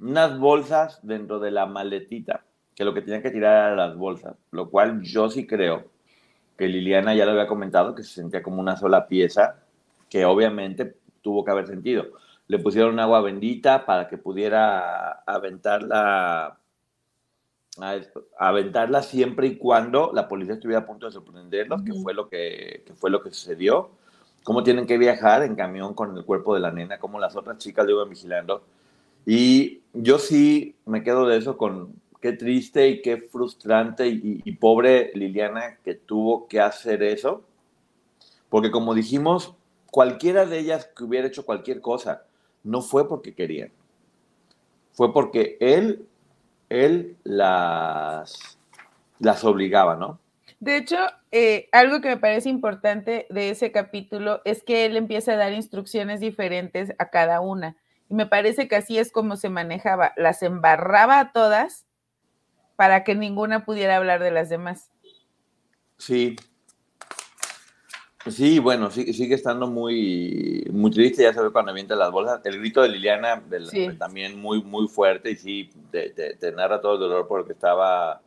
unas 0.00 0.38
bolsas 0.38 1.00
dentro 1.02 1.40
de 1.40 1.50
la 1.50 1.66
maletita, 1.66 2.44
que 2.76 2.84
lo 2.84 2.94
que 2.94 3.02
tenían 3.02 3.22
que 3.22 3.32
tirar 3.32 3.72
eran 3.72 3.76
las 3.76 3.96
bolsas, 3.96 4.36
lo 4.52 4.70
cual 4.70 5.02
yo 5.02 5.28
sí 5.28 5.48
creo 5.48 5.90
que 6.56 6.68
Liliana 6.68 7.12
ya 7.14 7.26
lo 7.26 7.32
había 7.32 7.48
comentado, 7.48 7.96
que 7.96 8.04
se 8.04 8.14
sentía 8.14 8.40
como 8.40 8.60
una 8.60 8.76
sola 8.76 9.08
pieza 9.08 9.56
que 10.08 10.24
obviamente 10.24 10.96
tuvo 11.22 11.44
que 11.44 11.50
haber 11.50 11.66
sentido. 11.66 12.06
Le 12.46 12.60
pusieron 12.60 13.00
agua 13.00 13.20
bendita 13.20 13.84
para 13.84 14.08
que 14.08 14.16
pudiera 14.16 15.24
aventarla, 15.26 16.56
aventarla 18.38 19.02
siempre 19.02 19.48
y 19.48 19.56
cuando 19.56 20.12
la 20.14 20.28
policía 20.28 20.54
estuviera 20.54 20.82
a 20.82 20.86
punto 20.86 21.06
de 21.06 21.12
sorprenderlos, 21.12 21.82
que, 21.82 21.92
fue 21.94 22.14
lo 22.14 22.28
que, 22.28 22.84
fue 22.94 23.10
lo 23.10 23.22
que 23.22 23.30
sucedió. 23.30 23.90
Cómo 24.44 24.62
tienen 24.62 24.86
que 24.86 24.98
viajar 24.98 25.42
en 25.42 25.54
camión 25.54 25.94
con 25.94 26.16
el 26.16 26.24
cuerpo 26.24 26.54
de 26.54 26.60
la 26.60 26.72
nena, 26.72 26.98
cómo 26.98 27.18
las 27.18 27.36
otras 27.36 27.58
chicas 27.58 27.86
lo 27.86 27.92
iban 27.92 28.08
vigilando. 28.08 28.62
Y 29.26 29.80
yo 29.92 30.18
sí 30.18 30.76
me 30.86 31.02
quedo 31.02 31.26
de 31.26 31.36
eso 31.36 31.56
con 31.58 31.92
qué 32.20 32.32
triste 32.32 32.88
y 32.88 33.02
qué 33.02 33.18
frustrante 33.18 34.08
y, 34.08 34.40
y 34.44 34.52
pobre 34.52 35.12
Liliana 35.14 35.76
que 35.84 35.94
tuvo 35.94 36.48
que 36.48 36.60
hacer 36.60 37.02
eso. 37.02 37.42
Porque 38.48 38.70
como 38.70 38.94
dijimos, 38.94 39.54
cualquiera 39.90 40.46
de 40.46 40.58
ellas 40.58 40.88
que 40.96 41.04
hubiera 41.04 41.28
hecho 41.28 41.44
cualquier 41.44 41.80
cosa, 41.80 42.24
no 42.62 42.82
fue 42.82 43.08
porque 43.08 43.34
querían. 43.34 43.70
Fue 44.92 45.12
porque 45.12 45.56
él, 45.60 46.06
él 46.68 47.16
las, 47.24 48.58
las 49.18 49.44
obligaba, 49.44 49.96
¿no? 49.96 50.18
De 50.60 50.76
hecho, 50.76 50.96
eh, 51.30 51.68
algo 51.72 52.00
que 52.00 52.08
me 52.08 52.16
parece 52.16 52.48
importante 52.48 53.26
de 53.30 53.50
ese 53.50 53.70
capítulo 53.70 54.40
es 54.44 54.62
que 54.62 54.84
él 54.84 54.96
empieza 54.96 55.32
a 55.32 55.36
dar 55.36 55.52
instrucciones 55.52 56.20
diferentes 56.20 56.94
a 56.98 57.10
cada 57.10 57.40
una. 57.40 57.76
Y 58.08 58.14
me 58.14 58.26
parece 58.26 58.66
que 58.68 58.76
así 58.76 58.98
es 58.98 59.12
como 59.12 59.36
se 59.36 59.50
manejaba. 59.50 60.12
Las 60.16 60.42
embarraba 60.42 61.20
a 61.20 61.32
todas 61.32 61.86
para 62.76 63.04
que 63.04 63.14
ninguna 63.14 63.64
pudiera 63.64 63.96
hablar 63.96 64.22
de 64.22 64.30
las 64.30 64.48
demás. 64.48 64.90
Sí, 65.96 66.36
Sí, 68.30 68.58
bueno, 68.58 68.90
sigue, 68.90 69.34
estando 69.34 69.68
muy, 69.68 70.66
muy 70.72 70.90
triste, 70.90 71.22
ya 71.22 71.30
ve 71.30 71.50
cuando 71.50 71.70
avienta 71.70 71.94
las 71.96 72.10
bolsas. 72.10 72.40
El 72.44 72.58
grito 72.58 72.82
de 72.82 72.88
Liliana 72.88 73.42
también 73.98 74.40
muy, 74.40 74.62
muy 74.62 74.88
fuerte 74.88 75.30
y 75.30 75.36
sí, 75.36 75.70
te, 75.90 76.52
narra 76.52 76.80
todo 76.80 76.94
el 76.94 77.00
dolor 77.00 77.28
por 77.28 77.40
el 77.40 77.46
que 77.46 77.52
estaba 77.52 78.20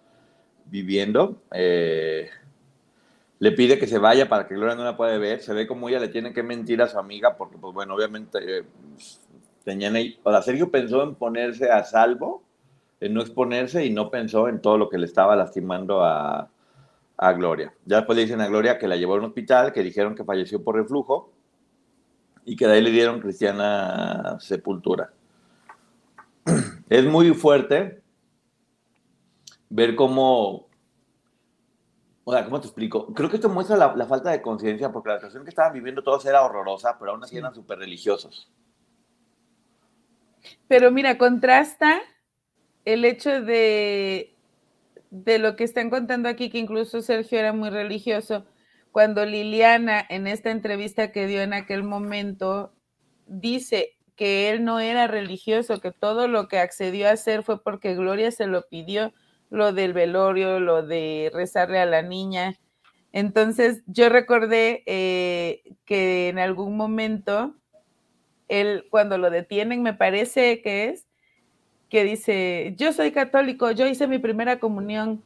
viviendo. 0.66 1.42
Eh, 1.52 2.30
le 3.40 3.52
pide 3.54 3.80
que 3.80 3.88
se 3.88 3.98
vaya 3.98 4.30
para 4.30 4.48
que 4.48 4.56
Gloria 4.56 4.76
no 4.76 4.84
la 4.84 4.96
pueda 4.96 5.18
ver. 5.18 5.42
Se 5.42 5.54
ve 5.54 5.66
como 5.68 5.90
ella 5.90 6.00
le 6.00 6.10
tiene 6.10 6.34
que 6.34 6.44
mentir 6.44 6.82
a 6.82 6.88
su 6.88 7.00
amiga 7.00 7.36
porque, 7.38 7.58
pues 7.58 7.74
bueno, 7.74 7.96
obviamente 7.96 8.40
eh, 8.60 8.64
tenían 9.64 9.96
ahí, 9.96 10.20
sea, 10.24 10.42
Sergio 10.42 10.70
pensó 10.70 11.04
en 11.04 11.16
ponerse 11.16 11.72
a 11.72 11.84
salvo, 11.84 12.44
en 13.00 13.14
no 13.14 13.22
exponerse 13.22 13.86
y 13.86 13.90
no 13.90 14.12
pensó 14.12 14.48
en 14.48 14.62
todo 14.62 14.78
lo 14.78 14.90
que 14.90 14.98
le 14.98 15.06
estaba 15.06 15.36
lastimando 15.36 16.04
a, 16.04 16.50
a 17.18 17.34
Gloria. 17.34 17.74
Ya 17.86 17.98
después 17.98 18.16
le 18.16 18.24
dicen 18.24 18.42
a 18.42 18.48
Gloria 18.48 18.78
que 18.78 18.88
la 18.88 18.96
llevó 18.96 19.16
a 19.16 19.18
un 19.18 19.26
hospital, 19.26 19.74
que 19.74 19.84
dijeron 19.84 20.16
que 20.16 20.24
falleció 20.24 20.64
por 20.64 20.76
reflujo 20.76 21.32
y 22.46 22.56
que 22.56 22.68
de 22.68 22.74
ahí 22.74 22.82
le 22.82 22.92
dieron 22.92 23.20
cristiana 23.20 24.38
sepultura. 24.40 25.12
Es 26.90 27.06
muy 27.06 27.34
fuerte 27.34 28.01
ver 29.72 29.96
cómo, 29.96 30.68
o 32.24 32.32
sea, 32.32 32.46
¿cómo 32.46 32.62
te 32.62 32.68
explico? 32.68 33.14
Creo 33.14 33.30
que 33.30 33.38
esto 33.38 33.50
muestra 33.50 33.76
la, 33.78 34.06
falta 34.06 34.30
de 34.30 34.42
conciencia 34.42 34.92
porque 34.92 35.10
la 35.10 35.16
situación 35.16 35.44
que 35.44 35.50
estaban 35.50 35.74
viviendo 35.74 36.04
todos 36.04 36.26
era 36.26 36.44
horrorosa, 36.44 36.98
pero 37.00 37.12
aún 37.12 37.24
así 37.24 37.38
eran 37.38 37.56
súper 37.56 37.80
religiosos. 37.80 38.52
Pero 40.68 40.92
mira, 40.92 41.18
contrasta 41.18 42.02
el 42.86 43.06
hecho 43.06 43.42
de 43.42 44.36
de 45.12 45.40
lo 45.40 45.58
que 45.58 45.66
están 45.66 45.90
contando 45.90 46.30
aquí, 46.30 46.50
que 46.50 46.58
incluso 46.58 47.02
Sergio 47.02 47.38
era 47.38 47.54
muy 47.54 47.70
religioso, 47.70 48.46
cuando 48.92 49.26
Liliana 49.26 50.04
en 50.10 50.26
esta 50.26 50.52
entrevista 50.52 51.12
que 51.12 51.28
dio 51.28 51.42
en 51.42 51.54
aquel 51.54 51.84
momento 51.84 52.74
dice 53.28 53.98
que 54.16 54.50
él 54.50 54.64
no 54.64 54.80
era 54.80 55.08
religioso, 55.08 55.82
que 55.82 55.92
todo 55.92 56.28
lo 56.28 56.48
que 56.48 56.60
accedió 56.60 57.08
a 57.08 57.12
hacer 57.12 57.44
fue 57.44 57.62
porque 57.62 57.96
Gloria 57.96 58.32
se 58.32 58.48
lo 58.48 58.68
pidió, 58.70 59.14
lo 59.52 59.74
del 59.74 59.94
velorio, 59.94 60.60
lo 60.60 60.82
de 60.82 61.30
rezarle 61.34 61.78
a 61.80 61.86
la 61.86 62.02
niña. 62.02 62.58
Entonces 63.12 63.84
yo 63.86 64.10
recordé 64.10 64.82
eh, 64.86 65.62
que 65.86 66.30
en 66.30 66.40
algún 66.40 66.78
momento, 66.78 67.54
él 68.48 68.88
cuando 68.90 69.18
lo 69.18 69.30
detienen, 69.30 69.84
me 69.84 69.94
parece 69.94 70.62
que 70.62 70.86
es, 70.90 71.06
que 71.90 72.06
dice, 72.06 72.74
yo 72.78 72.94
soy 72.94 73.12
católico, 73.12 73.70
yo 73.72 73.86
hice 73.86 74.08
mi 74.08 74.18
primera 74.18 74.60
comunión. 74.60 75.22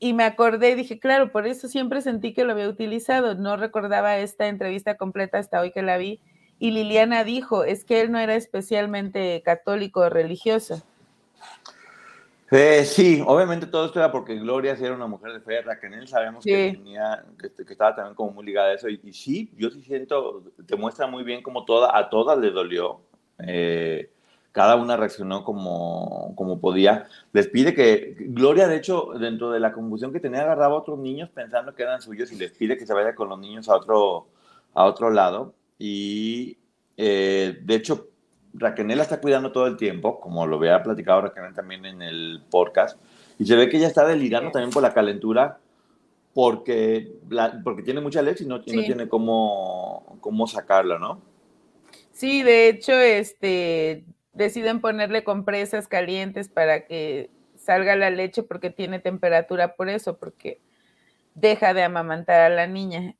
Y 0.00 0.12
me 0.12 0.24
acordé 0.24 0.70
y 0.70 0.74
dije, 0.74 0.98
claro, 0.98 1.30
por 1.30 1.46
eso 1.46 1.68
siempre 1.68 2.02
sentí 2.02 2.32
que 2.34 2.44
lo 2.44 2.52
había 2.52 2.68
utilizado. 2.68 3.36
No 3.36 3.56
recordaba 3.56 4.18
esta 4.18 4.48
entrevista 4.48 4.96
completa 4.96 5.38
hasta 5.38 5.60
hoy 5.60 5.70
que 5.72 5.82
la 5.82 5.96
vi. 5.96 6.20
Y 6.58 6.72
Liliana 6.72 7.22
dijo, 7.22 7.62
es 7.62 7.84
que 7.84 8.00
él 8.00 8.10
no 8.10 8.18
era 8.18 8.34
especialmente 8.34 9.42
católico 9.44 10.00
o 10.00 10.10
religioso. 10.10 10.82
Eh, 12.50 12.84
sí, 12.84 13.22
obviamente 13.26 13.66
todo 13.66 13.86
esto 13.86 13.98
era 13.98 14.10
porque 14.10 14.36
Gloria 14.36 14.72
era 14.72 14.94
una 14.94 15.06
mujer 15.06 15.32
de 15.34 15.40
fe, 15.40 15.60
Raquel 15.60 16.08
sabemos 16.08 16.42
que, 16.42 16.72
tenía, 16.72 17.22
que, 17.38 17.50
estaba 17.70 17.94
también 17.94 18.14
como 18.14 18.32
muy 18.32 18.46
ligada 18.46 18.70
a 18.70 18.74
eso. 18.74 18.88
Y, 18.88 19.12
sí, 19.12 19.52
yo 19.56 19.70
sí 19.70 19.82
siento, 19.82 20.42
te 20.66 20.76
muestra 20.76 21.06
muy 21.06 21.24
bien 21.24 21.42
como 21.42 21.64
toda, 21.64 21.96
a 21.96 22.08
todas 22.08 22.38
le 22.38 22.50
dolió. 22.50 23.00
Eh, 23.46 24.10
cada 24.52 24.76
una 24.76 24.96
reaccionó 24.96 25.44
como, 25.44 26.34
como 26.36 26.58
podía. 26.58 27.06
Les 27.32 27.48
pide 27.48 27.74
que, 27.74 28.16
Gloria, 28.18 28.66
de 28.66 28.76
hecho, 28.76 29.10
dentro 29.20 29.50
de 29.50 29.60
la 29.60 29.72
confusión 29.72 30.12
que 30.12 30.20
tenía, 30.20 30.42
agarraba 30.42 30.74
a 30.74 30.78
otros 30.78 30.98
niños 30.98 31.28
pensando 31.30 31.74
que 31.74 31.82
eran 31.82 32.00
suyos 32.00 32.32
y 32.32 32.36
les 32.36 32.52
pide 32.52 32.78
que 32.78 32.86
se 32.86 32.94
vaya 32.94 33.14
con 33.14 33.28
los 33.28 33.38
niños 33.38 33.68
a 33.68 33.76
otro, 33.76 34.28
a 34.72 34.86
otro 34.86 35.10
lado. 35.10 35.54
Y 35.78 36.56
eh, 36.96 37.58
de 37.62 37.74
hecho, 37.74 38.08
Raquel 38.58 38.90
está 38.90 39.20
cuidando 39.20 39.52
todo 39.52 39.66
el 39.66 39.76
tiempo, 39.76 40.20
como 40.20 40.46
lo 40.46 40.56
había 40.56 40.82
platicado 40.82 41.22
Raquel 41.22 41.54
también 41.54 41.84
en 41.86 42.02
el 42.02 42.42
podcast. 42.50 43.00
Y 43.38 43.46
se 43.46 43.56
ve 43.56 43.68
que 43.68 43.76
ella 43.76 43.86
está 43.86 44.06
delirando 44.06 44.50
también 44.50 44.70
por 44.70 44.82
la 44.82 44.92
calentura 44.92 45.58
porque, 46.34 47.12
porque 47.64 47.82
tiene 47.82 48.00
mucha 48.00 48.22
leche 48.22 48.44
y 48.44 48.46
no, 48.46 48.58
no 48.58 48.62
tiene 48.62 49.08
cómo, 49.08 50.18
cómo 50.20 50.46
sacarla, 50.46 50.98
¿no? 50.98 51.20
Sí, 52.12 52.42
de 52.42 52.68
hecho, 52.68 52.92
este, 52.92 54.04
deciden 54.32 54.80
ponerle 54.80 55.24
compresas 55.24 55.88
calientes 55.88 56.48
para 56.48 56.86
que 56.86 57.30
salga 57.56 57.96
la 57.96 58.10
leche 58.10 58.42
porque 58.42 58.70
tiene 58.70 58.98
temperatura 58.98 59.74
por 59.74 59.88
eso, 59.88 60.16
porque 60.16 60.60
deja 61.34 61.74
de 61.74 61.82
amamantar 61.82 62.40
a 62.40 62.48
la 62.48 62.66
niña. 62.66 63.14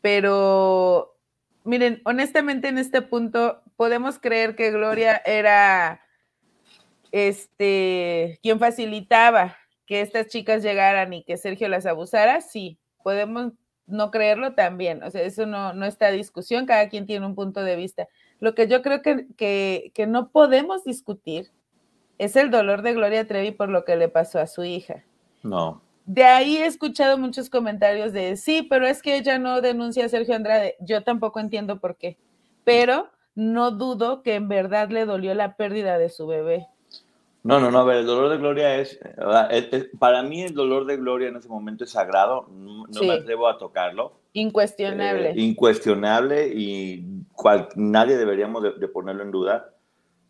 pero 0.00 1.13
miren, 1.64 2.00
honestamente 2.04 2.68
en 2.68 2.78
este 2.78 3.02
punto 3.02 3.62
podemos 3.76 4.18
creer 4.18 4.54
que 4.54 4.70
Gloria 4.70 5.20
era 5.24 6.00
este 7.10 8.38
quien 8.42 8.58
facilitaba 8.58 9.56
que 9.86 10.00
estas 10.00 10.28
chicas 10.28 10.62
llegaran 10.62 11.12
y 11.12 11.24
que 11.24 11.36
Sergio 11.36 11.68
las 11.68 11.86
abusara, 11.86 12.40
sí, 12.40 12.78
podemos 13.02 13.52
no 13.86 14.10
creerlo 14.10 14.54
también, 14.54 15.02
o 15.02 15.10
sea, 15.10 15.22
eso 15.22 15.44
no, 15.44 15.74
no 15.74 15.84
está 15.84 16.10
discusión, 16.10 16.64
cada 16.64 16.88
quien 16.88 17.06
tiene 17.06 17.26
un 17.26 17.34
punto 17.34 17.62
de 17.62 17.76
vista. 17.76 18.08
Lo 18.40 18.54
que 18.54 18.66
yo 18.66 18.80
creo 18.80 19.02
que, 19.02 19.26
que, 19.36 19.92
que 19.94 20.06
no 20.06 20.30
podemos 20.30 20.84
discutir 20.84 21.52
es 22.18 22.36
el 22.36 22.50
dolor 22.50 22.82
de 22.82 22.94
Gloria 22.94 23.26
Trevi 23.26 23.50
por 23.50 23.68
lo 23.68 23.84
que 23.84 23.96
le 23.96 24.08
pasó 24.08 24.38
a 24.38 24.46
su 24.46 24.64
hija. 24.64 25.04
No. 25.42 25.82
De 26.06 26.24
ahí 26.24 26.58
he 26.58 26.66
escuchado 26.66 27.16
muchos 27.16 27.48
comentarios 27.48 28.12
de, 28.12 28.36
sí, 28.36 28.62
pero 28.62 28.86
es 28.86 29.00
que 29.00 29.16
ella 29.16 29.38
no 29.38 29.60
denuncia 29.60 30.04
a 30.04 30.08
Sergio 30.08 30.34
Andrade. 30.34 30.76
Yo 30.80 31.02
tampoco 31.02 31.40
entiendo 31.40 31.80
por 31.80 31.96
qué, 31.96 32.18
pero 32.64 33.08
no 33.34 33.70
dudo 33.70 34.22
que 34.22 34.34
en 34.34 34.48
verdad 34.48 34.90
le 34.90 35.06
dolió 35.06 35.34
la 35.34 35.56
pérdida 35.56 35.98
de 35.98 36.10
su 36.10 36.26
bebé. 36.26 36.68
No, 37.42 37.60
no, 37.60 37.70
no, 37.70 37.80
a 37.80 37.84
ver, 37.84 37.98
el 37.98 38.06
dolor 38.06 38.30
de 38.30 38.38
Gloria 38.38 38.76
es, 38.76 38.98
para 39.98 40.22
mí 40.22 40.42
el 40.42 40.54
dolor 40.54 40.86
de 40.86 40.96
Gloria 40.96 41.28
en 41.28 41.36
ese 41.36 41.48
momento 41.48 41.84
es 41.84 41.90
sagrado, 41.90 42.48
no, 42.50 42.86
me 43.02 43.12
atrevo 43.12 43.48
a 43.48 43.58
tocarlo. 43.58 44.14
Incuestionable. 44.32 45.30
Eh, 45.30 45.34
incuestionable 45.36 46.50
y 46.54 47.04
cual, 47.34 47.68
nadie 47.76 48.16
deberíamos 48.16 48.62
de, 48.62 48.88
ponerlo 48.88 49.22
en 49.22 49.30
duda. 49.30 49.74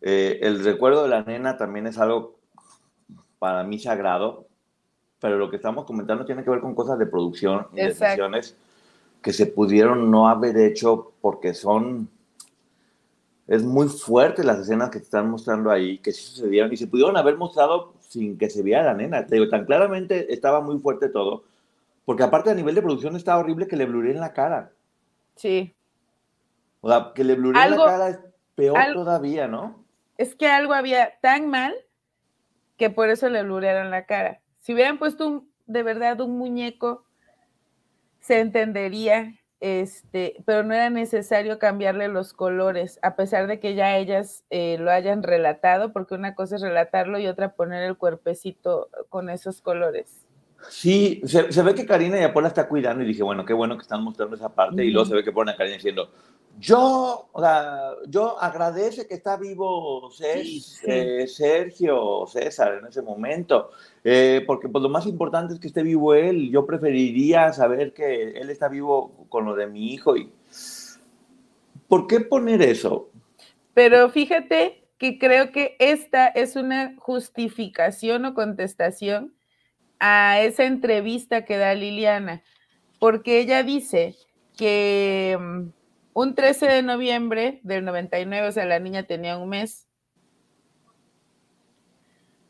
Eh, 0.01 0.39
el 0.41 0.61
recuerdo 0.63 1.03
de 1.03 1.09
la 1.09 1.23
nena 1.23 1.57
también 1.57 1.87
es 1.87 1.97
algo 1.97 2.37
para 3.39 3.63
mí 3.63 3.79
sagrado, 3.79 4.47
pero 5.25 5.39
lo 5.39 5.49
que 5.49 5.55
estamos 5.55 5.85
comentando 5.85 6.23
tiene 6.23 6.43
que 6.43 6.51
ver 6.51 6.59
con 6.59 6.75
cosas 6.75 6.99
de 6.99 7.07
producción 7.07 7.65
y 7.73 7.77
decisiones 7.77 8.55
que 9.23 9.33
se 9.33 9.47
pudieron 9.47 10.11
no 10.11 10.29
haber 10.29 10.55
hecho 10.55 11.13
porque 11.19 11.55
son 11.55 12.07
es 13.47 13.63
muy 13.63 13.87
fuerte 13.87 14.43
las 14.43 14.59
escenas 14.59 14.91
que 14.91 14.99
te 14.99 15.05
están 15.05 15.31
mostrando 15.31 15.71
ahí, 15.71 15.97
que 15.97 16.11
sí 16.11 16.21
sucedieron 16.21 16.71
y 16.71 16.77
se 16.77 16.85
pudieron 16.85 17.17
haber 17.17 17.37
mostrado 17.37 17.95
sin 18.01 18.37
que 18.37 18.51
se 18.51 18.61
viera 18.61 18.83
la 18.83 18.93
nena. 18.93 19.25
Te 19.25 19.33
digo, 19.33 19.49
tan 19.49 19.65
claramente 19.65 20.31
estaba 20.31 20.61
muy 20.61 20.77
fuerte 20.77 21.09
todo, 21.09 21.45
porque 22.05 22.21
aparte 22.21 22.51
a 22.51 22.53
nivel 22.53 22.75
de 22.75 22.83
producción 22.83 23.15
estaba 23.15 23.39
horrible 23.39 23.67
que 23.67 23.77
le 23.77 23.85
en 23.85 24.19
la 24.19 24.31
cara. 24.31 24.73
Sí. 25.37 25.73
O 26.81 26.87
sea, 26.87 27.13
que 27.15 27.23
le 27.23 27.33
en 27.33 27.51
la 27.51 27.77
cara 27.77 28.09
es 28.09 28.19
peor 28.53 28.77
todavía, 28.93 29.47
¿no? 29.47 29.83
Es 30.19 30.35
que 30.35 30.47
algo 30.47 30.75
había 30.75 31.13
tan 31.19 31.49
mal 31.49 31.73
que 32.77 32.91
por 32.91 33.09
eso 33.09 33.27
le 33.27 33.41
blurearon 33.41 33.89
la 33.89 34.05
cara. 34.05 34.39
Si 34.65 34.73
hubieran 34.73 34.97
puesto 34.97 35.45
de 35.67 35.83
verdad 35.83 36.19
un 36.21 36.39
muñeco, 36.39 37.05
se 38.19 38.39
entendería 38.39 39.35
este, 39.59 40.41
pero 40.43 40.63
no 40.63 40.73
era 40.73 40.89
necesario 40.89 41.59
cambiarle 41.59 42.07
los 42.07 42.33
colores, 42.33 42.97
a 43.03 43.15
pesar 43.15 43.45
de 43.45 43.59
que 43.59 43.75
ya 43.75 43.95
ellas 43.95 44.43
eh, 44.49 44.77
lo 44.79 44.89
hayan 44.89 45.21
relatado, 45.21 45.93
porque 45.93 46.15
una 46.15 46.33
cosa 46.33 46.55
es 46.55 46.63
relatarlo 46.63 47.19
y 47.19 47.27
otra 47.27 47.53
poner 47.53 47.83
el 47.83 47.95
cuerpecito 47.95 48.89
con 49.09 49.29
esos 49.29 49.61
colores. 49.61 50.24
Sí, 50.69 51.21
se, 51.25 51.61
ve 51.61 51.75
que 51.75 51.85
Karina 51.85 52.19
y 52.19 52.23
Apola 52.23 52.47
está 52.47 52.67
cuidando 52.67 53.03
y 53.03 53.07
dije, 53.07 53.23
bueno, 53.23 53.45
qué 53.45 53.53
bueno 53.53 53.75
que 53.75 53.83
están 53.83 54.03
mostrando 54.03 54.35
esa 54.35 54.49
parte 54.49 54.83
y 54.83 54.91
luego 54.91 55.07
se 55.07 55.15
ve 55.15 55.23
que 55.23 55.31
ponen 55.31 55.53
a 55.53 55.57
Karina 55.57 55.75
diciendo, 55.75 56.09
yo, 56.57 57.27
o 57.31 57.41
sea, 57.41 57.91
yo 58.07 58.39
agradece 58.39 59.07
que 59.07 59.13
está 59.13 59.37
vivo 59.37 60.09
eh, 60.19 61.27
Sergio, 61.27 62.25
César 62.27 62.79
en 62.79 62.87
ese 62.87 63.01
momento, 63.01 63.71
eh, 64.03 64.43
porque 64.47 64.69
pues 64.69 64.81
lo 64.81 64.89
más 64.89 65.05
importante 65.05 65.53
es 65.53 65.59
que 65.59 65.67
esté 65.67 65.83
vivo 65.83 66.13
él. 66.13 66.49
Yo 66.51 66.65
preferiría 66.65 67.51
saber 67.51 67.93
que 67.93 68.31
él 68.31 68.49
está 68.49 68.69
vivo 68.69 69.27
con 69.29 69.45
lo 69.45 69.55
de 69.55 69.67
mi 69.67 69.93
hijo. 69.93 70.15
Y... 70.15 70.31
¿Por 71.87 72.07
qué 72.07 72.21
poner 72.21 72.61
eso? 72.61 73.09
Pero 73.73 74.09
fíjate 74.09 74.87
que 74.97 75.19
creo 75.19 75.51
que 75.51 75.75
esta 75.79 76.27
es 76.27 76.55
una 76.55 76.95
justificación 76.97 78.25
o 78.25 78.33
contestación 78.33 79.34
a 79.99 80.41
esa 80.41 80.65
entrevista 80.65 81.45
que 81.45 81.57
da 81.57 81.73
Liliana, 81.73 82.43
porque 82.99 83.39
ella 83.39 83.63
dice 83.63 84.15
que 84.57 85.37
mm, 85.39 85.69
un 86.13 86.35
13 86.35 86.67
de 86.67 86.83
noviembre 86.83 87.59
del 87.63 87.83
99, 87.85 88.47
o 88.47 88.51
sea, 88.51 88.65
la 88.65 88.79
niña 88.79 89.03
tenía 89.03 89.37
un 89.37 89.49
mes. 89.49 89.87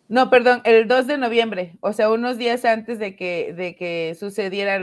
No, 0.07 0.29
perdón, 0.29 0.61
el 0.65 0.87
2 0.87 1.07
de 1.07 1.17
noviembre, 1.17 1.77
o 1.81 1.91
sea, 1.91 2.11
unos 2.11 2.37
días 2.37 2.63
antes 2.63 2.99
de 2.99 3.15
que, 3.15 3.53
de 3.53 3.75
que 3.75 4.15
sucediera 4.19 4.79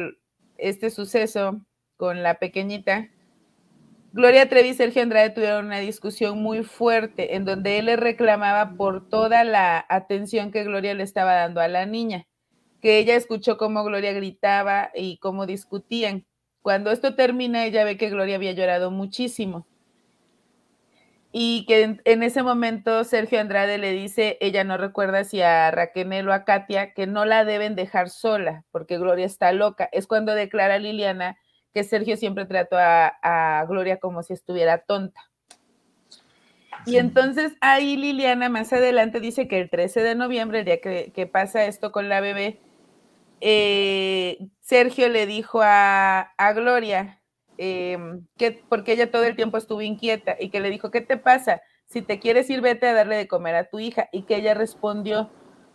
este 0.59 0.91
suceso 0.91 1.65
con 1.97 2.25
la 2.25 2.41
pequeñita, 2.41 3.09
Gloria 4.13 4.49
Trevi 4.49 4.71
y 4.71 4.75
Sergio 4.75 5.03
Andrade 5.03 5.31
tuvieron 5.31 5.67
una 5.67 5.79
discusión 5.79 6.43
muy 6.43 6.65
fuerte 6.65 7.35
en 7.35 7.47
donde 7.47 7.79
él 7.79 7.87
le 7.87 7.97
reclamaba 7.97 8.75
por 8.77 9.09
toda 9.09 9.43
la 9.45 9.87
atención 9.89 10.51
que 10.51 10.65
Gloria 10.65 10.93
le 10.95 11.03
estaba 11.03 11.33
dando 11.35 11.63
a 11.63 11.69
la 11.69 11.87
niña, 11.87 12.27
que 12.83 12.99
ella 12.99 13.15
escuchó 13.15 13.57
cómo 13.57 13.85
Gloria 13.85 14.13
gritaba 14.13 14.91
y 14.93 15.19
cómo 15.19 15.47
discutían. 15.47 16.27
Cuando 16.63 16.91
esto 16.91 17.15
termina, 17.15 17.65
ella 17.65 17.85
ve 17.85 17.97
que 17.97 18.11
Gloria 18.11 18.35
había 18.35 18.53
llorado 18.53 18.91
muchísimo. 18.91 19.67
Y 21.31 21.65
que 21.67 22.01
en, 22.05 22.23
ese 22.23 22.43
momento 22.43 23.05
Sergio 23.05 23.41
Andrade 23.41 23.79
le 23.79 23.93
dice, 23.93 24.37
ella 24.41 24.65
no 24.65 24.77
recuerda 24.77 25.25
si 25.25 25.41
a 25.41 25.71
Raquel 25.71 26.29
o 26.29 26.33
a 26.33 26.45
Katia, 26.45 26.93
que 26.93 27.07
no 27.07 27.25
la 27.25 27.45
deben 27.45 27.77
dejar 27.77 28.11
sola, 28.11 28.65
porque 28.73 28.99
Gloria 28.99 29.27
está 29.27 29.53
loca. 29.53 29.89
Es 29.93 30.07
cuando 30.09 30.35
declara 30.35 30.79
Liliana 30.79 31.39
que 31.73 31.85
Sergio 31.85 32.17
siempre 32.17 32.47
trató 32.47 32.77
a, 32.79 33.65
Gloria 33.69 33.99
como 33.99 34.25
si 34.25 34.33
estuviera 34.33 34.79
tonta. 34.79 35.21
Y 36.85 36.97
entonces 36.97 37.53
ahí 37.61 37.97
Liliana 37.97 38.49
más 38.49 38.73
adelante 38.73 39.21
dice 39.21 39.47
que 39.47 39.61
el 39.61 39.71
13 39.71 40.03
de 40.03 40.15
noviembre, 40.17 40.59
el 40.59 40.65
día 40.65 40.81
que 40.81 41.31
pasa 41.33 41.65
esto 41.65 41.93
con 41.93 42.09
la 42.09 42.21
bebé, 42.21 42.59
eh, 43.45 44.39
Sergio 44.61 45.09
le 45.09 45.27
dijo 45.27 45.61
a, 45.65 46.29
Gloria, 46.55 47.21
em, 47.59 48.25
que, 48.39 48.63
porque 48.69 48.93
ella 48.93 49.11
todo 49.11 49.25
el 49.25 49.35
tiempo 49.35 49.59
estuvo 49.59 49.83
inquieta 49.83 50.37
y 50.39 50.51
que 50.51 50.61
le 50.61 50.71
dijo, 50.71 50.93
¿qué 50.93 51.01
te 51.01 51.17
pasa? 51.17 51.61
Si 51.87 52.03
te 52.03 52.21
quieres 52.21 52.49
ir, 52.51 52.61
vete 52.61 52.87
a 52.87 52.95
darle 52.95 53.17
de 53.17 53.27
comer 53.27 53.57
a 53.57 53.69
tu 53.69 53.81
hija. 53.81 54.09
Y 54.13 54.23
que 54.23 54.37
ella 54.37 54.55
respondió, 54.55 55.29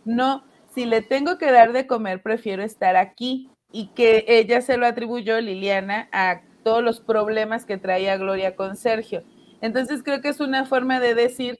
no, 0.06 0.44
si 0.74 0.86
le 0.86 1.02
tengo 1.02 1.36
que 1.36 1.52
dar 1.52 1.72
de 1.72 1.86
comer, 1.86 2.22
prefiero 2.22 2.62
estar 2.62 2.96
aquí. 2.96 3.50
Y 3.70 3.88
que 3.88 4.24
ella 4.28 4.62
se 4.62 4.78
lo 4.78 4.86
atribuyó, 4.86 5.38
Liliana, 5.38 6.08
a 6.10 6.40
todos 6.64 6.82
los 6.82 7.00
problemas 7.00 7.66
que 7.66 7.76
traía 7.76 8.16
Gloria 8.16 8.56
con 8.56 8.76
Sergio. 8.76 9.24
Entonces 9.60 10.02
creo 10.02 10.22
que 10.22 10.30
es 10.30 10.40
una 10.40 10.64
forma 10.64 11.00
de 11.00 11.14
decir 11.14 11.58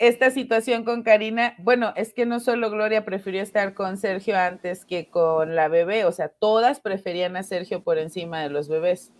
esta 0.00 0.30
situación 0.30 0.84
con 0.84 1.02
Karina, 1.02 1.54
bueno, 1.58 1.92
es 1.94 2.14
que 2.14 2.24
no 2.24 2.40
solo 2.40 2.70
Gloria 2.70 3.04
prefirió 3.04 3.42
estar 3.42 3.74
con 3.74 3.98
Sergio 3.98 4.36
antes 4.36 4.86
que 4.86 5.10
con 5.10 5.54
la 5.54 5.68
bebé, 5.68 6.06
o 6.06 6.12
sea, 6.12 6.28
todas 6.28 6.80
preferían 6.80 7.36
a 7.36 7.42
Sergio 7.42 7.82
por 7.82 7.98
encima 7.98 8.40
de 8.40 8.48
los 8.48 8.68
bebés. 8.68 9.12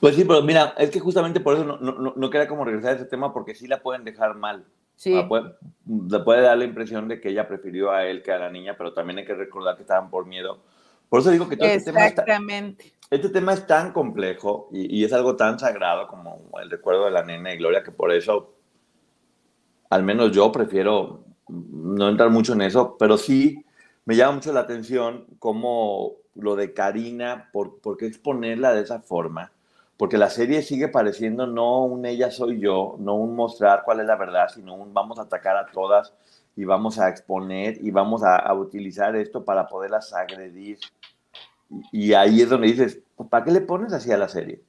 Pues 0.00 0.14
sí, 0.14 0.24
pero 0.24 0.42
mira, 0.42 0.74
es 0.78 0.90
que 0.90 1.00
justamente 1.00 1.40
por 1.40 1.54
eso 1.54 1.64
no, 1.64 1.76
no, 1.78 2.14
no 2.14 2.30
queda 2.30 2.46
como 2.46 2.64
regresar 2.64 2.92
a 2.92 2.96
ese 2.96 3.04
tema 3.04 3.32
porque 3.32 3.56
sí 3.56 3.66
la 3.66 3.82
pueden 3.82 4.04
dejar 4.04 4.36
mal. 4.36 4.64
Sí. 4.94 5.14
le 5.14 6.18
puede 6.20 6.42
dar 6.42 6.58
la 6.58 6.64
impresión 6.64 7.08
de 7.08 7.20
que 7.20 7.30
ella 7.30 7.48
prefirió 7.48 7.90
a 7.90 8.04
él 8.04 8.22
que 8.22 8.32
a 8.32 8.38
la 8.38 8.50
niña, 8.50 8.76
pero 8.76 8.92
también 8.92 9.18
hay 9.18 9.24
que 9.24 9.34
recordar 9.34 9.74
que 9.74 9.82
estaban 9.82 10.10
por 10.10 10.26
miedo. 10.26 10.60
Por 11.08 11.20
eso 11.20 11.30
digo 11.30 11.48
que 11.48 11.56
todo 11.56 11.68
este 11.68 11.90
tema, 11.90 12.06
está, 12.06 12.24
este 13.10 13.28
tema 13.30 13.54
es 13.54 13.66
tan 13.66 13.92
complejo 13.92 14.68
y, 14.70 15.00
y, 15.00 15.04
es 15.04 15.12
algo 15.12 15.34
tan 15.34 15.58
sagrado 15.58 16.06
como 16.06 16.52
el 16.62 16.70
recuerdo 16.70 17.06
de 17.06 17.10
la 17.12 17.24
nena 17.24 17.52
y 17.52 17.56
Gloria 17.56 17.82
que 17.82 17.90
por 17.90 18.12
eso 18.12 18.59
al 19.90 20.04
menos 20.04 20.32
yo 20.32 20.50
prefiero 20.52 21.24
no 21.48 22.08
entrar 22.08 22.30
mucho 22.30 22.52
en 22.52 22.62
eso, 22.62 22.96
pero 22.98 23.18
sí 23.18 23.64
me 24.04 24.16
llama 24.16 24.36
mucho 24.36 24.52
la 24.52 24.60
atención 24.60 25.26
cómo 25.38 26.12
lo 26.34 26.56
de 26.56 26.72
Karina, 26.72 27.50
por, 27.52 27.80
qué 27.98 28.06
exponerla 28.06 28.72
de 28.72 28.82
esa 28.82 29.00
forma, 29.00 29.52
porque 29.96 30.16
la 30.16 30.30
serie 30.30 30.62
sigue 30.62 30.88
pareciendo 30.88 31.46
no 31.46 31.84
un 31.84 32.06
ella 32.06 32.30
soy 32.30 32.60
yo, 32.60 32.96
no 32.98 33.16
un 33.16 33.34
mostrar 33.34 33.82
cuál 33.84 34.00
es 34.00 34.06
la 34.06 34.16
verdad, 34.16 34.48
sino 34.48 34.74
un 34.74 34.94
vamos 34.94 35.18
a 35.18 35.22
atacar 35.22 35.56
a 35.56 35.66
todas 35.66 36.14
y 36.56 36.64
vamos 36.64 36.98
a 36.98 37.08
exponer 37.08 37.78
y 37.84 37.90
vamos 37.90 38.22
a, 38.24 38.52
utilizar 38.54 39.16
esto 39.16 39.44
para 39.44 39.66
poderlas 39.66 40.12
agredir. 40.12 40.78
Y, 41.92 42.12
ahí 42.14 42.42
es 42.42 42.48
donde 42.48 42.68
dices, 42.68 43.00
¿para 43.28 43.44
qué 43.44 43.50
le 43.50 43.60
pones 43.60 43.92
así 43.92 44.10
a 44.10 44.18
la 44.18 44.28
serie? 44.28 44.60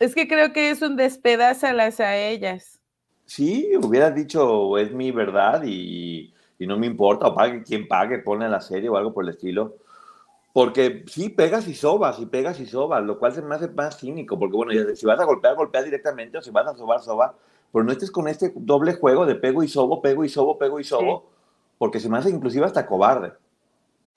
Es 0.00 0.14
que 0.14 0.26
creo 0.26 0.52
que 0.52 0.70
es 0.70 0.82
un 0.82 0.96
despedázalas 0.96 2.00
a 2.00 2.16
ellas. 2.16 2.80
Sí, 3.26 3.72
hubieras 3.76 4.14
dicho, 4.14 4.76
es 4.78 4.92
mi 4.92 5.10
verdad 5.10 5.62
y, 5.64 6.32
no 6.60 6.78
me 6.78 6.86
importa, 6.86 7.26
o 7.26 7.34
pague 7.34 7.62
quien 7.62 7.88
pague, 7.88 8.18
pone 8.18 8.48
la 8.48 8.60
serie 8.60 8.88
o 8.88 8.96
algo 8.96 9.12
por 9.12 9.24
el 9.24 9.30
estilo. 9.30 9.76
Porque 10.52 11.04
sí, 11.08 11.28
pegas 11.30 11.66
y 11.66 11.74
sobas, 11.74 12.20
y 12.20 12.26
pegas 12.26 12.60
y 12.60 12.66
sobas, 12.66 13.02
lo 13.02 13.18
cual 13.18 13.32
se 13.32 13.42
me 13.42 13.54
hace 13.54 13.68
más 13.68 13.98
cínico, 13.98 14.38
porque 14.38 14.56
bueno, 14.56 14.72
si 14.94 15.04
vas 15.04 15.18
a 15.18 15.24
golpear, 15.24 15.56
golpea 15.56 15.82
directamente, 15.82 16.38
o 16.38 16.42
si 16.42 16.50
vas 16.50 16.66
a 16.66 16.76
sobar, 16.76 17.02
soba, 17.02 17.34
pero 17.72 17.84
no 17.84 17.90
estés 17.90 18.10
con 18.10 18.28
este 18.28 18.52
doble 18.54 18.94
juego 18.94 19.26
de 19.26 19.34
pego 19.34 19.62
y 19.62 19.68
sobo, 19.68 20.00
pego 20.00 20.24
y 20.24 20.28
sobo, 20.28 20.56
pego 20.56 20.78
y 20.78 20.84
sobo, 20.84 21.26
porque 21.76 21.98
se 21.98 22.08
me 22.08 22.18
hace 22.18 22.30
inclusive 22.30 22.64
hasta 22.64 22.86
cobarde. 22.86 23.32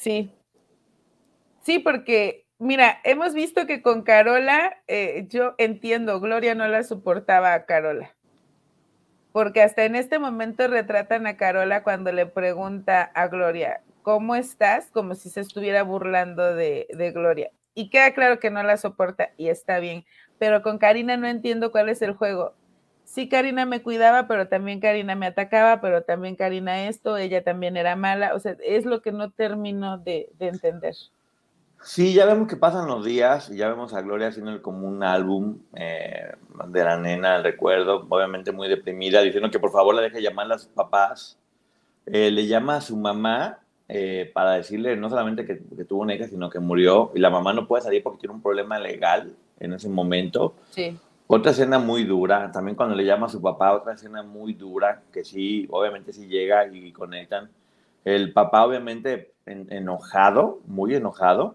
Sí. 0.00 0.32
Sí, 1.62 1.78
porque, 1.78 2.46
mira, 2.58 3.00
hemos 3.04 3.34
visto 3.34 3.66
que 3.66 3.82
con 3.82 4.02
Carola, 4.02 4.78
eh, 4.88 5.26
yo 5.28 5.54
entiendo, 5.58 6.20
Gloria 6.20 6.54
no 6.54 6.66
la 6.68 6.82
soportaba 6.84 7.52
a 7.52 7.66
Carola. 7.66 8.16
Porque 9.32 9.60
hasta 9.62 9.84
en 9.84 9.96
este 9.96 10.18
momento 10.18 10.66
retratan 10.68 11.26
a 11.26 11.36
Carola 11.36 11.82
cuando 11.82 12.12
le 12.12 12.24
pregunta 12.24 13.02
a 13.14 13.28
Gloria, 13.28 13.82
¿cómo 14.00 14.36
estás? 14.36 14.90
Como 14.90 15.14
si 15.14 15.28
se 15.28 15.40
estuviera 15.42 15.82
burlando 15.82 16.54
de, 16.54 16.86
de 16.94 17.12
Gloria. 17.12 17.50
Y 17.74 17.90
queda 17.90 18.14
claro 18.14 18.40
que 18.40 18.50
no 18.50 18.62
la 18.62 18.78
soporta 18.78 19.32
y 19.36 19.48
está 19.48 19.80
bien. 19.80 20.06
Pero 20.38 20.62
con 20.62 20.78
Karina 20.78 21.18
no 21.18 21.28
entiendo 21.28 21.70
cuál 21.70 21.90
es 21.90 22.00
el 22.00 22.14
juego 22.14 22.54
sí, 23.10 23.28
Karina 23.28 23.66
me 23.66 23.82
cuidaba, 23.82 24.26
pero 24.28 24.48
también 24.48 24.80
Karina 24.80 25.14
me 25.14 25.26
atacaba, 25.26 25.80
pero 25.80 26.02
también 26.02 26.36
Karina 26.36 26.86
esto, 26.86 27.16
ella 27.16 27.42
también 27.42 27.76
era 27.76 27.96
mala. 27.96 28.34
O 28.34 28.40
sea, 28.40 28.56
es 28.64 28.84
lo 28.84 29.02
que 29.02 29.12
no 29.12 29.30
termino 29.30 29.98
de, 29.98 30.30
entender. 30.38 30.94
Sí, 31.82 32.12
ya 32.12 32.26
vemos 32.26 32.46
que 32.46 32.56
pasan 32.56 32.88
los 32.88 33.04
días 33.04 33.50
y 33.50 33.56
ya 33.56 33.68
vemos 33.68 33.94
a 33.94 34.02
Gloria 34.02 34.28
haciendo 34.28 34.60
como 34.62 34.86
un 34.86 35.02
álbum 35.02 35.58
eh, 35.74 36.30
de 36.66 36.84
la 36.84 36.98
nena, 36.98 37.36
el 37.36 37.42
recuerdo, 37.42 38.06
obviamente 38.08 38.52
muy 38.52 38.68
deprimida, 38.68 39.22
diciendo 39.22 39.50
que 39.50 39.58
por 39.58 39.72
favor 39.72 39.94
la 39.94 40.02
deje 40.02 40.22
llamar 40.22 40.52
a 40.52 40.58
sus 40.58 40.68
papás. 40.68 41.38
Eh, 42.06 42.30
le 42.30 42.46
llama 42.46 42.76
a 42.76 42.80
su 42.80 42.96
mamá 42.96 43.58
eh, 43.88 44.30
para 44.34 44.52
decirle 44.52 44.96
no 44.96 45.08
solamente 45.08 45.44
que, 45.44 45.58
que, 45.76 45.84
tuvo 45.84 46.02
una 46.02 46.14
hija, 46.14 46.28
sino 46.28 46.50
que 46.50 46.58
murió 46.58 47.12
y 47.14 47.18
la 47.18 47.30
mamá 47.30 47.52
no 47.52 47.66
puede 47.66 47.82
salir 47.82 48.02
porque 48.02 48.20
tiene 48.20 48.34
un 48.34 48.42
problema 48.42 48.78
legal 48.78 49.32
en 49.58 49.72
ese 49.72 49.88
momento. 49.88 50.54
Sí. 50.70 50.98
Otra 51.32 51.52
escena 51.52 51.78
muy 51.78 52.02
dura, 52.02 52.50
también 52.50 52.74
cuando 52.74 52.96
le 52.96 53.04
llama 53.04 53.26
a 53.26 53.28
su 53.28 53.40
papá, 53.40 53.72
otra 53.72 53.92
escena 53.92 54.24
muy 54.24 54.52
dura, 54.52 55.04
que 55.12 55.22
sí, 55.22 55.64
obviamente 55.70 56.12
sí 56.12 56.26
llega 56.26 56.66
y 56.66 56.90
conectan. 56.90 57.48
El 58.04 58.32
papá 58.32 58.66
obviamente 58.66 59.30
enojado, 59.46 60.58
muy 60.66 60.92
enojado, 60.96 61.54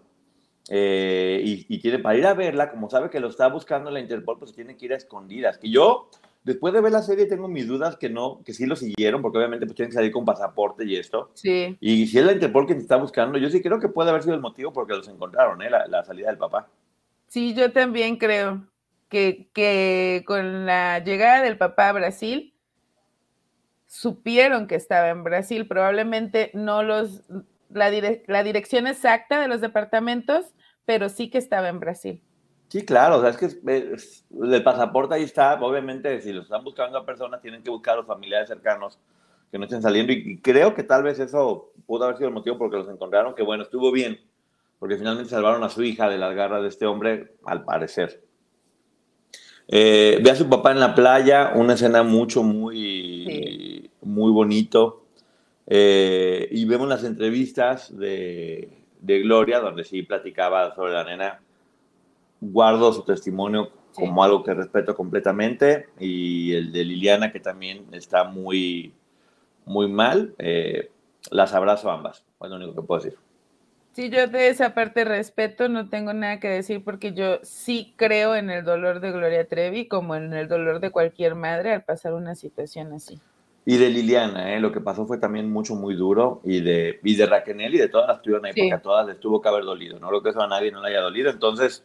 eh, 0.70 1.42
y, 1.44 1.78
tiene 1.80 2.00
para 2.00 2.18
ir 2.18 2.26
a 2.26 2.34
verla, 2.34 2.72
como 2.72 2.90
sabe 2.90 3.10
que 3.10 3.20
lo 3.20 3.28
está 3.28 3.50
buscando 3.50 3.92
la 3.92 4.00
Interpol, 4.00 4.40
pues 4.40 4.54
tiene 4.54 4.78
que 4.78 4.86
ir 4.86 4.94
a 4.94 4.96
escondidas. 4.96 5.58
Que 5.58 5.70
yo, 5.70 6.10
después 6.46 6.74
de 6.74 6.80
ver 6.80 6.94
la 6.94 7.02
serie, 7.02 7.26
tengo 7.26 7.50
mis 7.50 7.68
dudas 7.68 7.98
que 7.98 8.10
no, 8.10 8.40
que 8.46 8.54
sí 8.54 8.66
lo 8.66 8.78
siguieron, 8.78 9.22
porque 9.22 9.40
obviamente 9.40 9.66
pues 9.66 9.76
tienen 9.76 9.90
que 9.90 9.96
salir 9.96 10.14
con 10.14 10.24
pasaporte 10.24 10.86
y 10.86 10.96
esto. 10.96 11.32
Sí. 11.34 11.76
Y 11.82 12.08
si 12.08 12.18
es 12.18 12.24
la 12.24 12.32
Interpol 12.32 12.66
quien 12.66 12.80
está 12.80 12.96
buscando, 12.96 13.38
yo 13.38 13.50
sí 13.50 13.62
creo 13.62 13.82
que 13.82 13.90
puede 13.90 14.10
haber 14.10 14.24
sido 14.24 14.36
el 14.36 14.42
motivo 14.42 14.72
porque 14.72 14.96
los 14.96 15.10
encontraron, 15.10 15.62
¿eh? 15.62 15.70
la, 15.70 15.86
la 15.88 16.06
salida 16.06 16.30
del 16.30 16.38
papá. 16.38 16.66
Sí, 17.28 17.54
yo 17.54 17.74
también 17.74 18.16
creo 18.16 18.64
que, 19.10 20.24
con 20.26 20.66
la 20.66 21.00
llegada 21.00 21.42
del 21.42 21.58
papá 21.58 21.90
a 21.90 21.94
Brasil, 21.94 22.54
supieron 23.88 24.68
que 24.68 24.76
estaba 24.76 25.10
en 25.10 25.24
Brasil, 25.24 25.68
probablemente 25.68 26.52
no 26.54 26.84
los, 26.84 27.24
la, 27.70 27.92
la 28.28 28.44
dirección 28.44 28.88
exacta 28.88 29.40
de 29.40 29.48
los 29.48 29.62
departamentos, 29.62 30.54
pero 30.86 31.10
sí 31.10 31.30
que 31.30 31.38
estaba 31.38 31.70
en 31.70 31.80
Brasil. 31.80 32.22
Sí, 32.68 32.84
claro, 32.84 33.18
o 33.18 33.22
sea, 33.22 33.30
es 33.30 33.38
que 33.38 33.46
el 33.46 34.64
pasaporte 34.64 35.16
ahí 35.16 35.24
está, 35.24 35.54
obviamente 35.62 36.20
si 36.22 36.34
lo 36.34 36.42
están 36.42 36.64
buscando 36.64 36.98
a 36.98 37.06
personas, 37.06 37.42
tienen 37.42 37.64
que 37.64 37.70
buscar 37.70 37.94
a 37.94 37.98
los 37.98 38.08
familiares 38.08 38.50
cercanos 38.50 39.00
que 39.52 39.60
no 39.60 39.66
estén 39.66 39.82
saliendo 39.82 40.12
y, 40.12 40.40
creo 40.40 40.74
que 40.74 40.84
tal 40.84 41.04
vez 41.04 41.20
eso 41.20 41.72
pudo 41.86 42.06
haber 42.06 42.18
sido 42.18 42.30
el 42.30 42.34
motivo 42.34 42.58
porque 42.58 42.78
los 42.78 42.90
encontraron, 42.90 43.36
que 43.36 43.44
bueno, 43.44 43.64
estuvo 43.64 43.92
bien, 43.92 44.20
porque 44.80 44.98
finalmente 44.98 45.30
salvaron 45.30 45.64
a 45.64 45.70
su 45.70 45.84
hija 45.84 46.10
de 46.10 46.18
las 46.18 46.36
garras 46.36 46.64
de 46.64 46.70
este 46.70 46.86
hombre, 46.86 47.36
al 47.46 47.64
parecer. 47.64 48.26
Eh, 49.68 50.20
ve 50.24 50.30
a 50.30 50.36
su 50.36 50.48
papá 50.48 50.72
en 50.72 50.80
la 50.80 50.94
playa, 50.94 51.54
una 51.56 51.74
escena 51.74 52.04
mucho, 52.04 52.44
muy, 52.44 53.90
muy 54.02 54.32
bonito. 54.32 55.06
Eh, 55.68 56.48
y 56.52 56.66
vemos 56.66 56.88
las 56.88 57.04
entrevistas 57.04 57.96
de, 57.98 58.70
Gloria, 59.02 59.60
donde 59.60 59.84
sí 59.84 60.04
platicaba 60.04 60.74
sobre 60.76 60.94
la 60.94 61.04
nena. 61.04 61.40
Guardo 62.42 62.94
su 62.94 63.04
testimonio 63.04 63.72
como 63.96 64.24
algo 64.24 64.44
que 64.44 64.54
respeto 64.54 64.96
completamente. 64.96 65.88
Y 66.00 66.54
el 66.54 66.72
de 66.72 66.86
Liliana, 66.86 67.32
que 67.32 67.40
también 67.40 67.86
está 67.92 68.24
muy, 68.24 68.94
muy 69.66 69.88
mal. 69.88 70.36
Eh, 70.38 70.92
las 71.32 71.54
abrazo 71.54 71.90
ambas. 71.90 72.24
Es 72.42 72.50
lo 72.50 72.56
único 72.58 72.76
que 72.76 72.82
puedo 72.82 73.02
decir. 73.02 73.25
Sí, 73.96 74.10
yo 74.10 74.28
de 74.28 74.50
esa 74.50 74.74
parte 74.74 75.06
respeto, 75.06 75.70
no 75.70 75.88
tengo 75.88 76.12
nada 76.12 76.42
que 76.42 76.50
decir 76.50 76.84
porque 76.84 77.14
yo 77.14 77.40
sí 77.44 77.94
creo 77.96 78.36
en 78.36 78.50
el 78.50 78.66
dolor 78.66 79.00
de 79.00 79.14
Gloria 79.14 79.48
Trevi 79.48 79.88
como 79.88 80.18
en 80.18 80.34
el 80.34 80.50
dolor 80.50 80.82
de 80.82 80.92
cualquier 80.92 81.36
madre 81.36 81.72
al 81.72 81.86
pasar 81.86 82.14
una 82.14 82.36
situación 82.36 82.92
así. 82.92 83.22
Y 83.64 83.78
de 83.78 83.90
Liliana, 83.90 84.54
¿eh? 84.54 84.60
lo 84.60 84.74
que 84.74 84.82
pasó 84.82 85.08
fue 85.08 85.18
también 85.18 85.50
mucho, 85.50 85.76
muy 85.76 85.96
duro. 85.96 86.42
Y 86.44 86.60
de, 86.60 87.00
y 87.04 87.16
de 87.16 87.26
Raquel 87.26 87.74
y 87.74 87.78
de 87.78 87.88
todas 87.88 88.10
las 88.10 88.18
ahí, 88.18 88.52
porque 88.54 88.74
a 88.74 88.82
todas 88.82 89.08
les 89.08 89.18
tuvo 89.18 89.42
que 89.42 89.48
haber 89.48 89.64
dolido. 89.64 89.98
No 89.98 90.12
lo 90.12 90.22
que 90.22 90.32
eso 90.32 90.42
a 90.42 90.48
nadie 90.48 90.74
no 90.74 90.82
le 90.82 90.90
haya 90.90 91.00
dolido. 91.00 91.32
Entonces, 91.32 91.82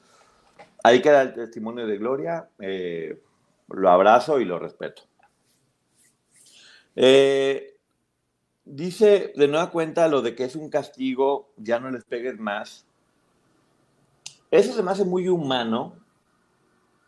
ahí 0.82 1.00
queda 1.00 1.22
el 1.22 1.32
testimonio 1.32 1.86
de 1.86 1.96
Gloria. 1.96 2.48
Eh, 2.58 3.22
lo 3.68 3.88
abrazo 3.88 4.40
y 4.40 4.44
lo 4.46 4.58
respeto. 4.58 5.02
Eh, 6.96 7.69
Dice 8.72 9.32
de 9.34 9.48
nueva 9.48 9.70
cuenta 9.72 10.06
lo 10.06 10.22
de 10.22 10.36
que 10.36 10.44
es 10.44 10.54
un 10.54 10.70
castigo, 10.70 11.50
ya 11.56 11.80
no 11.80 11.90
les 11.90 12.04
pegues 12.04 12.38
más. 12.38 12.86
Eso 14.48 14.72
se 14.72 14.82
me 14.82 14.92
hace 14.92 15.04
muy 15.04 15.28
humano, 15.28 15.96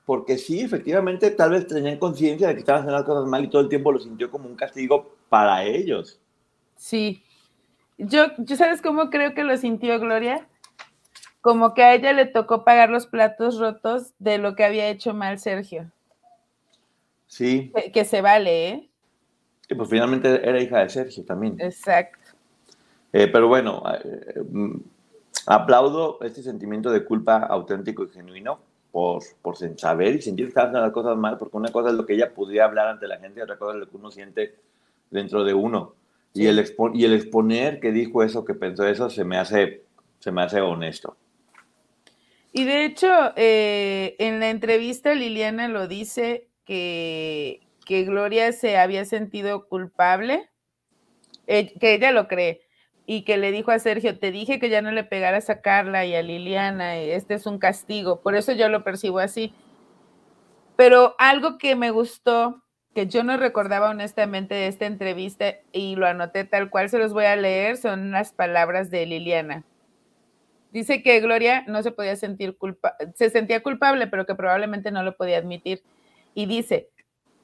porque 0.04 0.38
sí, 0.38 0.60
efectivamente, 0.60 1.30
tal 1.30 1.50
vez 1.50 1.68
tenían 1.68 1.98
conciencia 1.98 2.48
de 2.48 2.54
que 2.54 2.60
estaban 2.60 2.80
haciendo 2.80 2.98
las 2.98 3.06
cosas 3.06 3.28
mal 3.28 3.44
y 3.44 3.48
todo 3.48 3.62
el 3.62 3.68
tiempo 3.68 3.92
lo 3.92 4.00
sintió 4.00 4.28
como 4.28 4.48
un 4.48 4.56
castigo 4.56 5.14
para 5.28 5.64
ellos. 5.64 6.20
Sí. 6.76 7.22
Yo, 7.96 8.26
¿yo 8.38 8.56
sabes 8.56 8.82
cómo 8.82 9.10
creo 9.10 9.32
que 9.32 9.44
lo 9.44 9.56
sintió 9.56 10.00
Gloria? 10.00 10.48
Como 11.40 11.74
que 11.74 11.84
a 11.84 11.94
ella 11.94 12.12
le 12.12 12.26
tocó 12.26 12.64
pagar 12.64 12.90
los 12.90 13.06
platos 13.06 13.60
rotos 13.60 14.12
de 14.18 14.38
lo 14.38 14.56
que 14.56 14.64
había 14.64 14.88
hecho 14.88 15.14
mal 15.14 15.38
Sergio. 15.38 15.92
Sí. 17.28 17.70
Que, 17.72 17.92
que 17.92 18.04
se 18.04 18.20
vale, 18.20 18.68
¿eh? 18.68 18.91
Pues 19.74 19.88
finalmente 19.88 20.48
era 20.48 20.60
hija 20.60 20.80
de 20.80 20.88
Sergio 20.88 21.24
también. 21.24 21.56
Exacto. 21.60 22.18
Eh, 23.12 23.28
pero 23.28 23.48
bueno, 23.48 23.82
eh, 24.04 24.42
aplaudo 25.46 26.18
este 26.22 26.42
sentimiento 26.42 26.90
de 26.90 27.04
culpa 27.04 27.38
auténtico 27.38 28.04
y 28.04 28.08
genuino 28.08 28.60
por, 28.90 29.22
por 29.40 29.56
saber 29.78 30.16
y 30.16 30.22
sentir 30.22 30.46
que 30.46 30.50
están 30.50 30.72
las 30.72 30.92
cosas 30.92 31.16
mal, 31.16 31.38
porque 31.38 31.56
una 31.56 31.70
cosa 31.70 31.90
es 31.90 31.94
lo 31.94 32.06
que 32.06 32.14
ella 32.14 32.32
podría 32.32 32.64
hablar 32.64 32.88
ante 32.88 33.06
la 33.06 33.18
gente 33.18 33.40
y 33.40 33.42
otra 33.42 33.58
cosa 33.58 33.74
es 33.74 33.80
lo 33.80 33.88
que 33.88 33.96
uno 33.96 34.10
siente 34.10 34.54
dentro 35.10 35.44
de 35.44 35.54
uno. 35.54 35.94
Y, 36.34 36.46
el 36.46 36.64
y 36.94 37.04
el 37.04 37.12
exponer 37.12 37.80
que 37.80 37.92
dijo 37.92 38.22
eso, 38.22 38.44
que 38.44 38.54
pensó 38.54 38.86
eso, 38.86 39.10
se 39.10 39.24
me 39.24 39.36
hace, 39.36 39.84
se 40.18 40.32
me 40.32 40.42
hace 40.42 40.60
honesto. 40.60 41.16
Y 42.52 42.64
de 42.64 42.84
hecho, 42.84 43.08
eh, 43.36 44.14
en 44.18 44.40
la 44.40 44.50
entrevista 44.50 45.14
Liliana 45.14 45.68
lo 45.68 45.88
dice 45.88 46.48
que 46.64 47.60
que 47.84 48.04
Gloria 48.04 48.52
se 48.52 48.76
había 48.76 49.04
sentido 49.04 49.68
culpable, 49.68 50.48
eh, 51.46 51.78
que 51.78 51.94
ella 51.94 52.12
lo 52.12 52.28
cree, 52.28 52.62
y 53.06 53.22
que 53.22 53.36
le 53.36 53.50
dijo 53.50 53.70
a 53.70 53.78
Sergio, 53.78 54.18
te 54.18 54.30
dije 54.30 54.58
que 54.58 54.70
ya 54.70 54.80
no 54.80 54.92
le 54.92 55.04
pegaras 55.04 55.50
a 55.50 55.60
Carla 55.60 56.04
y 56.04 56.14
a 56.14 56.22
Liliana, 56.22 56.96
este 56.96 57.34
es 57.34 57.46
un 57.46 57.58
castigo, 57.58 58.20
por 58.22 58.34
eso 58.34 58.52
yo 58.52 58.68
lo 58.68 58.84
percibo 58.84 59.18
así. 59.18 59.52
Pero 60.76 61.14
algo 61.18 61.58
que 61.58 61.76
me 61.76 61.90
gustó, 61.90 62.62
que 62.94 63.06
yo 63.06 63.24
no 63.24 63.36
recordaba 63.36 63.90
honestamente 63.90 64.54
de 64.54 64.68
esta 64.68 64.86
entrevista 64.86 65.56
y 65.72 65.96
lo 65.96 66.06
anoté 66.06 66.44
tal 66.44 66.70
cual, 66.70 66.88
se 66.88 66.98
los 66.98 67.12
voy 67.12 67.24
a 67.24 67.36
leer, 67.36 67.76
son 67.76 68.12
las 68.12 68.32
palabras 68.32 68.90
de 68.90 69.06
Liliana. 69.06 69.64
Dice 70.70 71.02
que 71.02 71.20
Gloria 71.20 71.64
no 71.66 71.82
se 71.82 71.90
podía 71.90 72.16
sentir 72.16 72.56
culpa, 72.56 72.96
se 73.14 73.28
sentía 73.28 73.62
culpable, 73.62 74.06
pero 74.06 74.24
que 74.24 74.34
probablemente 74.34 74.90
no 74.90 75.02
lo 75.02 75.16
podía 75.16 75.38
admitir. 75.38 75.82
Y 76.34 76.46
dice, 76.46 76.88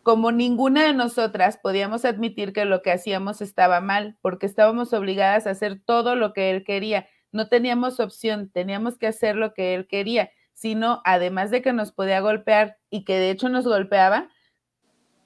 como 0.03 0.33
ninguna 0.33 0.85
de 0.85 0.95
nosotras 0.95 1.59
podíamos 1.63 2.05
admitir 2.05 2.53
que 2.53 2.65
lo 2.65 2.83
que 2.83 2.93
hacíamos 2.93 3.41
estaba 3.41 3.81
mal, 3.81 4.17
porque 4.21 4.47
estábamos 4.47 4.93
obligadas 4.93 5.47
a 5.47 5.51
hacer 5.51 5.81
todo 5.85 6.15
lo 6.17 6.33
que 6.33 6.51
él 6.51 6.65
quería. 6.65 7.09
No 7.33 7.49
teníamos 7.49 8.01
opción, 8.01 8.51
teníamos 8.51 8.97
que 8.97 9.07
hacer 9.07 9.37
lo 9.37 9.53
que 9.53 9.75
él 9.75 9.87
quería, 9.87 10.31
sino 10.55 11.03
además 11.05 11.51
de 11.51 11.63
que 11.63 11.73
nos 11.73 11.93
podía 11.93 12.21
golpear 12.21 12.79
y 12.91 13.05
que 13.05 13.19
de 13.19 13.31
hecho 13.31 13.49
nos 13.49 13.67
golpeaba, 13.67 14.29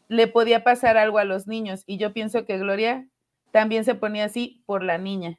le 0.08 0.26
podía 0.26 0.64
pasar 0.64 0.96
algo 0.96 1.18
a 1.18 1.24
los 1.24 1.46
niños. 1.46 1.84
Y 1.86 1.96
yo 1.96 2.12
pienso 2.12 2.44
que 2.44 2.58
Gloria 2.58 3.08
también 3.50 3.84
se 3.84 3.94
ponía 3.94 4.24
así 4.24 4.62
por 4.66 4.82
la 4.82 4.98
niña. 4.98 5.38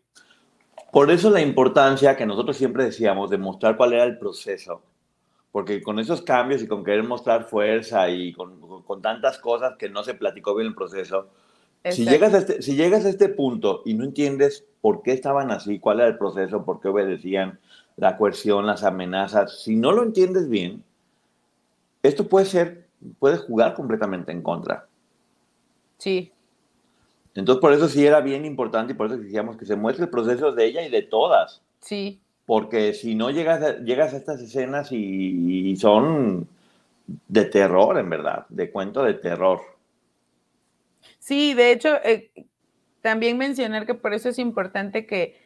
Por 0.92 1.12
eso 1.12 1.30
la 1.30 1.42
importancia 1.42 2.16
que 2.16 2.26
nosotros 2.26 2.56
siempre 2.56 2.86
decíamos 2.86 3.30
de 3.30 3.38
mostrar 3.38 3.78
cuál 3.78 3.94
era 3.94 4.04
el 4.04 4.18
proceso. 4.18 4.84
Porque 5.54 5.82
con 5.82 6.00
esos 6.00 6.22
cambios 6.22 6.62
y 6.62 6.68
con 6.68 6.84
querer 6.84 7.04
mostrar 7.04 7.46
fuerza 7.46 8.10
y 8.10 8.34
con, 8.34 8.84
con 8.84 9.02
tantas 9.02 9.38
cosas 9.38 9.78
que 9.78 9.88
no 9.88 10.04
se 10.04 10.16
platicó 10.16 10.54
bien 10.54 10.68
el 10.68 10.76
proceso, 10.76 11.30
si 11.92 12.06
llegas, 12.06 12.34
a 12.34 12.40
este, 12.40 12.62
si 12.62 12.76
llegas 12.76 13.06
a 13.06 13.10
este 13.10 13.30
punto 13.30 13.82
y 13.86 13.94
no 13.94 14.06
entiendes 14.06 14.66
por 14.82 15.02
qué 15.02 15.12
estaban 15.12 15.52
así, 15.52 15.80
cuál 15.80 16.00
era 16.00 16.10
el 16.10 16.18
proceso, 16.18 16.64
por 16.64 16.80
qué 16.80 16.88
obedecían, 16.88 17.60
la 17.98 18.18
coerción, 18.18 18.66
las 18.66 18.84
amenazas, 18.84 19.62
si 19.62 19.76
no 19.76 19.92
lo 19.92 20.04
entiendes 20.04 20.50
bien, 20.50 20.84
esto 22.02 22.28
puede 22.28 22.46
ser, 22.46 22.88
puede 23.20 23.38
jugar 23.38 23.74
completamente 23.74 24.32
en 24.32 24.42
contra. 24.42 24.88
Sí. 25.98 26.32
Entonces, 27.36 27.62
por 27.62 27.74
eso 27.74 27.88
sí 27.88 28.06
era 28.06 28.22
bien 28.22 28.46
importante 28.46 28.94
y 28.94 28.96
por 28.96 29.08
eso 29.08 29.18
decíamos 29.18 29.58
que 29.58 29.66
se 29.66 29.76
muestre 29.76 30.06
el 30.06 30.12
proceso 30.12 30.52
de 30.52 30.66
ella 30.66 30.86
y 30.86 30.90
de 30.90 31.02
todas. 31.02 31.62
Sí. 31.80 32.22
Porque 32.46 32.94
si 32.94 33.16
no 33.16 33.32
llegas 33.32 33.62
a, 33.64 33.78
llegas 33.78 34.14
a 34.14 34.18
estas 34.18 34.42
escenas 34.42 34.92
y, 34.92 35.76
son 35.78 36.48
de 37.28 37.46
terror, 37.46 37.98
en 37.98 38.10
verdad, 38.10 38.46
de 38.50 38.70
cuento 38.72 39.04
de 39.04 39.14
terror. 39.16 39.62
Sí, 41.20 41.54
de 41.54 41.72
hecho, 41.72 41.96
eh, 42.04 42.32
también 43.02 43.38
mencionar 43.38 43.86
que 43.86 43.94
por 43.94 44.14
eso 44.14 44.30
es 44.30 44.40
importante 44.40 45.06
que 45.06 45.42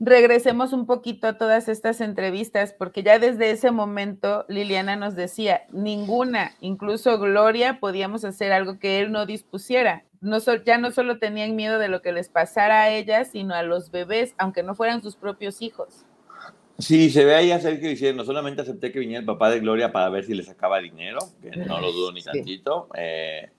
regresemos 0.00 0.72
un 0.72 0.86
poquito 0.86 1.28
a 1.28 1.36
todas 1.36 1.68
estas 1.68 2.00
entrevistas, 2.00 2.72
porque 2.72 3.02
ya 3.02 3.18
desde 3.18 3.50
ese 3.50 3.70
momento 3.70 4.46
Liliana 4.48 4.96
nos 4.96 5.14
decía, 5.14 5.62
ninguna, 5.70 6.52
incluso 6.60 7.18
Gloria, 7.18 7.78
podíamos 7.80 8.24
hacer 8.24 8.50
algo 8.50 8.78
que 8.78 9.00
él 9.00 9.12
no 9.12 9.26
dispusiera. 9.26 10.04
No 10.22 10.38
ya 10.38 10.78
no 10.78 10.90
solo 10.90 11.18
tenían 11.18 11.54
miedo 11.54 11.78
de 11.78 11.88
lo 11.88 12.02
que 12.02 12.12
les 12.12 12.28
pasara 12.28 12.82
a 12.82 12.90
ellas, 12.90 13.28
sino 13.32 13.54
a 13.54 13.62
los 13.62 13.90
bebés, 13.90 14.34
aunque 14.38 14.62
no 14.62 14.74
fueran 14.74 15.02
sus 15.02 15.16
propios 15.16 15.62
hijos. 15.62 16.04
Sí, 16.80 17.10
se 17.10 17.24
ve 17.24 17.34
ahí 17.34 17.50
a 17.52 17.60
Sergio 17.60 17.88
diciendo, 17.88 18.24
solamente 18.24 18.62
acepté 18.62 18.90
que 18.90 18.98
viniera 18.98 19.20
el 19.20 19.26
papá 19.26 19.50
de 19.50 19.60
Gloria 19.60 19.92
para 19.92 20.08
ver 20.08 20.24
si 20.24 20.34
le 20.34 20.42
sacaba 20.42 20.78
dinero, 20.78 21.18
que 21.42 21.50
no 21.50 21.80
lo 21.80 21.92
dudo 21.92 22.12
ni 22.12 22.22
tantito, 22.22 22.88
eh, 22.94 23.50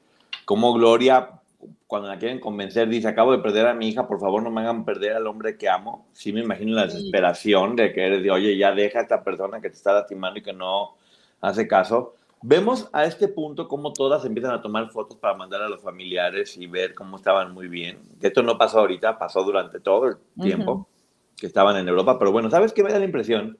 como 0.45 0.73
Gloria 0.73 1.41
cuando 1.87 2.07
la 2.07 2.17
quieren 2.17 2.39
convencer, 2.39 2.87
dice, 2.87 3.07
acabo 3.07 3.31
de 3.31 3.39
perder 3.39 3.67
a 3.67 3.73
mi 3.73 3.89
hija, 3.89 4.07
por 4.07 4.19
favor 4.19 4.41
no 4.41 4.49
me 4.49 4.61
hagan 4.61 4.85
perder 4.85 5.13
al 5.13 5.27
hombre 5.27 5.57
que 5.57 5.69
amo. 5.69 6.07
Sí 6.13 6.33
me 6.33 6.39
imagino 6.39 6.73
la 6.73 6.85
desesperación 6.85 7.75
de 7.75 7.93
que 7.93 8.05
eres 8.05 8.23
de, 8.23 8.31
oye, 8.31 8.57
ya 8.57 8.71
deja 8.71 8.99
a 8.99 9.01
esta 9.03 9.23
persona 9.23 9.61
que 9.61 9.69
te 9.69 9.75
está 9.75 9.93
lastimando 9.93 10.39
y 10.39 10.43
que 10.43 10.53
no 10.53 10.95
hace 11.41 11.67
caso. 11.67 12.15
Vemos 12.41 12.89
a 12.93 13.05
este 13.05 13.27
punto 13.27 13.67
cómo 13.67 13.93
todas 13.93 14.25
empiezan 14.25 14.53
a 14.53 14.61
tomar 14.61 14.89
fotos 14.89 15.17
para 15.17 15.35
mandar 15.35 15.61
a 15.61 15.69
los 15.69 15.81
familiares 15.81 16.57
y 16.57 16.65
ver 16.65 16.95
cómo 16.95 17.17
estaban 17.17 17.53
muy 17.53 17.67
bien. 17.67 17.99
Esto 18.19 18.41
no 18.41 18.57
pasó 18.57 18.79
ahorita, 18.79 19.19
pasó 19.19 19.43
durante 19.43 19.79
todo 19.79 20.07
el 20.07 20.17
tiempo 20.41 20.87
que 21.41 21.47
estaban 21.47 21.75
en 21.75 21.87
Europa. 21.87 22.19
Pero 22.19 22.31
bueno, 22.31 22.51
¿sabes 22.51 22.71
qué 22.71 22.83
me 22.83 22.91
da 22.91 22.99
la 22.99 23.05
impresión? 23.05 23.57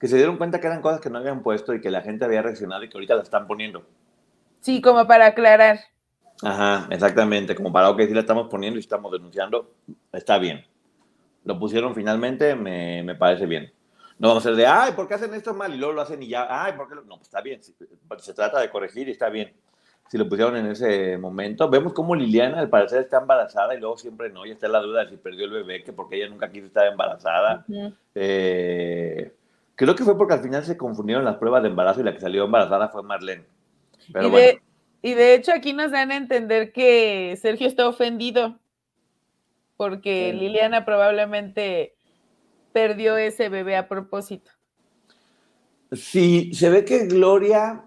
Que 0.00 0.08
se 0.08 0.16
dieron 0.16 0.38
cuenta 0.38 0.60
que 0.60 0.66
eran 0.66 0.80
cosas 0.80 0.98
que 0.98 1.10
no 1.10 1.18
habían 1.18 1.42
puesto 1.42 1.74
y 1.74 1.80
que 1.82 1.90
la 1.90 2.00
gente 2.00 2.24
había 2.24 2.40
reaccionado 2.40 2.82
y 2.82 2.88
que 2.88 2.96
ahorita 2.96 3.14
las 3.16 3.24
están 3.24 3.46
poniendo. 3.46 3.84
Sí, 4.60 4.80
como 4.80 5.06
para 5.06 5.26
aclarar. 5.26 5.78
Ajá, 6.42 6.88
exactamente. 6.90 7.54
Como 7.54 7.70
para, 7.70 7.94
que 7.94 8.08
si 8.08 8.14
la 8.14 8.20
estamos 8.20 8.48
poniendo 8.48 8.78
y 8.78 8.80
estamos 8.80 9.12
denunciando, 9.12 9.74
está 10.10 10.38
bien. 10.38 10.64
Lo 11.44 11.58
pusieron 11.58 11.94
finalmente, 11.94 12.54
me, 12.54 13.02
me 13.02 13.14
parece 13.14 13.44
bien. 13.44 13.70
No 14.18 14.28
vamos 14.28 14.46
a 14.46 14.48
ser 14.48 14.56
de, 14.56 14.66
ay, 14.66 14.92
¿por 14.92 15.06
qué 15.06 15.14
hacen 15.14 15.34
esto 15.34 15.52
mal? 15.52 15.74
Y 15.74 15.76
luego 15.76 15.92
lo 15.92 16.00
hacen 16.00 16.22
y 16.22 16.28
ya, 16.28 16.46
ay, 16.48 16.72
¿por 16.72 16.88
qué? 16.88 16.94
No, 16.94 17.16
pues 17.16 17.22
está 17.22 17.42
bien. 17.42 17.60
Se 17.62 18.32
trata 18.32 18.58
de 18.58 18.70
corregir 18.70 19.08
y 19.08 19.10
está 19.10 19.28
bien. 19.28 19.52
Si 20.12 20.18
lo 20.18 20.28
pusieron 20.28 20.58
en 20.58 20.66
ese 20.66 21.16
momento. 21.16 21.70
Vemos 21.70 21.94
cómo 21.94 22.14
Liliana, 22.14 22.58
al 22.58 22.68
parecer, 22.68 23.00
está 23.00 23.22
embarazada 23.22 23.74
y 23.74 23.80
luego 23.80 23.96
siempre 23.96 24.28
no. 24.28 24.44
Y 24.44 24.50
está 24.50 24.68
la 24.68 24.80
duda 24.80 25.04
de 25.04 25.08
si 25.08 25.16
perdió 25.16 25.46
el 25.46 25.52
bebé, 25.52 25.82
que 25.82 25.94
porque 25.94 26.16
ella 26.16 26.28
nunca 26.28 26.50
quiso 26.50 26.66
estar 26.66 26.86
embarazada. 26.86 27.64
eh, 28.14 29.32
creo 29.74 29.94
que 29.94 30.04
fue 30.04 30.18
porque 30.18 30.34
al 30.34 30.42
final 30.42 30.62
se 30.64 30.76
confundieron 30.76 31.24
las 31.24 31.38
pruebas 31.38 31.62
de 31.62 31.70
embarazo 31.70 32.02
y 32.02 32.04
la 32.04 32.12
que 32.12 32.20
salió 32.20 32.44
embarazada 32.44 32.90
fue 32.90 33.02
Marlene. 33.02 33.44
Pero 34.12 34.28
bueno. 34.28 34.60
Y 35.00 35.14
de 35.14 35.32
hecho 35.32 35.50
aquí 35.50 35.72
nos 35.72 35.92
dan 35.92 36.10
a 36.10 36.16
entender 36.18 36.72
que 36.72 37.34
Sergio 37.40 37.66
está 37.66 37.88
ofendido 37.88 38.58
porque 39.78 40.34
Liliana 40.34 40.84
probablemente 40.84 41.94
perdió 42.74 43.16
ese 43.16 43.48
bebé 43.48 43.76
a 43.76 43.88
propósito. 43.88 44.50
Sí, 45.90 46.52
se 46.52 46.68
ve 46.68 46.84
que 46.84 47.06
Gloria, 47.06 47.86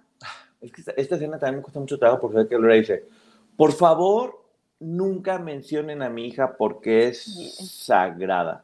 es 0.62 0.72
que 0.72 0.82
esta, 0.82 1.16
escena 1.16 1.38
también 1.38 1.58
me 1.58 1.62
cuesta 1.62 1.80
mucho 1.80 1.98
trabajo 1.98 2.22
porque 2.22 2.38
ve 2.38 2.48
que 2.48 2.58
Gloria 2.58 2.78
dice, 2.78 3.06
por 3.56 3.72
favor, 3.72 4.44
nunca 4.80 5.40
mencionen 5.40 6.02
a 6.02 6.10
mi 6.10 6.28
hija 6.28 6.56
porque 6.58 7.08
es 7.08 7.24
sagrada. 7.86 8.64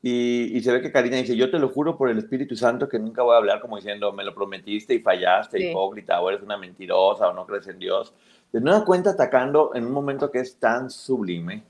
Y, 0.00 0.60
se 0.62 0.70
ve 0.70 0.80
que 0.80 0.92
Karina 0.92 1.16
dice, 1.16 1.36
yo 1.36 1.50
te 1.50 1.58
lo 1.58 1.68
juro 1.68 1.96
por 1.96 2.08
el 2.08 2.18
Espíritu 2.18 2.54
Santo 2.54 2.88
que 2.88 2.98
nunca 2.98 3.22
voy 3.22 3.34
a 3.34 3.38
hablar 3.38 3.60
como 3.60 3.76
diciendo, 3.76 4.12
me 4.12 4.24
lo 4.24 4.34
prometiste 4.34 4.94
y 4.94 5.00
fallaste, 5.00 5.70
hipócrita, 5.70 6.20
o 6.20 6.28
eres 6.30 6.42
una 6.42 6.56
mentirosa, 6.56 7.28
o 7.28 7.34
no 7.34 7.44
crees 7.46 7.66
en 7.66 7.78
Dios. 7.78 8.14
De 8.52 8.60
nueva 8.60 8.84
cuenta 8.84 9.10
atacando 9.10 9.72
en 9.74 9.84
un 9.84 9.92
momento 9.92 10.30
que 10.30 10.38
es 10.38 10.56
tan 10.56 10.88
sublime. 10.90 11.64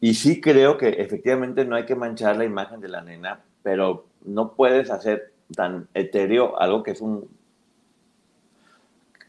Y 0.00 0.14
sí 0.14 0.40
creo 0.40 0.78
que 0.78 0.88
efectivamente 0.88 1.64
no 1.66 1.76
hay 1.76 1.84
que 1.84 1.94
manchar 1.94 2.36
la 2.36 2.44
imagen 2.44 2.80
de 2.80 2.88
la 2.88 3.02
nena, 3.02 3.40
pero 3.62 4.06
no 4.24 4.54
puedes 4.54 4.90
hacer 4.90 5.32
tan 5.54 5.88
etéreo 5.94 6.58
algo 6.58 6.82
que 6.82 6.92
es 6.92 7.00
un... 7.00 7.28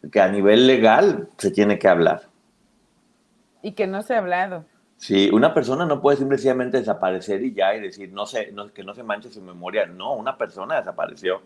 que 0.10 0.22
a 0.22 0.30
nivel 0.30 0.66
legal 0.68 1.30
se 1.38 1.52
tiene 1.52 1.78
que 1.78 1.88
hablar. 1.88 2.24
Y 3.62 3.74
que 3.74 3.86
no 3.86 4.02
se 4.02 4.16
ha 4.16 4.20
hablado. 4.20 4.66
Sí, 4.98 5.30
una 5.32 5.54
persona 5.54 5.86
no 5.86 6.02
puede 6.02 6.18
simplemente 6.18 6.78
desaparecer 6.78 7.44
y 7.44 7.54
ya 7.54 7.76
y 7.76 7.82
decir 7.82 8.12
no 8.12 8.26
sé, 8.26 8.54
que 8.74 8.84
no 8.84 8.94
se 8.94 9.04
manche 9.04 9.32
su 9.32 9.42
memoria. 9.42 9.86
No, 9.86 10.14
una 10.14 10.38
persona 10.38 10.78
desapareció 10.78 11.42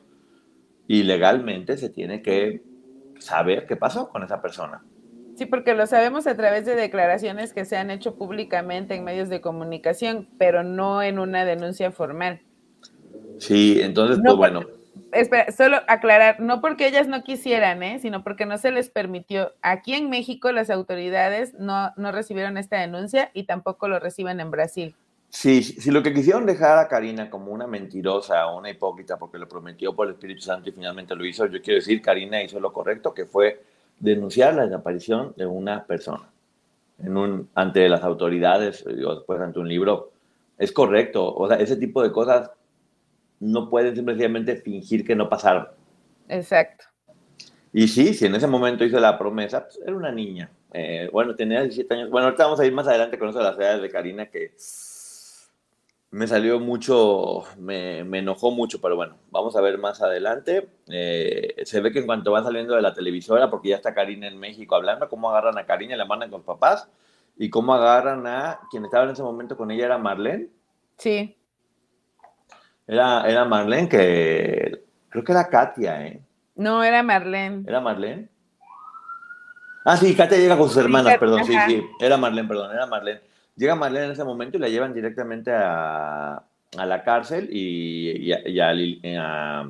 y 0.88 1.04
legalmente 1.04 1.78
se 1.78 1.90
tiene 1.90 2.22
que 2.22 2.64
saber 3.20 3.66
qué 3.66 3.76
pasó 3.76 4.10
con 4.10 4.24
esa 4.24 4.42
persona. 4.42 4.84
Sí, 5.36 5.46
porque 5.46 5.74
lo 5.74 5.88
sabemos 5.88 6.28
a 6.28 6.36
través 6.36 6.66
de 6.66 6.76
declaraciones 6.76 7.54
que 7.54 7.66
se 7.66 7.76
han 7.76 7.92
hecho 7.92 8.16
públicamente 8.16 8.96
en 8.96 9.04
medios 9.04 9.28
de 9.28 9.42
comunicación, 9.42 10.30
pero 10.38 10.64
no 10.64 11.02
en 11.02 11.20
una 11.20 11.44
denuncia 11.44 11.92
formal. 11.92 12.42
Sí, 13.38 13.82
entonces, 13.82 14.20
pues 14.24 14.36
bueno 14.36 14.75
espera, 15.16 15.52
solo 15.52 15.78
aclarar, 15.88 16.40
no 16.40 16.62
porque 16.62 16.88
ellas 16.88 17.08
no 17.08 17.24
quisieran, 17.24 17.82
¿eh? 17.84 18.00
sino 18.00 18.24
porque 18.24 18.46
no 18.46 18.58
se 18.58 18.72
les 18.72 18.90
permitió. 18.90 19.54
Aquí 19.62 19.94
en 19.94 20.10
México 20.10 20.52
las 20.52 20.70
autoridades 20.70 21.54
no, 21.56 21.92
no 21.98 22.12
recibieron 22.12 22.58
esta 22.58 22.80
denuncia 22.80 23.32
y 23.34 23.44
tampoco 23.44 23.88
lo 23.88 24.00
reciben 24.00 24.40
en 24.40 24.52
Brasil. 24.52 24.96
Sí, 25.30 25.64
si 25.64 25.92
lo 25.92 26.02
que 26.02 26.14
quisieron 26.14 26.46
dejar 26.46 26.78
a 26.78 26.88
Karina 26.88 27.30
como 27.30 27.52
una 27.52 27.68
mentirosa 27.68 28.48
una 28.48 28.70
hipócrita 28.70 29.18
porque 29.18 29.38
lo 29.38 29.50
prometió 29.50 29.94
por 29.94 30.08
el 30.08 30.14
Espíritu 30.14 30.42
Santo 30.42 30.70
y 30.70 30.72
finalmente 30.72 31.14
lo 31.16 31.26
hizo, 31.26 31.46
yo 31.48 31.62
quiero 31.62 31.80
decir, 31.80 32.02
Karina 32.02 32.42
hizo 32.42 32.60
lo 32.60 32.72
correcto, 32.72 33.14
que 33.14 33.26
fue 33.26 33.62
denunciar 34.00 34.54
la 34.54 34.64
desaparición 34.64 35.34
de 35.36 35.46
una 35.46 35.84
persona 35.84 36.30
en 37.04 37.18
un, 37.18 37.50
ante 37.54 37.90
las 37.90 38.04
autoridades 38.04 38.86
o 38.86 39.16
después 39.16 39.42
ante 39.42 39.60
un 39.60 39.68
libro. 39.68 40.12
Es 40.58 40.72
correcto, 40.72 41.36
o 41.36 41.48
sea, 41.50 41.58
ese 41.58 41.76
tipo 41.76 42.02
de 42.02 42.14
cosas 42.14 42.52
no 43.40 43.70
pueden 43.70 43.96
simplemente 43.96 44.56
fingir 44.58 45.06
que 45.06 45.16
no 45.16 45.30
pasaron. 45.30 45.68
Exacto. 46.28 46.86
Y 47.74 47.88
sí, 47.88 48.14
si 48.14 48.26
en 48.26 48.36
ese 48.36 48.48
momento 48.48 48.86
hizo 48.86 49.00
la 49.00 49.18
promesa, 49.18 49.66
pues 49.66 49.80
era 49.86 49.96
una 49.96 50.12
niña. 50.12 50.50
Eh, 50.72 51.10
bueno, 51.12 51.36
tenía 51.36 51.62
17 51.62 51.94
años. 51.94 52.10
Bueno, 52.10 52.28
ahorita 52.28 52.46
vamos 52.46 52.60
a 52.60 52.66
ir 52.66 52.74
más 52.74 52.88
adelante 52.88 53.20
con 53.20 53.30
eso 53.30 53.40
de 53.40 53.44
las 53.44 53.58
edades 53.58 53.82
de 53.82 53.90
Karina, 53.90 54.30
que 54.30 54.54
me 56.12 56.28
salió 56.28 56.60
mucho, 56.62 57.44
me, 57.58 58.00
enojó 58.00 58.52
mucho, 58.52 58.80
pero 58.80 58.96
bueno, 58.96 59.18
vamos 59.32 59.56
a 59.58 59.62
ver 59.62 59.78
más 59.78 60.02
adelante. 60.02 60.70
Eh, 60.88 61.56
se 61.66 61.82
ve 61.82 61.92
que 61.92 62.00
en 62.00 62.06
cuanto 62.06 62.32
va 62.32 62.44
saliendo 62.44 62.76
de 62.76 62.82
la 62.82 62.94
televisora, 62.94 63.50
porque 63.50 63.70
ya 63.70 63.76
está 63.76 63.94
Karina 63.94 64.28
en 64.28 64.40
México 64.40 64.76
hablando, 64.76 65.10
cómo 65.10 65.30
agarran 65.30 65.58
a 65.58 65.66
Karina 65.66 65.96
y 65.96 65.98
la 65.98 66.06
mandan 66.06 66.30
con 66.32 66.44
papás, 66.44 66.90
y 67.38 67.50
cómo 67.50 67.74
agarran 67.74 68.26
a 68.28 68.62
quien 68.72 68.86
estaba 68.86 69.04
en 69.04 69.10
ese 69.10 69.24
momento 69.24 69.58
con 69.58 69.72
ella 69.72 69.88
era 69.88 69.98
Marlene. 69.98 70.48
Sí. 70.98 71.36
Era, 72.88 73.28
era 73.28 73.46
Marlene 73.46 73.90
que 73.90 74.84
creo 75.10 75.24
que 75.24 75.32
era 75.32 75.50
Katia, 75.50 76.06
¿eh? 76.06 76.22
No, 76.56 76.84
era 76.84 77.04
Marlene. 77.04 77.64
¿Era 77.68 77.82
Marlene? 77.82 78.30
Ah, 79.84 79.98
sí, 79.98 80.16
Katia 80.16 80.38
llega 80.38 80.58
con 80.58 80.68
sus 80.68 80.78
hermanas, 80.78 81.18
perdón, 81.18 81.46
sí, 81.46 81.54
sí. 81.68 81.84
Era 82.00 82.18
Marlene, 82.18 82.48
perdón, 82.48 82.72
era 82.72 82.86
Marlene. 82.88 83.22
Llega 83.56 83.76
Marlene 83.76 84.06
en 84.06 84.12
ese 84.12 84.24
momento 84.24 84.58
y 84.58 84.60
la 84.62 84.70
llevan 84.70 84.94
directamente 84.94 85.52
a, 85.52 86.44
a 86.78 86.86
la 86.86 87.04
cárcel 87.04 87.50
y, 87.52 88.32
y, 88.32 88.60
a, 88.60 89.62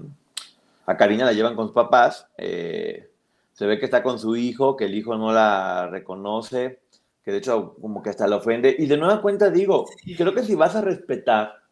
a, 0.86 0.98
Karina 0.98 1.26
la 1.26 1.34
llevan 1.34 1.56
con 1.56 1.68
sus 1.68 1.76
papás. 1.76 2.28
Eh, 2.38 3.10
se 3.54 3.66
ve 3.66 3.80
que 3.80 3.86
está 3.86 4.04
con 4.04 4.20
su 4.20 4.36
hijo, 4.36 4.76
que 4.76 4.86
el 4.86 4.96
hijo 4.96 5.18
no 5.18 5.32
la 5.32 5.88
reconoce, 5.90 6.80
que 7.24 7.32
de 7.32 7.38
hecho 7.38 7.76
como 7.80 8.02
que 8.02 8.10
hasta 8.10 8.28
la 8.28 8.38
ofende. 8.38 8.76
Y 8.78 8.86
de 8.88 8.98
nueva 8.98 9.22
cuenta 9.22 9.50
digo, 9.50 9.86
creo 10.18 10.34
que 10.34 10.44
si 10.44 10.56
vas 10.56 10.76
a 10.76 10.82
respetar 10.82 11.65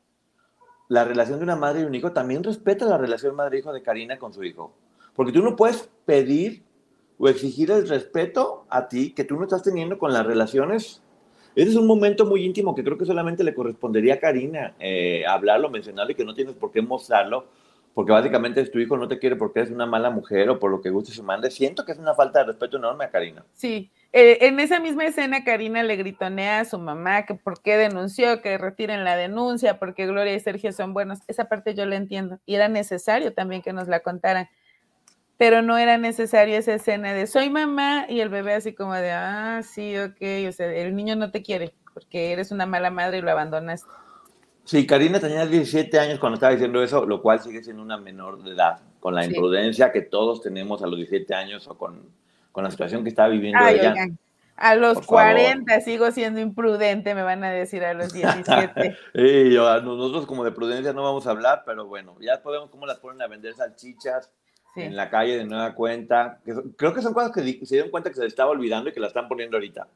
la 0.88 1.04
relación 1.04 1.40
de 1.40 1.44
una 1.44 1.56
madre 1.56 1.82
y 1.82 1.86
un 1.86 1.96
hijo, 1.96 2.12
también 2.12 2.44
respeta 2.44 2.86
la 2.86 2.98
relación 2.98 3.36
madre-hijo 3.36 3.74
de 3.74 3.82
Karina 3.82 4.18
con 4.18 4.34
su 4.34 4.44
hijo. 4.44 4.74
Porque 5.16 5.32
tú 5.32 5.42
no 5.42 5.56
puedes 5.56 5.90
pedir 6.06 6.64
o 7.18 7.30
exigir 7.30 7.72
el 7.72 7.88
respeto 7.88 8.66
a 8.70 8.88
ti 8.88 9.14
que 9.14 9.24
tú 9.24 9.36
no 9.36 9.44
estás 9.44 9.64
teniendo 9.64 9.98
con 9.98 10.12
las 10.12 10.26
relaciones 10.26 11.04
ese 11.56 11.70
es 11.70 11.76
un 11.76 11.86
momento 11.86 12.26
muy 12.26 12.44
íntimo 12.44 12.74
que 12.74 12.84
creo 12.84 12.98
que 12.98 13.06
solamente 13.06 13.44
le 13.44 13.54
correspondería 13.54 14.16
a 14.16 14.20
Karina 14.20 14.74
eh, 14.80 15.24
hablarlo, 15.28 15.70
mencionarlo 15.70 16.12
y 16.12 16.16
que 16.16 16.26
no 16.26 16.34
tienes 16.34 16.56
por 16.56 16.72
qué 16.72 16.82
mostrarlo, 16.82 17.46
porque 17.94 18.12
básicamente 18.12 18.64
tu 18.66 18.80
hijo 18.80 18.98
no 18.98 19.08
te 19.08 19.20
quiere 19.20 19.36
porque 19.36 19.60
eres 19.60 19.72
una 19.72 19.86
mala 19.86 20.10
mujer 20.10 20.50
o 20.50 20.60
por 20.60 20.72
lo 20.72 20.82
que 20.82 20.90
guste 20.90 21.12
su 21.12 21.22
mande. 21.22 21.52
Siento 21.52 21.86
que 21.86 21.92
es 21.92 22.00
una 22.00 22.16
falta 22.16 22.40
de 22.40 22.46
respeto 22.46 22.78
enorme 22.78 23.06
a 23.06 23.12
Karina. 23.12 23.46
Sí, 23.54 23.92
eh, 24.14 24.46
en 24.48 24.60
esa 24.60 24.80
misma 24.80 25.06
escena 25.06 25.44
Karina 25.44 25.82
le 25.82 25.96
gritonea 25.96 26.60
a 26.60 26.66
su 26.66 26.78
mamá 26.78 27.26
que 27.26 27.34
por 27.34 27.62
qué 27.64 27.78
denunció, 27.78 28.44
que 28.44 28.60
retiren 28.60 29.04
la 29.04 29.18
denuncia, 29.18 29.80
porque 29.80 30.06
Gloria 30.06 30.36
y 30.36 30.40
Sergio 30.40 30.72
son 30.72 30.94
buenos. 30.94 31.20
Esa 31.28 31.46
parte 31.46 31.74
yo 31.74 31.88
la 31.88 31.96
entiendo. 31.96 32.40
Y 32.46 32.54
era 32.54 32.70
necesario 32.70 33.34
también 33.34 33.64
que 33.64 33.74
nos 33.74 33.88
la 33.88 34.02
contaran. 34.02 34.50
Pero 35.38 35.64
no 35.64 35.80
era 35.80 35.98
necesaria 35.98 36.60
esa 36.60 36.76
escena 36.76 37.12
de 37.12 37.26
soy 37.26 37.50
mamá 37.50 38.06
y 38.08 38.20
el 38.20 38.30
bebé 38.30 38.54
así 38.54 38.74
como 38.74 38.94
de, 38.94 39.12
ah, 39.12 39.62
sí, 39.64 39.98
ok, 39.98 40.22
o 40.48 40.52
sea, 40.52 40.72
el 40.72 40.96
niño 40.96 41.16
no 41.16 41.32
te 41.32 41.42
quiere 41.42 41.74
porque 41.92 42.32
eres 42.32 42.52
una 42.52 42.68
mala 42.68 42.92
madre 42.92 43.18
y 43.18 43.22
lo 43.22 43.32
abandonaste. 43.32 43.90
Sí, 44.64 44.86
Karina 44.86 45.20
tenía 45.20 45.46
17 45.46 46.00
años 46.00 46.20
cuando 46.20 46.36
estaba 46.36 46.54
diciendo 46.54 46.84
eso, 46.84 47.06
lo 47.06 47.22
cual 47.22 47.42
sigue 47.42 47.64
siendo 47.64 47.82
una 47.82 47.98
menor 47.98 48.44
de 48.44 48.52
edad, 48.52 48.80
con 49.00 49.16
la 49.16 49.26
imprudencia 49.26 49.92
que 49.92 50.02
todos 50.02 50.42
tenemos 50.42 50.84
a 50.84 50.88
los 50.88 50.98
17 50.98 51.34
años 51.34 51.68
o 51.68 51.78
con, 51.78 52.10
con 52.54 52.64
la 52.64 52.72
situación 52.72 53.04
que 53.04 53.10
está 53.10 53.28
viviendo 53.28 53.66
ella. 53.68 53.94
a 54.56 54.76
los 54.76 55.06
40 55.06 55.82
sigo 55.82 56.10
siendo 56.12 56.40
imprudente, 56.40 57.14
me 57.16 57.24
van 57.24 57.44
a 57.44 57.52
decir 57.52 57.84
a 57.84 57.94
los 57.94 58.14
17. 58.14 58.96
y 59.16 59.56
nosotros 59.56 60.26
como 60.26 60.46
de 60.46 60.52
prudencia 60.52 60.94
no 60.94 61.04
vamos 61.04 61.28
a 61.28 61.32
hablar, 61.32 61.64
pero 61.66 61.86
bueno, 61.88 62.16
ya 62.22 62.42
podemos 62.42 62.70
cómo 62.70 62.86
las 62.86 63.00
ponen 63.00 63.22
a 63.22 63.28
vender 63.28 63.56
salchichas 63.56 64.32
en 64.76 64.96
la 64.96 65.10
calle 65.10 65.38
de 65.38 65.46
nueva 65.46 65.74
cuenta. 65.74 66.40
Creo 66.78 66.94
que 66.94 67.02
son 67.02 67.14
cosas 67.14 67.32
que 67.32 67.42
se 67.66 67.76
dieron 67.76 67.92
cuenta 67.92 68.10
que 68.10 68.16
se 68.16 68.26
estaba 68.26 68.52
olvidando 68.52 68.90
y 68.90 68.94
que 68.94 69.00
la 69.00 69.08
están 69.08 69.28
poniendo 69.28 69.58
ahorita. 69.58 69.88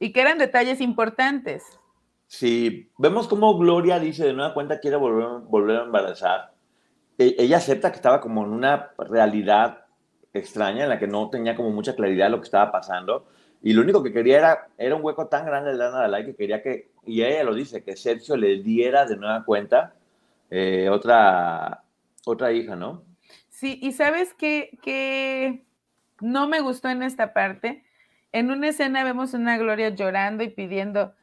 Y 0.00 0.12
que 0.12 0.20
eran 0.20 0.38
detalles 0.38 0.80
importantes. 0.80 1.64
Sí, 2.26 2.90
vemos 2.98 3.26
cómo 3.28 3.56
Gloria 3.56 3.98
dice 3.98 4.26
de 4.26 4.34
nueva 4.34 4.52
cuenta 4.52 4.80
quiere 4.80 4.96
volver, 4.96 5.40
volver 5.48 5.78
a 5.78 5.84
embarazar. 5.84 6.52
E, 7.16 7.36
ella 7.38 7.56
acepta 7.56 7.90
que 7.90 7.96
estaba 7.96 8.20
como 8.20 8.44
en 8.44 8.50
una 8.50 8.90
realidad 8.98 9.86
extraña 10.34 10.84
en 10.84 10.88
la 10.88 10.98
que 10.98 11.06
no 11.06 11.30
tenía 11.30 11.56
como 11.56 11.70
mucha 11.70 11.94
claridad 11.94 12.26
de 12.26 12.30
lo 12.30 12.38
que 12.40 12.44
estaba 12.44 12.70
pasando. 12.70 13.26
Y 13.62 13.72
lo 13.72 13.82
único 13.82 14.02
que 14.02 14.12
quería 14.12 14.38
era, 14.38 14.68
era 14.78 14.94
un 14.94 15.04
hueco 15.04 15.26
tan 15.26 15.44
grande 15.44 15.72
de 15.72 15.76
Lana 15.76 15.98
Dalai 15.98 16.24
que 16.24 16.36
quería 16.36 16.62
que, 16.62 16.90
y 17.04 17.22
ella 17.22 17.42
lo 17.42 17.54
dice, 17.54 17.82
que 17.82 17.96
Sergio 17.96 18.36
le 18.36 18.62
diera 18.62 19.04
de 19.04 19.16
nueva 19.16 19.44
cuenta 19.44 19.94
eh, 20.50 20.88
otra, 20.90 21.82
otra 22.24 22.52
hija, 22.52 22.76
¿no? 22.76 23.02
Sí, 23.48 23.78
y 23.82 23.92
sabes 23.92 24.34
qué, 24.34 24.78
que 24.82 25.64
no 26.20 26.46
me 26.48 26.60
gustó 26.60 26.88
en 26.88 27.02
esta 27.02 27.32
parte. 27.32 27.84
En 28.30 28.50
una 28.50 28.68
escena 28.68 29.02
vemos 29.04 29.34
una 29.34 29.58
Gloria 29.58 29.88
llorando 29.88 30.44
y 30.44 30.48
pidiendo 30.48 31.14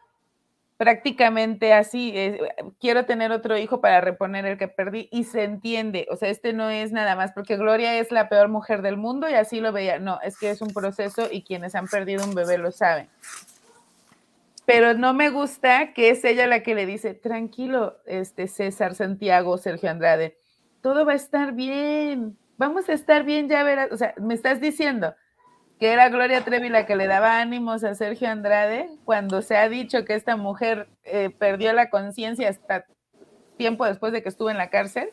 prácticamente 0.77 1.73
así, 1.73 2.11
eh, 2.15 2.39
quiero 2.79 3.05
tener 3.05 3.31
otro 3.31 3.57
hijo 3.57 3.79
para 3.79 4.01
reponer 4.01 4.45
el 4.45 4.57
que 4.57 4.67
perdí 4.67 5.07
y 5.11 5.23
se 5.23 5.43
entiende, 5.43 6.07
o 6.11 6.17
sea, 6.17 6.29
este 6.29 6.51
no 6.53 6.69
es 6.69 6.91
nada 6.91 7.15
más 7.15 7.31
porque 7.31 7.55
Gloria 7.55 7.97
es 7.97 8.11
la 8.11 8.27
peor 8.27 8.49
mujer 8.49 8.81
del 8.81 8.97
mundo 8.97 9.29
y 9.29 9.33
así 9.33 9.61
lo 9.61 9.71
veía, 9.71 9.99
no, 9.99 10.19
es 10.21 10.37
que 10.37 10.49
es 10.49 10.61
un 10.61 10.73
proceso 10.73 11.27
y 11.31 11.43
quienes 11.43 11.75
han 11.75 11.87
perdido 11.87 12.25
un 12.25 12.35
bebé 12.35 12.57
lo 12.57 12.71
saben. 12.71 13.09
Pero 14.65 14.95
no 14.95 15.13
me 15.13 15.29
gusta 15.29 15.93
que 15.93 16.09
es 16.09 16.25
ella 16.25 16.47
la 16.47 16.63
que 16.63 16.75
le 16.75 16.85
dice, 16.85 17.13
tranquilo, 17.13 17.97
este 18.05 18.47
César 18.47 18.95
Santiago, 18.95 19.57
Sergio 19.57 19.91
Andrade, 19.91 20.37
todo 20.81 21.05
va 21.05 21.13
a 21.13 21.15
estar 21.15 21.53
bien, 21.53 22.37
vamos 22.57 22.89
a 22.89 22.93
estar 22.93 23.23
bien, 23.23 23.47
ya 23.47 23.63
verás, 23.63 23.91
o 23.91 23.97
sea, 23.97 24.13
me 24.17 24.33
estás 24.33 24.59
diciendo 24.59 25.15
que 25.79 25.91
era 25.91 26.09
Gloria 26.09 26.43
Trevi 26.43 26.69
la 26.69 26.85
que 26.85 26.95
le 26.95 27.07
daba 27.07 27.39
ánimos 27.39 27.83
a 27.83 27.95
Sergio 27.95 28.29
Andrade 28.29 28.89
cuando 29.03 29.41
se 29.41 29.57
ha 29.57 29.67
dicho 29.67 30.05
que 30.05 30.15
esta 30.15 30.37
mujer 30.37 30.87
eh, 31.03 31.29
perdió 31.29 31.73
la 31.73 31.89
conciencia 31.89 32.49
hasta 32.49 32.85
tiempo 33.57 33.85
después 33.85 34.13
de 34.13 34.23
que 34.23 34.29
estuvo 34.29 34.49
en 34.49 34.57
la 34.57 34.69
cárcel. 34.69 35.09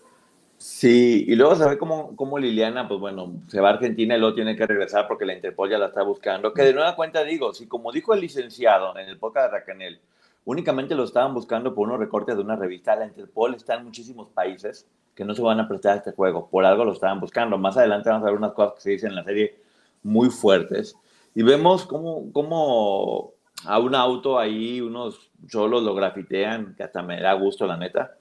Sí, 0.59 1.25
y 1.27 1.35
luego 1.35 1.57
se 1.57 1.69
ve 1.69 1.77
cómo, 1.77 2.15
cómo, 2.15 2.39
Liliana, 2.39 2.87
pues 2.87 3.01
bueno, 3.01 3.33
se 3.49 3.61
va 3.61 3.71
a 3.71 3.73
Argentina 3.73 4.15
y 4.15 4.21
luego 4.21 4.37
tiene 4.37 4.55
que 4.55 4.65
regresar 4.65 5.09
porque 5.09 5.25
la 5.25 5.35
Interpol 5.35 5.69
ya 5.69 5.77
la 5.77 5.87
está 5.87 6.05
buscando. 6.05 6.55
Que 6.55 6.63
de 6.63 6.73
nueva 6.73 6.95
cuenta 6.95 7.25
digo, 7.25 7.53
si 7.53 7.67
como 7.67 7.91
dijo 7.91 8.15
el 8.15 8.21
licenciado 8.21 8.97
en 8.97 9.09
el 9.09 9.19
podcast 9.19 9.51
de 9.51 9.59
Racanel, 9.59 10.01
únicamente 10.45 10.95
lo 10.95 11.03
estaban 11.03 11.35
buscando 11.35 11.75
por 11.75 11.89
unos 11.89 11.99
recortes 11.99 12.37
de 12.37 12.43
una 12.43 12.55
revista, 12.55 12.95
la 12.95 13.07
Interpol 13.07 13.57
está 13.57 13.75
en 13.75 13.85
muchísimos 13.85 14.29
países 14.29 14.87
que 15.17 15.25
no 15.25 15.35
se 15.35 15.43
van 15.43 15.59
a 15.59 15.67
prestar 15.67 15.95
a 15.95 15.97
este 15.97 16.13
juego. 16.13 16.49
Por 16.49 16.65
algo 16.65 16.85
lo 16.85 16.93
estaban 16.93 17.19
buscando. 17.19 17.59
Más 17.59 17.77
adelante 17.77 18.11
vamos 18.11 18.23
a 18.23 18.31
ver 18.31 18.39
unas 18.39 18.53
cosas 18.53 18.75
que 18.75 18.81
se 18.83 18.91
dicen 18.91 19.11
en 19.11 19.17
la 19.17 19.25
serie 19.25 19.57
muy 20.03 20.31
fuertes. 20.31 20.97
Y 21.35 21.43
vemos 21.43 21.87
cómo, 21.87 22.33
cómo 22.33 23.33
a 23.65 23.79
un 23.79 23.95
auto 23.95 24.39
ahí 24.39 24.81
unos 24.81 25.31
cholos 25.47 25.83
lo 25.83 25.95
grafitean, 25.95 26.75
que 26.75 26.83
hasta 26.83 27.03
me 27.03 27.21
da 27.21 27.33
gusto, 27.35 27.67
la 27.67 27.77
neta. 27.77 28.17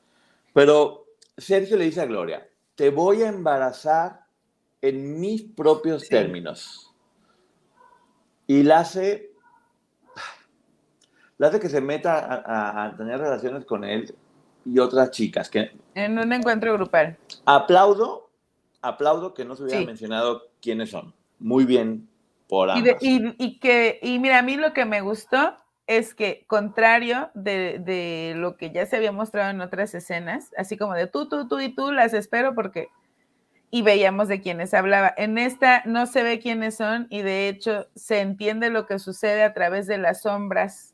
Pero 0.53 1.05
Sergio 1.37 1.77
le 1.77 1.85
dice 1.85 2.01
a 2.01 2.05
Gloria, 2.05 2.47
te 2.75 2.89
voy 2.89 3.23
a 3.23 3.29
embarazar 3.29 4.21
en 4.81 5.19
mis 5.19 5.43
propios 5.43 6.07
términos. 6.07 6.91
Y 8.47 8.63
la 8.63 8.79
hace, 8.79 9.31
la 11.37 11.47
hace 11.47 11.59
que 11.59 11.69
se 11.69 11.81
meta 11.81 12.43
a, 12.45 12.85
a 12.85 12.97
tener 12.97 13.19
relaciones 13.19 13.65
con 13.65 13.83
él 13.83 14.13
y 14.65 14.79
otras 14.79 15.11
chicas. 15.11 15.49
Que, 15.49 15.71
en 15.95 16.17
un 16.17 16.33
encuentro 16.33 16.73
grupal. 16.73 17.17
Aplaudo, 17.45 18.29
aplaudo 18.81 19.33
que 19.33 19.45
no 19.45 19.55
se 19.55 19.63
hubiera 19.63 19.85
mencionado 19.85 20.49
quiénes 20.61 20.89
son. 20.89 21.13
Muy 21.41 21.65
bien 21.65 22.07
por 22.47 22.69
ambas. 22.69 22.97
Y, 23.01 23.59
que, 23.59 23.99
y 24.01 24.19
mira, 24.19 24.39
a 24.39 24.41
mí 24.41 24.55
lo 24.55 24.73
que 24.73 24.85
me 24.85 25.01
gustó 25.01 25.55
es 25.87 26.13
que, 26.13 26.45
contrario 26.47 27.31
de, 27.33 27.79
de, 27.79 28.33
lo 28.35 28.55
que 28.55 28.71
ya 28.71 28.85
se 28.85 28.97
había 28.97 29.11
mostrado 29.11 29.49
en 29.49 29.61
otras 29.61 29.93
escenas, 29.93 30.51
así 30.57 30.77
como 30.77 30.93
de 30.93 31.07
tú, 31.07 31.27
tú, 31.27 31.47
tú 31.47 31.59
y 31.59 31.73
tú, 31.73 31.91
las 31.91 32.13
espero 32.13 32.55
porque... 32.55 32.89
Y 33.73 33.83
veíamos 33.83 34.27
de 34.27 34.41
quiénes 34.41 34.73
hablaba. 34.73 35.13
En 35.15 35.37
esta 35.37 35.81
no 35.85 36.05
se 36.05 36.23
ve 36.23 36.39
quiénes 36.39 36.75
son 36.75 37.07
y 37.09 37.21
de 37.21 37.47
hecho 37.47 37.87
se 37.95 38.19
entiende 38.19 38.69
lo 38.69 38.85
que 38.85 38.99
sucede 38.99 39.43
a 39.43 39.53
través 39.53 39.87
de 39.87 39.97
las 39.97 40.23
sombras. 40.23 40.93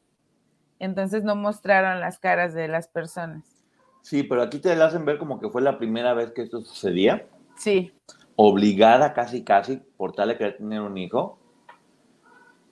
Entonces 0.77 1.23
no 1.23 1.35
mostraron 1.35 1.99
las 1.99 2.19
caras 2.19 2.53
de 2.53 2.67
las 2.67 2.87
personas. 2.87 3.57
Sí, 4.03 4.21
pero 4.21 4.43
aquí 4.43 4.59
te 4.59 4.75
la 4.75 4.85
hacen 4.85 5.05
ver 5.05 5.17
como 5.17 5.39
que 5.39 5.49
fue 5.49 5.61
la 5.61 5.79
primera 5.79 6.13
vez 6.13 6.31
que 6.31 6.43
esto 6.43 6.61
sucedía. 6.61 7.27
Sí. 7.57 7.91
Obligada 8.39 9.13
casi, 9.13 9.43
casi, 9.43 9.81
por 9.97 10.13
tal 10.13 10.29
de 10.29 10.37
querer 10.37 10.57
tener 10.57 10.79
un 10.79 10.97
hijo. 10.97 11.39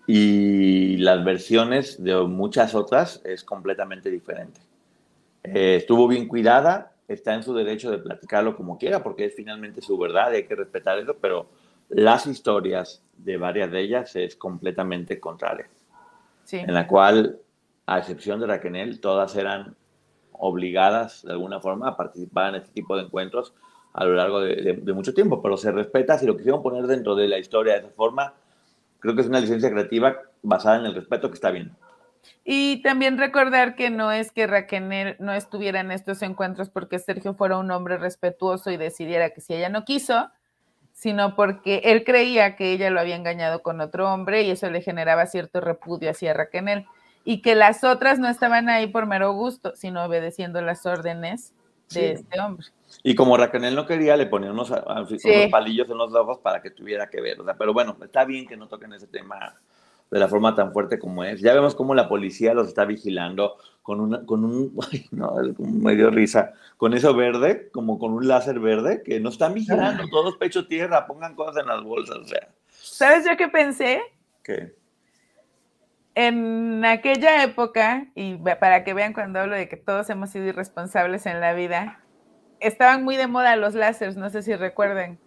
Y 0.08 0.98
las 0.98 1.26
versiones 1.26 2.02
de 2.02 2.16
muchas 2.22 2.76
otras 2.76 3.22
es 3.26 3.44
completamente 3.44 4.10
diferente. 4.10 4.62
Eh, 5.44 5.78
estuvo 5.78 6.08
bien 6.08 6.28
cuidada, 6.28 6.94
está 7.08 7.34
en 7.34 7.44
su 7.44 7.54
derecho 7.54 7.90
de 7.90 7.98
platicarlo 7.98 8.56
como 8.56 8.78
quiera, 8.78 9.04
porque 9.04 9.26
es 9.26 9.36
finalmente 9.36 9.82
su 9.82 9.98
verdad 9.98 10.32
y 10.32 10.36
hay 10.36 10.44
que 10.46 10.56
respetar 10.56 11.00
eso, 11.00 11.16
pero 11.20 11.48
las 11.90 12.28
historias 12.28 13.04
de 13.18 13.38
varias 13.38 13.72
de 13.72 13.82
ellas 13.82 14.16
es 14.16 14.36
completamente 14.36 15.20
contraria. 15.20 15.68
Sí. 16.44 16.58
En 16.58 16.74
la 16.74 16.88
cual, 16.88 17.40
a 17.88 18.00
excepción 18.00 18.40
de 18.40 18.48
Raquel, 18.48 19.00
todas 19.00 19.36
eran 19.36 19.76
obligadas 20.32 21.24
de 21.24 21.32
alguna 21.32 21.60
forma 21.60 21.90
a 21.90 21.98
participar 21.98 22.50
en 22.50 22.62
este 22.62 22.74
tipo 22.74 22.96
de 22.96 23.04
encuentros 23.04 23.54
a 23.96 24.04
lo 24.04 24.14
largo 24.14 24.42
de, 24.42 24.94
mucho 24.94 25.14
tiempo, 25.14 25.42
pero 25.42 25.56
se 25.56 25.72
respeta, 25.72 26.18
si 26.18 26.26
lo 26.26 26.36
quisieron 26.36 26.62
poner 26.62 26.86
dentro 26.86 27.16
de 27.16 27.30
la 27.30 27.40
historia 27.40 27.74
de 27.74 27.80
esa 27.80 27.90
forma, 27.90 28.34
creo 29.00 29.16
que 29.16 29.22
es 29.22 29.28
una 29.28 29.40
licencia 29.40 29.72
creativa 29.72 30.18
basada 30.42 30.80
en 30.80 30.86
el 30.86 30.96
respeto 30.96 31.30
que 31.30 31.36
está 31.36 31.50
bien. 31.50 31.72
Y 32.44 32.82
también 32.82 33.18
recordar 33.18 33.76
que 33.76 33.90
no 33.90 34.12
es 34.12 34.32
que 34.32 34.48
Raquel 34.48 35.16
no 35.20 35.34
estuviera 35.34 35.80
en 35.80 35.92
estos 35.92 36.22
encuentros 36.24 36.70
porque 36.70 37.00
Sergio 37.00 37.36
fuera 37.36 37.58
un 37.58 37.72
hombre 37.72 37.98
respetuoso 37.98 38.70
y 38.70 38.78
decidiera 38.78 39.30
que 39.30 39.42
si 39.42 39.54
ella 39.54 39.70
no 39.70 39.86
quiso, 39.86 40.30
sino 40.92 41.36
porque 41.36 41.82
él 41.86 42.04
creía 42.04 42.56
que 42.58 42.74
ella 42.74 42.90
lo 42.90 43.00
había 43.00 43.16
engañado 43.16 43.62
con 43.62 43.80
otro 43.80 44.12
hombre 44.12 44.44
y 44.44 44.52
eso 44.52 44.70
le 44.70 44.82
generaba 44.82 45.26
cierto 45.28 45.62
repudio 45.62 46.10
hacia 46.10 46.34
Raquel 46.34 46.86
y 47.24 47.42
que 47.42 47.56
las 47.56 47.84
otras 47.86 48.20
no 48.20 48.28
estaban 48.28 48.68
ahí 48.68 48.88
por 48.88 49.06
mero 49.06 49.32
gusto, 49.34 49.74
sino 49.76 50.04
obedeciendo 50.04 50.62
las 50.62 50.86
órdenes 50.86 51.54
de 51.94 52.12
este 52.14 52.40
hombre. 52.40 52.68
Y 53.04 53.16
como 53.16 53.38
Raquel 53.38 53.76
no 53.76 53.86
quería, 53.86 54.18
le 54.18 54.26
ponía 54.26 54.52
unos, 54.52 54.72
palillos 55.52 55.90
en 55.90 55.98
los 55.98 56.14
ojos 56.14 56.40
para 56.40 56.62
que 56.62 56.72
tuviera 56.72 57.10
que 57.10 57.22
ver. 57.22 57.38
pero 57.58 57.74
bueno, 57.74 57.96
está 58.04 58.26
bien 58.26 58.48
que 58.48 58.58
no 58.58 58.68
toquen 58.68 58.94
ese 58.94 59.08
tema 59.08 59.56
de 60.12 60.20
la 60.20 60.28
forma 60.28 60.56
tan 60.56 60.72
fuerte 60.72 61.00
como 61.00 61.24
es. 61.24 61.42
Ya 61.42 61.54
vemos 61.54 61.76
cómo 61.76 61.96
la 61.96 62.08
policía 62.08 62.54
los 62.54 62.68
está 62.68 62.86
vigilando 62.86 63.58
con, 63.82 64.00
una, 64.00 64.26
con 64.26 64.44
un, 64.46 64.78
ay, 64.92 65.06
no, 65.12 65.36
medio 65.60 66.10
risa, 66.10 66.54
con 66.78 66.94
eso 66.94 67.14
verde, 67.16 67.70
como 67.72 68.00
con 68.00 68.14
un 68.14 68.28
láser 68.28 68.60
verde, 68.60 69.04
que 69.04 69.20
no 69.20 69.30
están 69.30 69.54
vigilando, 69.54 70.08
todos 70.10 70.38
pecho 70.38 70.68
tierra, 70.68 71.08
pongan 71.08 71.36
cosas 71.36 71.58
en 71.58 71.68
las 71.68 71.84
bolsas, 71.84 72.18
o 72.18 72.26
sea. 72.26 72.50
¿Sabes 72.70 73.26
yo 73.26 73.36
qué 73.38 73.48
pensé? 73.48 74.02
¿Qué? 74.44 74.74
en 76.16 76.84
aquella 76.86 77.44
época, 77.44 78.08
y 78.16 78.38
para 78.38 78.84
que 78.86 78.94
vean 78.94 79.14
cuando 79.14 79.40
hablo 79.40 79.54
de 79.54 79.68
que 79.68 79.76
todos 79.76 80.10
hemos 80.10 80.30
sido 80.30 80.46
irresponsables 80.46 81.26
en 81.26 81.42
la 81.42 81.54
vida, 81.54 82.00
estaban 82.60 83.04
muy 83.04 83.18
de 83.18 83.28
moda 83.28 83.56
los 83.56 83.74
láseres, 83.74 84.16
no 84.16 84.30
sé 84.30 84.42
si 84.42 84.56
recuerden. 84.56 85.20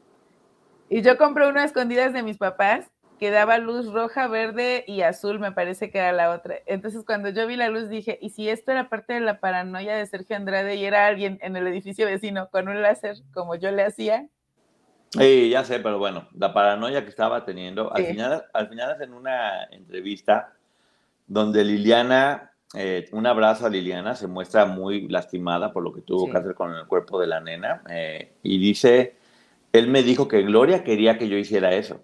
Y 0.89 1.03
yo 1.03 1.19
compré 1.19 1.49
uno 1.49 1.61
a 1.61 1.65
escondidas 1.65 2.13
de 2.13 2.23
mis 2.23 2.39
papás 2.39 2.91
que 3.19 3.31
daba 3.31 3.59
luz 3.59 3.93
roja, 3.93 4.29
verde 4.29 4.85
y 4.87 5.03
azul, 5.03 5.41
me 5.41 5.53
parece 5.53 5.91
que 5.91 5.99
era 5.99 6.13
la 6.13 6.31
otra. 6.31 6.57
Entonces, 6.67 7.05
cuando 7.05 7.29
yo 7.31 7.47
vi 7.47 7.57
la 7.57 7.69
luz, 7.69 7.89
dije, 7.89 8.19
¿y 8.23 8.31
si 8.31 8.49
esto 8.49 8.71
era 8.71 8.89
parte 8.89 9.15
de 9.15 9.21
la 9.21 9.41
paranoia 9.41 9.97
de 9.97 10.07
Sergio 10.07 10.37
Andrade 10.37 10.77
y 10.77 10.85
era 10.85 11.07
alguien 11.07 11.39
en 11.43 11.57
el 11.57 11.67
edificio 11.67 12.07
vecino 12.07 12.49
con 12.51 12.69
un 12.69 12.81
láser 12.81 13.17
como 13.35 13.57
yo 13.57 13.71
le 13.73 13.85
hacía? 13.85 14.29
Sí, 15.11 15.49
ya 15.51 15.65
sé, 15.65 15.81
pero 15.81 15.99
bueno, 15.99 16.29
la 16.35 16.53
paranoia 16.53 17.03
que 17.03 17.11
estaba 17.11 17.45
teniendo, 17.45 17.93
al, 17.93 18.05
final, 18.05 18.45
al 18.53 18.69
final 18.69 18.93
hacen 18.93 19.15
una 19.15 19.65
entrevista 19.65 20.53
donde 21.27 21.65
Liliana, 21.65 22.53
eh, 22.75 23.09
un 23.13 23.27
abrazo 23.27 23.67
a 23.67 23.71
Liliana, 23.71 24.15
se 24.15 24.27
muestra 24.27 24.67
muy 24.67 25.09
lastimada 25.09 25.73
por 25.73 25.83
lo 25.83 25.93
que 25.93 26.03
tuvo 26.03 26.31
que 26.31 26.37
hacer 26.37 26.55
con 26.55 26.75
el 26.75 26.87
cuerpo 26.87 27.19
de 27.19 27.27
la 27.27 27.41
nena 27.41 27.83
eh, 27.89 28.35
y 28.43 28.59
dice, 28.59 29.17
él 29.73 29.89
me 29.89 30.03
dijo 30.03 30.29
que 30.29 30.43
Gloria 30.43 30.85
quería 30.85 31.17
que 31.17 31.29
yo 31.29 31.39
hiciera 31.39 31.75
eso. 31.75 32.03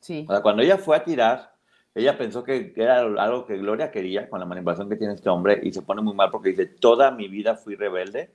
Sí. 0.00 0.24
O 0.28 0.32
sea, 0.32 0.42
cuando 0.42 0.62
ella 0.62 0.78
fue 0.78 0.96
a 0.96 1.04
tirar, 1.04 1.54
ella 1.94 2.18
pensó 2.18 2.42
que 2.42 2.72
era 2.76 3.02
algo 3.02 3.46
que 3.46 3.56
Gloria 3.56 3.92
quería 3.92 4.28
con 4.28 4.40
la 4.40 4.46
manipulación 4.46 4.88
que 4.88 4.96
tiene 4.96 5.14
este 5.14 5.28
hombre 5.28 5.60
y 5.62 5.72
se 5.72 5.82
pone 5.82 6.02
muy 6.02 6.14
mal 6.14 6.30
porque 6.30 6.50
dice, 6.50 6.66
toda 6.66 7.12
mi 7.12 7.28
vida 7.28 7.54
fui 7.54 7.76
rebelde 7.76 8.30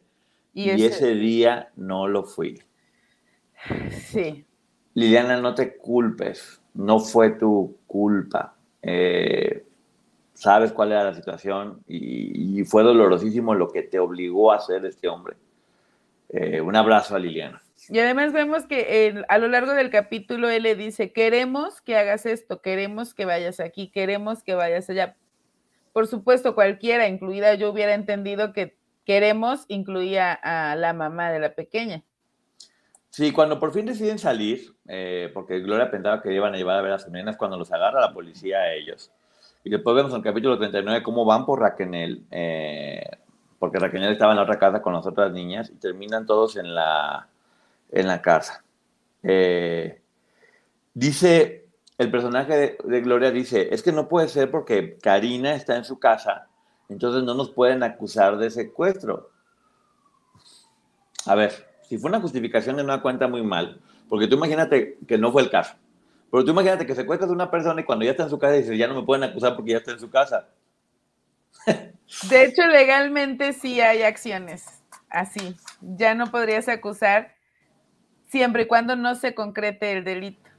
y, 0.54 0.70
ese... 0.70 1.14
día 1.14 1.72
no 1.76 2.08
lo 2.08 2.24
fui. 2.24 2.62
Sí. 3.92 4.46
Liliana, 4.94 5.40
no 5.42 5.54
te 5.54 5.76
culpes, 5.76 6.62
no 6.74 7.00
fue 7.00 7.32
tu 7.32 7.78
culpa. 7.86 8.56
Eh, 8.82 9.66
sabes 10.40 10.72
cuál 10.72 10.94
era 10.94 11.04
la 11.04 11.14
situación 11.14 11.84
y, 11.86 12.64
fue 12.64 12.84
dolorosísimo 12.84 13.56
lo 13.56 13.70
que 13.70 13.84
te 13.84 14.00
obligó 14.00 14.52
a 14.52 14.58
hacer 14.58 14.86
este 14.86 15.08
hombre. 15.08 15.36
Eh, 16.30 16.62
un 16.62 16.76
abrazo 16.76 17.16
a 17.16 17.20
Liliana. 17.20 17.62
Y 17.88 18.00
además 18.00 18.34
vemos 18.34 18.66
que 18.66 19.24
a 19.28 19.38
lo 19.38 19.48
largo 19.48 19.74
del 19.74 19.90
capítulo 19.90 20.50
él 20.50 20.64
le 20.64 20.76
dice, 20.76 21.12
queremos 21.12 21.82
que 21.82 21.98
hagas 21.98 22.26
esto, 22.26 22.62
queremos 22.62 23.14
que 23.14 23.26
vayas 23.26 23.60
aquí, 23.60 23.90
queremos 23.90 24.44
que 24.44 24.56
vayas 24.56 24.90
allá. 24.90 25.16
Por 25.94 26.08
supuesto, 26.08 26.54
cualquiera, 26.54 27.08
incluida 27.08 27.56
yo, 27.56 27.72
hubiera 27.72 27.94
entendido 27.94 28.54
que 28.54 28.78
queremos 29.06 29.66
incluía 29.68 30.34
a 30.34 30.76
la 30.76 30.94
mamá 30.94 31.32
de 31.32 31.40
la 31.40 31.54
pequeña. 31.56 32.04
Sí, 33.10 33.32
cuando 33.32 33.60
por 33.60 33.74
fin 33.74 33.86
deciden 33.86 34.20
salir, 34.20 34.76
eh, 34.88 35.32
porque 35.34 35.60
Gloria 35.60 35.90
pensaba 35.90 36.22
que 36.22 36.34
iban 36.34 36.54
a 36.54 36.58
llevar 36.58 36.78
a 36.78 36.82
ver 36.82 36.92
a 36.92 37.00
sus 37.00 37.12
nenas, 37.12 37.38
cuando 37.38 37.58
los 37.58 37.72
agarra 37.72 38.02
la 38.02 38.14
policía 38.14 38.60
a 38.60 38.74
ellos. 38.74 39.12
Y 39.64 39.70
después 39.70 39.96
vemos 39.96 40.12
en 40.12 40.18
el 40.18 40.24
capítulo 40.24 40.58
39 40.58 41.04
cómo 41.04 41.26
van 41.26 41.46
por 41.46 41.60
Raquel, 41.60 42.24
eh, 42.32 43.04
porque 43.58 43.80
Raquel 43.80 44.04
estaba 44.04 44.32
en 44.32 44.38
la 44.38 44.44
otra 44.44 44.58
casa 44.58 44.82
con 44.82 44.94
las 44.94 45.06
otras 45.06 45.32
niñas 45.32 45.70
y 45.70 45.76
terminan 45.76 46.26
todos 46.26 46.56
en 46.56 46.74
la, 46.74 47.28
en 47.92 48.08
la 48.08 48.22
casa. 48.22 48.64
Eh, 49.22 50.02
dice, 50.94 51.66
el 51.98 52.10
personaje 52.10 52.78
de, 52.84 53.02
Gloria 53.02 53.32
dice, 53.32 53.74
es 53.74 53.84
que 53.84 53.92
no 53.92 54.08
puede 54.08 54.30
ser 54.30 54.50
porque 54.50 54.98
Karina 55.02 55.54
está 55.54 55.76
en 55.76 55.84
su 55.84 56.00
casa, 56.00 56.48
entonces 56.88 57.24
no 57.24 57.34
nos 57.34 57.50
pueden 57.50 57.84
acusar 57.84 58.38
de 58.38 58.50
secuestro. 58.50 59.30
A 61.26 61.36
ver, 61.36 61.68
si 61.84 61.98
fue 61.98 62.10
una 62.10 62.22
justificación 62.22 62.78
de 62.78 62.84
una 62.84 63.02
cuenta 63.02 63.28
muy 63.28 63.44
mal, 63.44 63.82
porque 64.08 64.28
tú 64.28 64.38
imagínate 64.38 64.98
que 65.06 65.18
no 65.18 65.34
fue 65.34 65.42
el 65.42 65.50
caso, 65.50 65.76
pero 66.32 66.46
tú 66.46 66.52
imagínate 66.52 66.86
que 66.86 66.96
secuestras 66.96 67.30
a 67.30 67.34
una 67.34 67.50
persona 67.52 67.82
y 67.82 67.84
cuando 67.84 68.06
ya 68.06 68.12
está 68.12 68.24
en 68.24 68.30
su 68.30 68.40
casa 68.40 68.54
dices, 68.54 68.78
ya 68.78 68.88
no 68.88 68.96
me 68.96 69.06
pueden 69.06 69.24
acusar 69.24 69.56
porque 69.56 69.72
ya 69.72 69.78
está 69.78 69.92
en 69.92 70.00
su 70.00 70.10
casa. 70.10 70.48
De 72.30 72.44
hecho, 72.44 72.66
legalmente 72.68 73.54
sí 73.54 73.82
hay 73.82 74.04
acciones 74.04 74.80
así. 75.10 75.56
Ya 75.82 76.16
no 76.16 76.28
podrías 76.28 76.68
acusar 76.68 77.36
siempre 78.28 78.64
y 78.64 78.68
cuando 78.68 78.96
no 78.96 79.16
se 79.16 79.34
concrete 79.34 79.92
el 79.92 80.04
delito. 80.04 80.50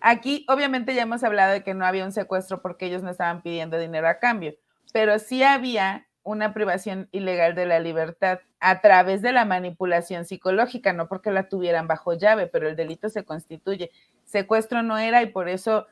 Aquí, 0.00 0.46
obviamente, 0.48 0.94
ya 0.94 1.02
hemos 1.02 1.22
hablado 1.22 1.52
de 1.52 1.62
que 1.62 1.74
no 1.74 1.84
había 1.84 2.04
un 2.04 2.12
secuestro 2.12 2.62
porque 2.62 2.86
ellos 2.86 3.02
no 3.02 3.10
estaban 3.10 3.42
pidiendo 3.42 3.78
dinero 3.78 4.08
a 4.08 4.18
cambio, 4.18 4.54
pero 4.92 5.18
sí 5.18 5.42
había 5.42 6.06
una 6.22 6.54
privación 6.54 7.08
ilegal 7.12 7.54
de 7.54 7.66
la 7.66 7.80
libertad 7.80 8.40
a 8.60 8.80
través 8.80 9.22
de 9.22 9.32
la 9.32 9.44
manipulación 9.44 10.24
psicológica, 10.24 10.92
no 10.92 11.08
porque 11.08 11.30
la 11.30 11.48
tuvieran 11.48 11.86
bajo 11.86 12.14
llave, 12.14 12.46
pero 12.46 12.68
el 12.68 12.76
delito 12.76 13.08
se 13.08 13.24
constituye. 13.24 13.90
Secuestro 14.30 14.82
no 14.84 14.96
era 14.96 15.22
y 15.22 15.26
por 15.26 15.48
eso 15.48 15.86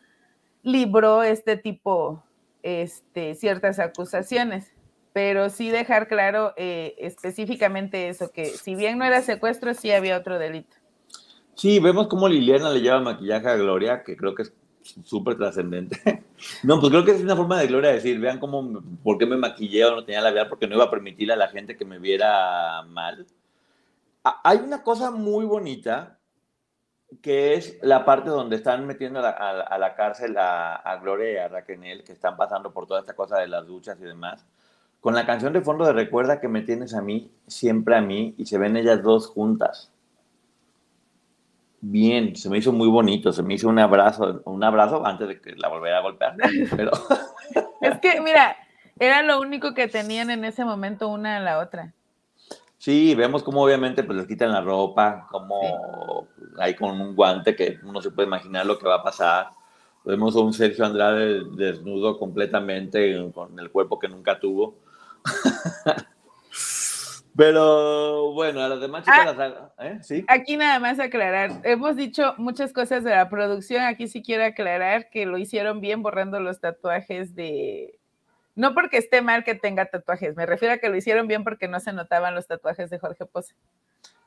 libró 0.62 1.24
este 1.24 1.56
tipo, 1.56 2.22
este, 2.62 3.34
ciertas 3.34 3.80
acusaciones, 3.80 4.72
pero 5.12 5.50
sí 5.50 5.70
dejar 5.70 6.06
claro 6.06 6.54
eh, 6.56 6.94
específicamente 6.98 8.08
eso, 8.08 8.30
que 8.30 8.46
si 8.46 8.76
bien 8.76 8.96
no 8.96 9.04
era 9.04 9.22
secuestro, 9.22 9.74
sí 9.74 9.90
había 9.90 10.16
otro 10.16 10.38
delito. 10.38 10.76
Sí, 11.54 11.80
vemos 11.80 12.06
cómo 12.06 12.28
Liliana 12.28 12.70
le 12.70 12.80
lleva 12.80 13.00
maquillaje 13.00 13.48
a 13.48 13.56
Gloria, 13.56 14.04
que 14.04 14.16
creo 14.16 14.36
que 14.36 14.42
es 14.42 14.52
súper 15.04 15.36
trascendente. 15.36 16.00
No, 16.62 16.78
pues 16.78 16.92
creo 16.92 17.04
que 17.04 17.10
es 17.10 17.20
una 17.20 17.34
forma 17.34 17.58
de 17.58 17.66
Gloria 17.66 17.90
decir, 17.90 18.20
vean 18.20 18.38
cómo, 18.38 18.80
por 19.02 19.18
qué 19.18 19.26
me 19.26 19.36
maquillé 19.36 19.84
o 19.84 19.96
no 19.96 20.04
tenía 20.04 20.20
la 20.20 20.30
vida, 20.30 20.48
porque 20.48 20.68
no 20.68 20.76
iba 20.76 20.84
a 20.84 20.90
permitirle 20.90 21.32
a 21.32 21.36
la 21.36 21.48
gente 21.48 21.76
que 21.76 21.84
me 21.84 21.98
viera 21.98 22.84
mal. 22.84 23.26
Hay 24.44 24.58
una 24.58 24.84
cosa 24.84 25.10
muy 25.10 25.44
bonita, 25.46 26.17
que 27.22 27.54
es 27.54 27.78
la 27.82 28.04
parte 28.04 28.30
donde 28.30 28.56
están 28.56 28.86
metiendo 28.86 29.20
a 29.20 29.78
la, 29.78 29.94
cárcel 29.94 30.36
a, 30.38 30.98
Gloria 31.02 31.32
y 31.32 31.36
a 31.36 31.48
Raquel, 31.48 32.04
que 32.04 32.12
están 32.12 32.36
pasando 32.36 32.72
por 32.72 32.86
toda 32.86 33.00
esta 33.00 33.14
cosa 33.14 33.38
de 33.38 33.48
las 33.48 33.66
duchas 33.66 33.98
y 34.00 34.04
demás, 34.04 34.46
con 35.00 35.14
la 35.14 35.26
canción 35.26 35.52
de 35.52 35.60
fondo 35.60 35.84
de 35.86 35.92
Recuerda 35.92 36.40
que 36.40 36.48
me 36.48 36.62
tienes 36.62 36.94
a 36.94 37.00
mí, 37.00 37.30
siempre 37.46 37.96
a 37.96 38.00
mí, 38.00 38.34
y 38.36 38.46
se 38.46 38.58
ven 38.58 38.76
ellas 38.76 39.02
dos 39.02 39.28
juntas 39.28 39.92
bien, 41.80 42.36
se 42.36 42.50
me 42.50 42.58
hizo 42.58 42.72
muy 42.72 42.88
bonito, 42.88 43.32
se 43.32 43.42
me 43.42 43.54
hizo 43.54 43.68
un 43.68 43.78
abrazo, 43.78 44.42
un 44.44 44.62
abrazo 44.64 45.06
antes 45.06 45.28
de 45.28 45.40
que 45.40 45.54
la 45.56 45.68
volviera 45.68 45.98
a 45.98 46.02
golpear. 46.02 46.34
Pero... 46.76 46.90
es 47.80 47.98
que, 48.00 48.20
mira, 48.20 48.56
era 48.98 49.22
lo 49.22 49.40
único 49.40 49.74
que 49.74 49.88
tenían 49.88 50.30
en 50.30 50.44
ese 50.44 50.64
momento 50.64 51.08
una 51.08 51.36
a 51.36 51.40
la 51.40 51.58
otra. 51.58 51.94
Sí, 52.78 53.14
vemos 53.16 53.42
cómo 53.42 53.62
obviamente 53.62 54.04
pues 54.04 54.18
les 54.18 54.26
quitan 54.26 54.52
la 54.52 54.60
ropa, 54.60 55.26
como 55.30 56.28
hay 56.58 56.74
con 56.74 57.00
un 57.00 57.16
guante 57.16 57.56
que 57.56 57.78
uno 57.82 58.00
se 58.00 58.12
puede 58.12 58.28
imaginar 58.28 58.64
lo 58.66 58.78
que 58.78 58.86
va 58.86 58.96
a 58.96 59.02
pasar. 59.02 59.50
Vemos 60.04 60.36
a 60.36 60.40
un 60.40 60.52
Sergio 60.52 60.86
Andrade 60.86 61.42
desnudo 61.56 62.18
completamente 62.18 63.30
con 63.34 63.58
el 63.58 63.70
cuerpo 63.70 63.98
que 63.98 64.08
nunca 64.08 64.38
tuvo. 64.38 64.76
Pero 67.36 68.32
bueno, 68.32 68.60
a 68.60 68.68
las 68.68 68.80
demás 68.80 69.04
chicas 69.04 69.36
ah, 69.38 69.70
¿eh? 69.78 69.98
¿Sí? 70.02 70.24
Aquí 70.26 70.56
nada 70.56 70.80
más 70.80 70.98
aclarar. 70.98 71.60
Hemos 71.62 71.94
dicho 71.94 72.34
muchas 72.36 72.72
cosas 72.72 73.04
de 73.04 73.10
la 73.10 73.28
producción. 73.28 73.82
Aquí 73.82 74.08
sí 74.08 74.22
quiero 74.22 74.44
aclarar 74.44 75.08
que 75.08 75.24
lo 75.24 75.38
hicieron 75.38 75.80
bien 75.80 76.02
borrando 76.02 76.40
los 76.40 76.58
tatuajes 76.60 77.36
de. 77.36 77.97
No 78.58 78.74
porque 78.74 78.98
esté 78.98 79.22
mal 79.22 79.44
que 79.44 79.54
tenga 79.54 79.86
tatuajes, 79.86 80.34
me 80.34 80.44
refiero 80.44 80.74
a 80.74 80.78
que 80.78 80.88
lo 80.88 80.96
hicieron 80.96 81.28
bien 81.28 81.44
porque 81.44 81.68
no 81.68 81.78
se 81.78 81.92
notaban 81.92 82.34
los 82.34 82.48
tatuajes 82.48 82.90
de 82.90 82.98
Jorge 82.98 83.24
Pose. 83.24 83.54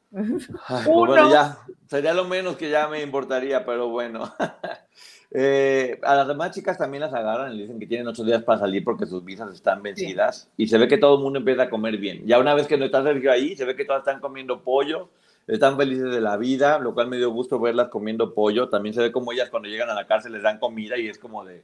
Pues 0.10 0.86
bueno, 0.86 1.30
ya, 1.30 1.58
sería 1.88 2.14
lo 2.14 2.24
menos 2.24 2.56
que 2.56 2.70
ya 2.70 2.88
me 2.88 3.02
importaría, 3.02 3.66
pero 3.66 3.90
bueno. 3.90 4.34
Eh, 5.34 5.98
a 6.04 6.14
las 6.14 6.28
demás 6.28 6.52
chicas 6.52 6.78
también 6.78 7.00
las 7.00 7.14
agarran 7.14 7.54
y 7.54 7.62
dicen 7.62 7.80
que 7.80 7.88
tienen 7.88 8.06
ocho 8.06 8.26
días 8.26 8.44
para 8.44 8.60
salir 8.60 8.84
porque 8.84 9.06
sus 9.06 9.24
visas 9.24 9.54
están 9.54 9.82
vencidas. 9.82 10.52
Y 10.58 10.68
se 10.68 10.78
ve 10.78 10.90
que 10.90 10.98
todo 10.98 11.16
el 11.16 11.24
mundo 11.24 11.40
empieza 11.40 11.64
a 11.64 11.70
comer 11.70 11.96
bien. 11.98 12.28
Ya 12.28 12.38
una 12.38 12.54
vez 12.54 12.68
que 12.68 12.76
no 12.76 12.84
está 12.84 13.02
Sergio 13.02 13.32
ahí, 13.32 13.56
se 13.56 13.64
ve 13.64 13.78
que 13.78 13.86
todas 13.86 14.02
están 14.02 14.20
comiendo 14.20 14.62
pollo, 14.62 15.10
están 15.48 15.78
felices 15.78 16.12
de 16.12 16.20
la 16.20 16.36
vida, 16.36 16.80
lo 16.80 16.94
cual 16.94 17.08
me 17.08 17.16
dio 17.16 17.32
gusto 17.32 17.62
verlas 17.62 17.88
comiendo 17.88 18.34
pollo. 18.34 18.68
También 18.68 18.94
se 18.94 19.02
ve 19.02 19.14
como 19.14 19.32
ellas 19.32 19.50
cuando 19.50 19.70
llegan 19.70 19.90
a 19.90 19.94
la 19.94 20.06
cárcel 20.06 20.34
les 20.34 20.44
dan 20.44 20.60
comida 20.60 20.98
y 20.98 21.08
es 21.08 21.18
como 21.18 21.46
de 21.46 21.64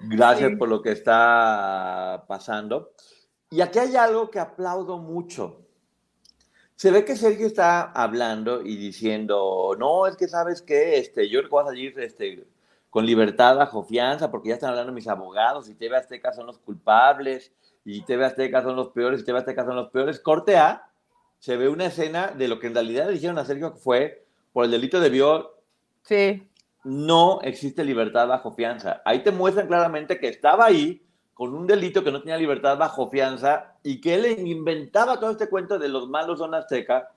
gracias 0.00 0.52
por 0.58 0.68
lo 0.68 0.82
que 0.82 0.92
está 0.92 2.24
pasando. 2.26 2.92
Y 3.50 3.60
aquí 3.60 3.78
hay 3.78 3.96
algo 3.96 4.30
que 4.30 4.38
aplaudo 4.38 4.98
mucho. 4.98 5.62
Se 6.76 6.90
ve 6.90 7.04
que 7.04 7.16
Sergio 7.16 7.46
está 7.46 7.90
hablando 7.92 8.62
y 8.62 8.76
diciendo, 8.76 9.74
no, 9.78 10.06
es 10.06 10.16
que 10.16 10.28
sabes 10.28 10.62
que 10.62 10.98
este, 10.98 11.28
yo 11.28 11.40
creo 11.40 11.48
que 11.48 11.54
voy 11.54 11.62
a 11.64 11.66
salir 11.66 11.98
este, 11.98 12.46
con 12.90 13.04
libertad 13.04 13.56
bajo 13.56 13.82
fianza, 13.82 14.30
porque 14.30 14.50
ya 14.50 14.54
están 14.54 14.70
hablando 14.70 14.92
mis 14.92 15.08
abogados, 15.08 15.68
y 15.68 15.74
TV 15.74 15.96
Azteca 15.96 16.32
son 16.32 16.46
los 16.46 16.58
culpables, 16.58 17.52
y 17.84 18.02
TV 18.02 18.24
Azteca 18.24 18.62
son 18.62 18.76
los 18.76 18.90
peores, 18.90 19.20
y 19.20 19.24
TV 19.24 19.38
Azteca 19.38 19.64
son 19.64 19.76
los 19.76 19.88
peores. 19.90 20.20
Corte 20.20 20.56
A, 20.56 20.88
se 21.38 21.56
ve 21.56 21.68
una 21.68 21.86
escena 21.86 22.28
de 22.28 22.48
lo 22.48 22.60
que 22.60 22.68
en 22.68 22.74
realidad 22.74 23.06
le 23.06 23.14
dijeron 23.14 23.38
a 23.38 23.44
Sergio 23.44 23.72
que 23.72 23.80
fue 23.80 24.26
por 24.52 24.64
el 24.64 24.70
delito 24.70 25.00
de 25.00 25.10
viol. 25.10 25.48
Sí. 26.02 26.47
No 26.88 27.40
existe 27.42 27.84
libertad 27.84 28.26
bajo 28.26 28.50
fianza. 28.50 29.02
Ahí 29.04 29.22
te 29.22 29.30
muestran 29.30 29.66
claramente 29.66 30.18
que 30.18 30.28
estaba 30.28 30.64
ahí 30.64 31.02
con 31.34 31.54
un 31.54 31.66
delito 31.66 32.02
que 32.02 32.10
no 32.10 32.20
tenía 32.20 32.38
libertad 32.38 32.78
bajo 32.78 33.10
fianza 33.10 33.74
y 33.82 34.00
que 34.00 34.14
él 34.14 34.48
inventaba 34.48 35.20
todo 35.20 35.32
este 35.32 35.50
cuento 35.50 35.78
de 35.78 35.90
los 35.90 36.08
malos 36.08 36.38
son 36.38 36.54
Azteca 36.54 37.10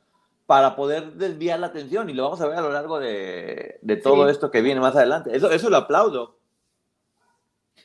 para 0.45 0.75
poder 0.75 1.13
desviar 1.13 1.59
la 1.59 1.67
atención 1.67 2.09
y 2.09 2.13
lo 2.13 2.23
vamos 2.23 2.41
a 2.41 2.49
ver 2.49 2.57
a 2.57 2.61
lo 2.61 2.73
largo 2.73 2.99
de, 2.99 3.79
todo 4.03 4.27
esto 4.27 4.51
que 4.51 4.61
viene 4.61 4.81
más 4.81 4.97
adelante. 4.97 5.33
Eso, 5.33 5.49
eso 5.49 5.69
lo 5.69 5.77
aplaudo. 5.77 6.37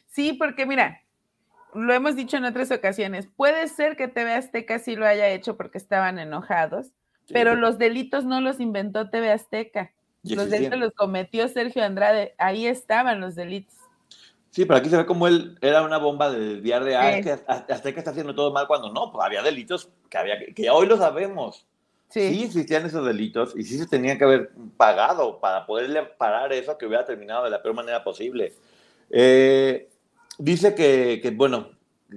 Sí, 0.08 0.32
porque 0.32 0.66
mira, 0.66 1.02
lo 1.72 1.94
hemos 1.94 2.16
dicho 2.16 2.36
en 2.36 2.46
otras 2.46 2.72
ocasiones, 2.72 3.28
puede 3.36 3.68
ser 3.68 3.96
que 3.96 4.08
TV 4.08 4.34
Azteca 4.34 4.80
sí 4.80 4.96
lo 4.96 5.06
haya 5.06 5.28
hecho 5.28 5.56
porque 5.56 5.78
estaban 5.78 6.18
enojados, 6.18 6.88
pero 7.28 7.54
los 7.54 7.78
delitos 7.78 8.24
no 8.24 8.40
los 8.40 8.58
inventó 8.58 9.08
TV 9.08 9.30
Azteca. 9.30 9.92
Los 10.22 10.50
delitos 10.50 10.78
los 10.78 10.92
cometió 10.92 11.48
Sergio 11.48 11.84
Andrade, 11.84 12.34
ahí 12.38 12.66
estaban 12.66 13.20
los 13.20 13.34
delitos. 13.34 13.74
Sí, 14.50 14.64
pero 14.64 14.78
aquí 14.78 14.88
se 14.88 14.96
ve 14.96 15.04
como 15.04 15.28
él 15.28 15.58
era 15.60 15.82
una 15.82 15.98
bomba 15.98 16.30
de 16.30 16.54
desviar 16.54 16.82
de 16.82 16.96
ah, 16.96 17.20
que 17.20 17.30
hasta 17.30 17.92
que 17.92 17.98
está 17.98 18.12
haciendo 18.12 18.34
todo 18.34 18.52
mal 18.52 18.66
cuando 18.66 18.90
no, 18.90 19.12
pues 19.12 19.24
había 19.24 19.42
delitos 19.42 19.90
que 20.08 20.16
había 20.16 20.38
que 20.54 20.70
hoy 20.70 20.86
lo 20.86 20.96
sabemos. 20.96 21.66
Sí. 22.08 22.32
sí. 22.32 22.44
existían 22.44 22.86
esos 22.86 23.04
delitos 23.04 23.54
y 23.56 23.64
sí 23.64 23.76
se 23.76 23.86
tenía 23.86 24.16
que 24.16 24.24
haber 24.24 24.52
pagado 24.76 25.40
para 25.40 25.66
poderle 25.66 26.04
parar 26.04 26.52
eso 26.52 26.78
que 26.78 26.86
hubiera 26.86 27.04
terminado 27.04 27.44
de 27.44 27.50
la 27.50 27.62
peor 27.62 27.74
manera 27.74 28.02
posible. 28.02 28.54
Eh, 29.10 29.90
dice 30.38 30.74
que, 30.74 31.20
que, 31.22 31.30
bueno, 31.30 31.70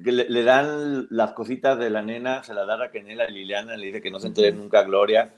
que 0.04 0.12
le, 0.12 0.44
dan 0.44 1.08
las 1.10 1.34
cositas 1.34 1.78
de 1.80 1.90
la 1.90 2.02
nena, 2.02 2.44
se 2.44 2.54
las 2.54 2.68
da 2.68 2.78
Raquel 2.78 3.20
a 3.20 3.28
Liliana, 3.28 3.76
le 3.76 3.88
dice 3.88 4.02
que 4.02 4.12
no 4.12 4.20
se 4.20 4.28
entere 4.28 4.52
nunca 4.52 4.80
a 4.80 4.84
Gloria. 4.84 5.34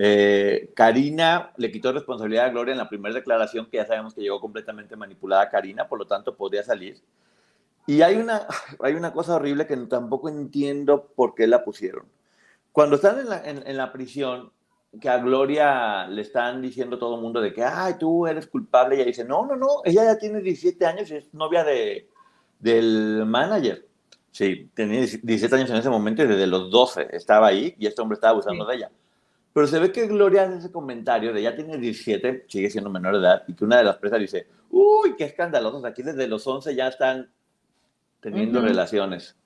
Eh, 0.00 0.70
Karina 0.76 1.52
le 1.56 1.72
quitó 1.72 1.92
responsabilidad 1.92 2.46
a 2.46 2.50
Gloria 2.50 2.70
en 2.70 2.78
la 2.78 2.88
primera 2.88 3.12
declaración, 3.12 3.66
que 3.66 3.78
ya 3.78 3.86
sabemos 3.86 4.14
que 4.14 4.20
llegó 4.20 4.40
completamente 4.40 4.94
manipulada 4.94 5.48
Karina, 5.48 5.88
por 5.88 5.98
lo 5.98 6.06
tanto 6.06 6.36
podría 6.36 6.62
salir. 6.62 7.02
Y 7.84 8.02
hay 8.02 8.16
una, 8.16 8.46
hay 8.80 8.94
una 8.94 9.12
cosa 9.12 9.34
horrible 9.34 9.66
que 9.66 9.76
tampoco 9.76 10.28
entiendo 10.28 11.10
por 11.16 11.34
qué 11.34 11.48
la 11.48 11.64
pusieron. 11.64 12.06
Cuando 12.70 12.94
están 12.94 13.18
en 13.18 13.28
la, 13.28 13.42
en, 13.44 13.76
la 13.76 13.92
prisión, 13.92 14.52
que 15.00 15.08
a 15.08 15.18
Gloria 15.18 16.06
le 16.06 16.22
están 16.22 16.62
diciendo 16.62 16.96
todo 16.96 17.16
el 17.16 17.22
mundo 17.22 17.40
de 17.40 17.52
que, 17.52 17.64
ay, 17.64 17.94
tú 17.98 18.26
eres 18.28 18.46
culpable, 18.46 18.94
y 18.94 18.98
ella 18.98 19.06
dice, 19.06 19.24
no, 19.24 19.44
no, 19.46 19.56
no, 19.56 19.82
ella 19.84 20.04
ya 20.04 20.18
tiene 20.18 20.40
17 20.40 20.86
años 20.86 21.10
y 21.10 21.16
es 21.16 21.34
novia 21.34 21.64
de, 21.64 22.08
del 22.60 23.24
manager. 23.26 23.84
Sí, 24.30 24.70
tenía 24.74 25.00
17 25.00 25.56
años 25.56 25.70
en 25.70 25.76
ese 25.76 25.90
momento 25.90 26.22
y 26.22 26.28
desde 26.28 26.46
los 26.46 26.70
12 26.70 27.08
estaba 27.10 27.48
ahí 27.48 27.74
y 27.78 27.86
este 27.88 28.00
hombre 28.00 28.14
estaba 28.14 28.32
abusando 28.32 28.64
de 28.64 28.76
ella. 28.76 28.90
Pero 29.58 29.66
se 29.66 29.80
ve 29.80 29.90
que 29.90 30.06
Gloria 30.06 30.44
hace 30.44 30.58
ese 30.58 30.70
comentario 30.70 31.32
de 31.32 31.42
ya 31.42 31.56
tiene 31.56 31.78
17, 31.78 32.44
sigue 32.46 32.70
siendo 32.70 32.90
menor 32.90 33.14
de 33.14 33.26
edad, 33.26 33.42
y 33.48 33.54
que 33.54 33.64
una 33.64 33.78
de 33.78 33.82
las 33.82 33.96
presas 33.96 34.20
dice, 34.20 34.46
uy, 34.70 35.16
qué 35.16 35.24
escandalosos, 35.24 35.84
aquí 35.84 36.04
desde 36.04 36.28
los 36.28 36.46
11 36.46 36.76
ya 36.76 36.86
están 36.86 37.28
teniendo 38.20 38.60
relaciones. 38.60 39.36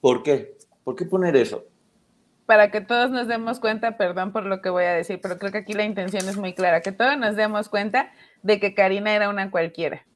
¿Por 0.00 0.22
qué? 0.22 0.56
¿Por 0.82 0.96
qué 0.96 1.04
poner 1.04 1.36
eso? 1.36 1.66
Para 2.46 2.70
que 2.70 2.80
todos 2.80 3.10
nos 3.10 3.28
demos 3.28 3.60
cuenta, 3.60 3.98
perdón 3.98 4.32
por 4.32 4.46
lo 4.46 4.62
que 4.62 4.70
voy 4.70 4.84
a 4.84 4.94
decir, 4.94 5.20
pero 5.22 5.38
creo 5.38 5.52
que 5.52 5.58
aquí 5.58 5.74
la 5.74 5.84
intención 5.84 6.26
es 6.26 6.38
muy 6.38 6.54
clara, 6.54 6.80
que 6.80 6.92
todos 6.92 7.18
nos 7.18 7.36
demos 7.36 7.68
cuenta 7.68 8.14
de 8.42 8.60
que 8.60 8.72
Karina 8.72 9.14
era 9.14 9.28
una 9.28 9.50
cualquiera. 9.50 10.06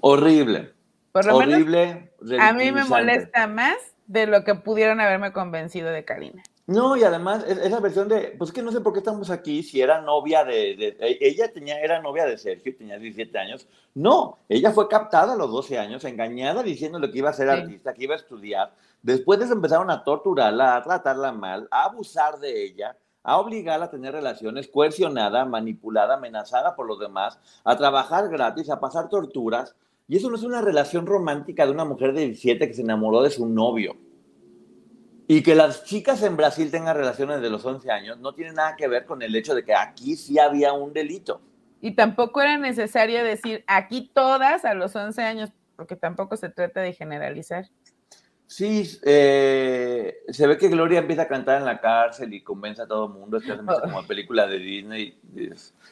Horrible. 0.00 0.74
Por 1.12 1.24
lo 1.24 1.36
Horrible. 1.36 2.12
a 2.38 2.52
mí 2.52 2.72
me 2.72 2.84
molesta 2.84 3.46
más 3.46 3.93
de 4.06 4.26
lo 4.26 4.44
que 4.44 4.54
pudieron 4.54 5.00
haberme 5.00 5.32
convencido 5.32 5.90
de 5.90 6.04
Karina. 6.04 6.42
No, 6.66 6.96
y 6.96 7.04
además 7.04 7.44
esa 7.46 7.78
versión 7.78 8.08
de, 8.08 8.34
pues 8.38 8.50
que 8.50 8.62
no 8.62 8.72
sé 8.72 8.80
por 8.80 8.94
qué 8.94 9.00
estamos 9.00 9.28
aquí, 9.28 9.62
si 9.62 9.82
era 9.82 10.00
novia 10.00 10.44
de, 10.44 10.96
e, 10.98 11.18
ella 11.20 11.52
tenía, 11.52 11.78
era 11.78 12.00
novia 12.00 12.24
de 12.24 12.38
Sergio, 12.38 12.74
tenía 12.74 12.98
17 12.98 13.38
años. 13.38 13.68
No, 13.92 14.38
ella 14.48 14.70
fue 14.72 14.88
captada 14.88 15.34
a 15.34 15.36
los 15.36 15.50
12 15.50 15.78
años, 15.78 16.04
engañada 16.04 16.62
diciéndole 16.62 17.10
que 17.10 17.18
iba 17.18 17.28
a 17.28 17.34
ser 17.34 17.50
artista, 17.50 17.92
que 17.92 18.04
iba 18.04 18.14
a 18.14 18.18
estudiar. 18.18 18.72
Después 19.02 19.38
de 19.38 19.44
eso 19.44 19.54
empezaron 19.54 19.90
a 19.90 20.02
torturarla, 20.02 20.76
a 20.76 20.82
tratarla 20.82 21.32
mal, 21.32 21.68
a 21.70 21.84
abusar 21.84 22.38
de 22.38 22.64
ella, 22.64 22.96
a 23.22 23.38
obligarla 23.38 23.86
a 23.86 23.90
tener 23.90 24.12
relaciones, 24.12 24.68
coercionada, 24.68 25.44
manipulada, 25.44 26.14
amenazada 26.14 26.74
por 26.74 26.86
los 26.86 26.98
demás, 26.98 27.38
a 27.64 27.76
trabajar 27.76 28.30
gratis, 28.30 28.70
a 28.70 28.80
pasar 28.80 29.10
torturas. 29.10 29.74
Y 30.06 30.16
eso 30.16 30.28
no 30.28 30.36
es 30.36 30.42
una 30.42 30.60
relación 30.60 31.06
romántica 31.06 31.64
de 31.64 31.72
una 31.72 31.84
mujer 31.84 32.12
de 32.12 32.22
17 32.22 32.68
que 32.68 32.74
se 32.74 32.82
enamoró 32.82 33.22
de 33.22 33.30
su 33.30 33.46
novio. 33.46 33.96
Y 35.26 35.42
que 35.42 35.54
las 35.54 35.84
chicas 35.84 36.22
en 36.22 36.36
Brasil 36.36 36.70
tengan 36.70 36.96
relaciones 36.96 37.40
de 37.40 37.48
los 37.48 37.64
11 37.64 37.90
años 37.90 38.18
no 38.18 38.34
tiene 38.34 38.52
nada 38.52 38.76
que 38.76 38.86
ver 38.86 39.06
con 39.06 39.22
el 39.22 39.34
hecho 39.34 39.54
de 39.54 39.64
que 39.64 39.74
aquí 39.74 40.16
sí 40.16 40.38
había 40.38 40.74
un 40.74 40.92
delito. 40.92 41.40
Y 41.80 41.92
tampoco 41.92 42.42
era 42.42 42.58
necesario 42.58 43.24
decir 43.24 43.64
aquí 43.66 44.10
todas 44.14 44.66
a 44.66 44.74
los 44.74 44.94
11 44.94 45.22
años, 45.22 45.50
porque 45.76 45.96
tampoco 45.96 46.36
se 46.36 46.50
trata 46.50 46.80
de 46.80 46.92
generalizar. 46.92 47.70
Sí, 48.46 48.98
eh, 49.02 50.18
se 50.28 50.46
ve 50.46 50.58
que 50.58 50.68
Gloria 50.68 50.98
empieza 50.98 51.22
a 51.22 51.28
cantar 51.28 51.58
en 51.58 51.64
la 51.64 51.80
cárcel 51.80 52.32
y 52.34 52.42
convence 52.42 52.82
a 52.82 52.86
todo 52.86 53.06
el 53.06 53.12
mundo, 53.12 53.38
es 53.38 53.44
como 53.44 54.06
película 54.06 54.46
de 54.46 54.58
Disney, 54.58 55.18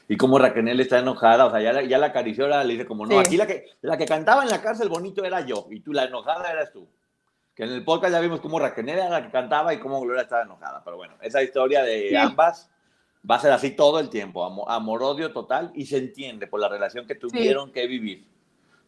y, 0.09 0.17
como 0.17 0.39
Raquel 0.39 0.79
está 0.79 0.99
enojada, 0.99 1.47
o 1.47 1.51
sea, 1.51 1.61
ya, 1.61 1.83
ya 1.83 1.99
la 1.99 2.07
acarició, 2.09 2.47
le 2.47 2.73
dice 2.73 2.87
como, 2.87 3.07
no, 3.07 3.19
aquí 3.19 3.37
la 3.37 3.47
que, 3.47 3.71
la 3.81 3.97
que 3.97 4.07
cantaba 4.07 4.43
en 4.43 4.51
la 4.51 4.61
cárcel 4.61 4.89
bonito 4.89 5.25
era 5.25 5.41
yo, 5.41 5.67
y 5.71 5.81
tú 5.81 5.93
la 5.93 6.05
enojada 6.05 6.53
eras 6.53 6.73
tú 6.73 6.87
que 7.55 7.65
en 7.65 7.71
el 7.71 7.85
podcast 7.85 8.13
ya 8.13 8.21
vimos 8.21 8.41
cómo 8.41 8.59
Raquel 8.59 8.89
era 8.89 9.09
la 9.09 9.23
que 9.23 9.31
cantaba 9.31 9.75
y 9.75 9.79
cómo 9.79 10.01
Gloria 10.01 10.23
estaba 10.23 10.43
enojada. 10.43 10.83
Pero 10.85 10.97
bueno, 10.97 11.15
esa 11.21 11.43
historia 11.43 11.83
de 11.83 12.17
ambas 12.17 12.71
va 13.29 13.37
a 13.37 13.41
ser 13.41 13.53
así 13.53 13.71
todo 13.73 14.01
el 14.01 14.09
tiempo, 14.09 14.45
amor-odio 14.69 15.33
total, 15.33 15.71
y 15.75 15.87
se 15.87 15.99
entiende 15.99 16.47
por 16.47 16.61
la 16.61 16.69
relación 16.69 17.07
que 17.07 17.15
tuvieron 17.15 17.71
que 17.71 17.87
vivir, 17.87 18.27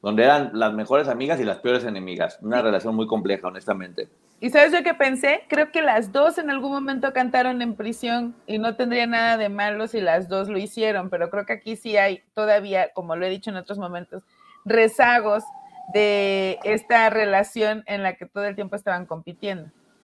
donde 0.05 0.23
eran 0.23 0.51
las 0.53 0.75
mejores 0.75 1.09
amigas 1.09 1.41
y 1.41 1.45
las 1.45 1.61
peores 1.61 1.83
enemigas. 1.83 2.39
Una 2.43 2.61
relación 2.61 2.95
muy 2.95 3.07
compleja, 3.07 3.49
honestamente. 3.49 4.11
¿Y 4.39 4.51
sabes 4.51 4.71
yo 4.71 4.83
qué 4.83 4.93
pensé? 4.93 5.45
Creo 5.49 5.73
que 5.73 5.81
las 5.81 6.13
dos 6.13 6.37
en 6.37 6.51
algún 6.51 6.73
momento 6.73 7.15
cantaron 7.15 7.63
en 7.63 7.75
prisión 7.75 8.35
y 8.47 8.59
no 8.59 8.77
tendría 8.77 9.07
nada 9.07 9.39
de 9.39 9.49
malo 9.49 9.89
si 9.89 10.03
las 10.03 10.29
dos 10.29 10.51
lo 10.51 10.59
hicieron, 10.59 11.09
pero 11.09 11.31
creo 11.31 11.47
que 11.47 11.55
aquí 11.55 11.77
sí 11.77 11.97
hay 11.97 12.23
todavía, 12.35 12.93
como 12.93 13.17
lo 13.17 13.25
he 13.25 13.31
dicho 13.31 13.49
en 13.49 13.57
otros 13.57 13.79
momentos, 13.79 14.23
rezagos 14.67 15.43
de 15.95 16.59
esta 16.65 17.09
relación 17.09 17.83
en 17.87 18.03
la 18.03 18.17
que 18.17 18.27
todo 18.27 18.45
el 18.45 18.57
tiempo 18.57 18.77
estaban 18.77 19.07
compitiendo. 19.07 19.71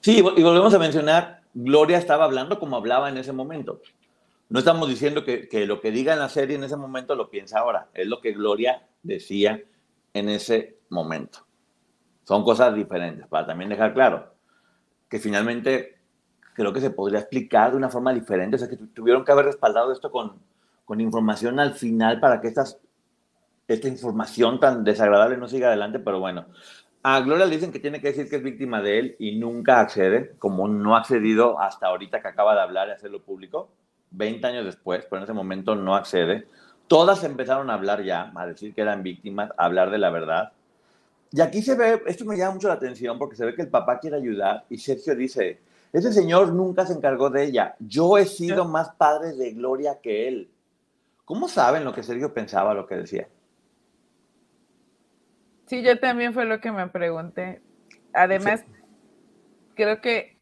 Sí, 0.00 0.18
y 0.18 0.22
volvemos 0.22 0.72
a 0.72 0.78
mencionar, 0.78 1.42
Gloria 1.52 1.98
estaba 1.98 2.24
hablando 2.24 2.58
como 2.58 2.76
hablaba 2.76 3.10
en 3.10 3.18
ese 3.18 3.32
momento. 3.32 3.82
No 4.48 4.58
estamos 4.58 4.88
diciendo 4.88 5.24
que, 5.24 5.48
lo 5.66 5.80
que 5.80 5.90
diga 5.90 6.12
en 6.12 6.18
la 6.18 6.28
serie 6.28 6.56
en 6.56 6.64
ese 6.64 6.76
momento 6.76 7.14
lo 7.14 7.28
piensa 7.28 7.60
ahora, 7.60 7.88
es 7.94 8.06
lo 8.06 8.20
que 8.20 8.32
Gloria 8.32 8.82
decía 9.02 9.62
en 10.14 10.28
ese 10.28 10.78
momento. 10.88 11.46
Son 12.24 12.44
cosas 12.44 12.74
diferentes, 12.74 13.26
para 13.26 13.46
también 13.46 13.70
dejar 13.70 13.94
claro 13.94 14.32
que 15.08 15.18
finalmente 15.18 15.98
creo 16.54 16.72
que 16.72 16.80
se 16.80 16.90
podría 16.90 17.20
explicar 17.20 17.72
de 17.72 17.76
una 17.76 17.90
forma 17.90 18.14
diferente, 18.14 18.56
o 18.56 18.58
sea, 18.58 18.68
que 18.68 18.76
tuvieron 18.76 19.24
que 19.24 19.32
haber 19.32 19.46
respaldado 19.46 19.92
esto 19.92 20.10
con, 20.10 20.40
con 20.84 21.00
información 21.00 21.60
al 21.60 21.74
final 21.74 22.20
para 22.20 22.40
que 22.40 22.48
estas, 22.48 22.78
esta 23.68 23.88
información 23.88 24.60
tan 24.60 24.82
desagradable 24.84 25.36
no 25.36 25.48
siga 25.48 25.68
adelante, 25.68 25.98
pero 25.98 26.20
bueno, 26.20 26.46
a 27.02 27.20
Gloria 27.20 27.46
le 27.46 27.54
dicen 27.54 27.72
que 27.72 27.78
tiene 27.78 28.00
que 28.00 28.08
decir 28.08 28.28
que 28.28 28.36
es 28.36 28.42
víctima 28.42 28.82
de 28.82 28.98
él 28.98 29.16
y 29.18 29.36
nunca 29.36 29.80
accede, 29.80 30.34
como 30.38 30.68
no 30.68 30.94
ha 30.94 31.00
accedido 31.00 31.58
hasta 31.58 31.86
ahorita 31.86 32.20
que 32.20 32.28
acaba 32.28 32.54
de 32.54 32.60
hablar 32.60 32.88
y 32.88 32.92
hacerlo 32.92 33.22
público, 33.22 33.70
20 34.10 34.46
años 34.46 34.64
después, 34.66 35.06
pero 35.08 35.18
en 35.18 35.24
ese 35.24 35.32
momento 35.32 35.74
no 35.74 35.96
accede. 35.96 36.46
Todas 36.88 37.24
empezaron 37.24 37.70
a 37.70 37.74
hablar 37.74 38.02
ya, 38.02 38.32
a 38.34 38.46
decir 38.46 38.74
que 38.74 38.82
eran 38.82 39.02
víctimas, 39.02 39.50
a 39.56 39.64
hablar 39.64 39.90
de 39.90 39.98
la 39.98 40.10
verdad. 40.10 40.52
Y 41.32 41.40
aquí 41.40 41.62
se 41.62 41.74
ve, 41.74 42.02
esto 42.06 42.24
me 42.24 42.36
llama 42.36 42.54
mucho 42.54 42.68
la 42.68 42.74
atención 42.74 43.18
porque 43.18 43.36
se 43.36 43.46
ve 43.46 43.54
que 43.54 43.62
el 43.62 43.68
papá 43.68 43.98
quiere 43.98 44.16
ayudar 44.16 44.64
y 44.68 44.76
Sergio 44.76 45.14
dice, 45.14 45.60
ese 45.92 46.12
señor 46.12 46.52
nunca 46.52 46.84
se 46.84 46.92
encargó 46.92 47.30
de 47.30 47.44
ella, 47.44 47.76
yo 47.78 48.18
he 48.18 48.26
sido 48.26 48.66
más 48.66 48.90
padre 48.90 49.32
de 49.32 49.52
Gloria 49.52 50.00
que 50.02 50.28
él. 50.28 50.50
¿Cómo 51.24 51.48
saben 51.48 51.84
lo 51.84 51.94
que 51.94 52.02
Sergio 52.02 52.34
pensaba, 52.34 52.74
lo 52.74 52.86
que 52.86 52.96
decía? 52.96 53.28
Sí, 55.70 55.82
yo 55.82 56.00
también 56.00 56.34
fue 56.34 56.46
lo 56.46 56.60
que 56.60 56.72
me 56.72 56.88
pregunté. 56.88 57.62
Además, 58.12 58.64
creo 59.76 60.00
que 60.00 60.36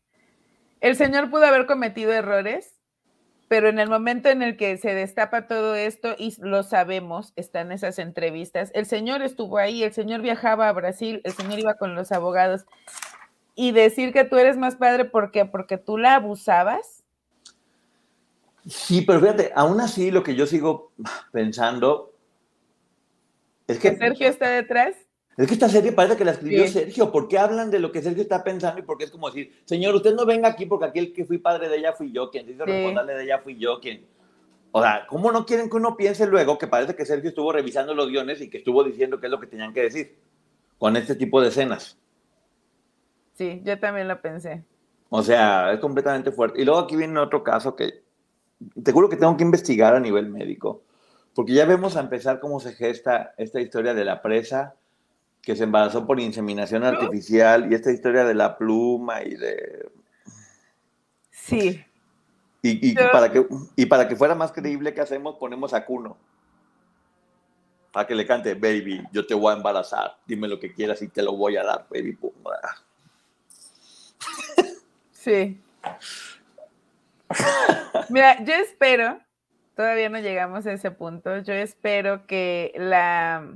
el 0.81 0.97
señor 0.97 1.29
pudo 1.29 1.45
haber 1.45 1.67
cometido 1.67 2.15
errores, 2.15 2.81
pero 3.47 3.69
en 3.69 3.79
el 3.79 3.91
momento 3.91 4.31
en 4.31 4.41
el 4.41 4.57
que 4.57 4.79
se 4.79 4.95
destapa 4.95 5.47
todo 5.47 5.75
esto, 5.75 6.15
y 6.17 6.35
lo 6.41 6.63
sabemos, 6.63 7.35
están 7.37 7.73
esas 7.73 7.99
entrevistas, 7.99 8.71
el 8.73 8.87
señor 8.87 9.21
estuvo 9.21 9.59
ahí, 9.59 9.83
el 9.83 9.93
señor 9.93 10.23
viajaba 10.23 10.67
a 10.67 10.73
Brasil, 10.73 11.21
el 11.25 11.33
señor 11.35 11.59
iba 11.59 11.75
con 11.75 11.95
los 11.95 12.11
abogados, 12.11 12.65
y 13.55 13.73
decir 13.73 14.15
que 14.15 14.25
tú 14.25 14.39
eres 14.39 14.57
más 14.57 14.77
padre, 14.77 15.05
¿por 15.05 15.31
qué? 15.31 15.45
Porque 15.45 15.77
tú 15.77 15.99
la 15.99 16.15
abusabas. 16.15 17.05
Sí, 18.67 19.03
pero 19.03 19.21
fíjate, 19.21 19.53
aún 19.55 19.79
así 19.83 20.11
lo 20.11 20.23
que 20.23 20.35
yo 20.35 20.47
sigo 20.47 20.91
pensando 21.33 22.15
es 23.67 23.79
que... 23.79 23.91
¿Que 23.91 23.99
Sergio 23.99 24.27
está 24.27 24.49
detrás? 24.49 24.97
Es 25.39 25.47
que 25.47 25.55
esta 25.55 25.69
serie 25.69 25.93
parece 25.93 26.17
que 26.17 26.25
la 26.25 26.33
escribió 26.33 26.67
Sergio. 26.67 27.13
¿Por 27.13 27.29
qué 27.29 27.39
hablan 27.39 27.71
de 27.71 27.79
lo 27.79 27.93
que 27.93 28.03
Sergio 28.03 28.23
está 28.23 28.43
pensando? 28.43 28.81
Y 28.81 28.83
porque 28.83 29.05
es 29.05 29.11
como 29.13 29.31
decir, 29.31 29.63
señor, 29.67 29.95
usted 29.95 30.13
no 30.13 30.27
venga 30.27 30.49
aquí 30.49 30.67
porque 30.67 30.87
aquí 30.87 30.99
el 30.99 31.13
que 31.13 31.25
fui 31.25 31.39
padre 31.39 31.69
de 31.69 31.77
ella 31.77 31.93
fui 31.93 32.11
yo, 32.11 32.29
quien 32.29 32.51
hizo 32.51 32.65
responderle 32.65 33.15
de 33.15 33.23
ella 33.23 33.39
fui 33.39 33.57
yo, 33.57 33.79
quien... 33.79 34.05
O 34.73 34.83
sea, 34.83 35.07
¿cómo 35.09 35.31
no 35.31 35.47
quieren 35.47 35.71
que 35.71 35.77
uno 35.77 35.97
piense 35.97 36.27
luego 36.27 36.59
que 36.59 36.67
parece 36.67 36.97
que 36.97 37.07
Sergio 37.07 37.29
estuvo 37.29 37.53
revisando 37.53 37.95
los 37.95 38.09
guiones 38.09 38.41
y 38.41 38.51
que 38.51 38.59
estuvo 38.59 38.83
diciendo 38.83 39.21
qué 39.21 39.27
es 39.27 39.31
lo 39.31 39.39
que 39.39 39.47
tenían 39.47 39.73
que 39.73 39.83
decir 39.83 40.19
con 40.77 40.97
este 40.97 41.15
tipo 41.15 41.41
de 41.41 41.49
escenas? 41.49 41.97
Sí, 43.35 43.63
yo 43.65 43.79
también 43.79 44.09
lo 44.09 44.21
pensé. 44.21 44.65
O 45.09 45.23
sea, 45.23 45.73
es 45.73 45.79
completamente 45.79 46.33
fuerte. 46.33 46.61
Y 46.61 46.65
luego 46.65 46.81
aquí 46.81 46.97
viene 46.97 47.17
otro 47.21 47.45
caso 47.45 47.77
que 47.77 48.03
te 48.83 48.91
juro 48.91 49.09
que 49.09 49.17
tengo 49.17 49.37
que 49.37 49.45
investigar 49.45 49.95
a 49.95 50.01
nivel 50.01 50.29
médico, 50.31 50.83
porque 51.33 51.53
ya 51.53 51.65
vemos 51.65 51.97
a 51.97 52.01
empezar 52.01 52.41
cómo 52.41 52.59
se 52.59 52.73
gesta 52.73 53.35
esta 53.39 53.61
historia 53.61 53.95
de 53.95 54.05
la 54.05 54.21
presa 54.21 54.75
que 55.49 55.57
se 55.57 55.65
embarazó 55.65 56.07
por 56.07 56.21
inseminación 56.21 56.85
artificial 56.85 57.73
y 57.73 57.75
esta 57.75 57.91
historia 57.91 58.23
de 58.23 58.35
la 58.35 58.59
pluma 58.59 59.23
y 59.23 59.35
de... 59.35 59.91
Sí. 61.31 61.83
Y, 62.61 62.95
para, 62.95 63.33
que, 63.33 63.47
y 63.75 63.87
para 63.87 64.07
que 64.07 64.15
fuera 64.15 64.35
más 64.35 64.53
creíble, 64.53 64.93
¿qué 64.93 65.01
hacemos? 65.01 65.37
Ponemos 65.37 65.73
a 65.73 65.87
Cuno. 65.87 66.19
Para 67.93 68.07
que 68.07 68.15
le 68.15 68.27
cante, 68.27 68.53
baby, 68.53 69.03
yo 69.11 69.27
te 69.27 69.33
voy 69.33 69.55
a 69.55 69.57
embarazar, 69.57 70.19
dime 70.27 70.49
lo 70.49 70.61
que 70.61 70.75
quieras 70.75 71.01
y 71.01 71.09
te 71.09 71.23
lo 71.23 71.33
voy 71.33 71.57
a 71.57 71.65
dar, 71.65 71.87
baby. 71.89 72.19
Sí. 75.13 75.59
Mira, 78.11 78.45
yo 78.45 78.53
espero, 78.53 79.19
todavía 79.75 80.11
no 80.11 80.19
llegamos 80.19 80.67
a 80.67 80.73
ese 80.73 80.91
punto, 80.91 81.39
yo 81.39 81.55
espero 81.55 82.27
que 82.27 82.75
la, 82.77 83.47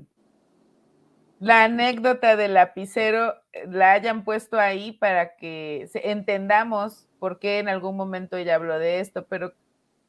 la 1.42 1.64
anécdota 1.64 2.36
del 2.36 2.54
lapicero 2.54 3.34
eh, 3.52 3.66
la 3.68 3.94
hayan 3.94 4.22
puesto 4.22 4.60
ahí 4.60 4.92
para 4.92 5.34
que 5.34 5.90
entendamos 5.92 7.08
por 7.18 7.40
qué 7.40 7.58
en 7.58 7.68
algún 7.68 7.96
momento 7.96 8.36
ella 8.36 8.54
habló 8.54 8.78
de 8.78 9.00
esto, 9.00 9.26
pero 9.26 9.52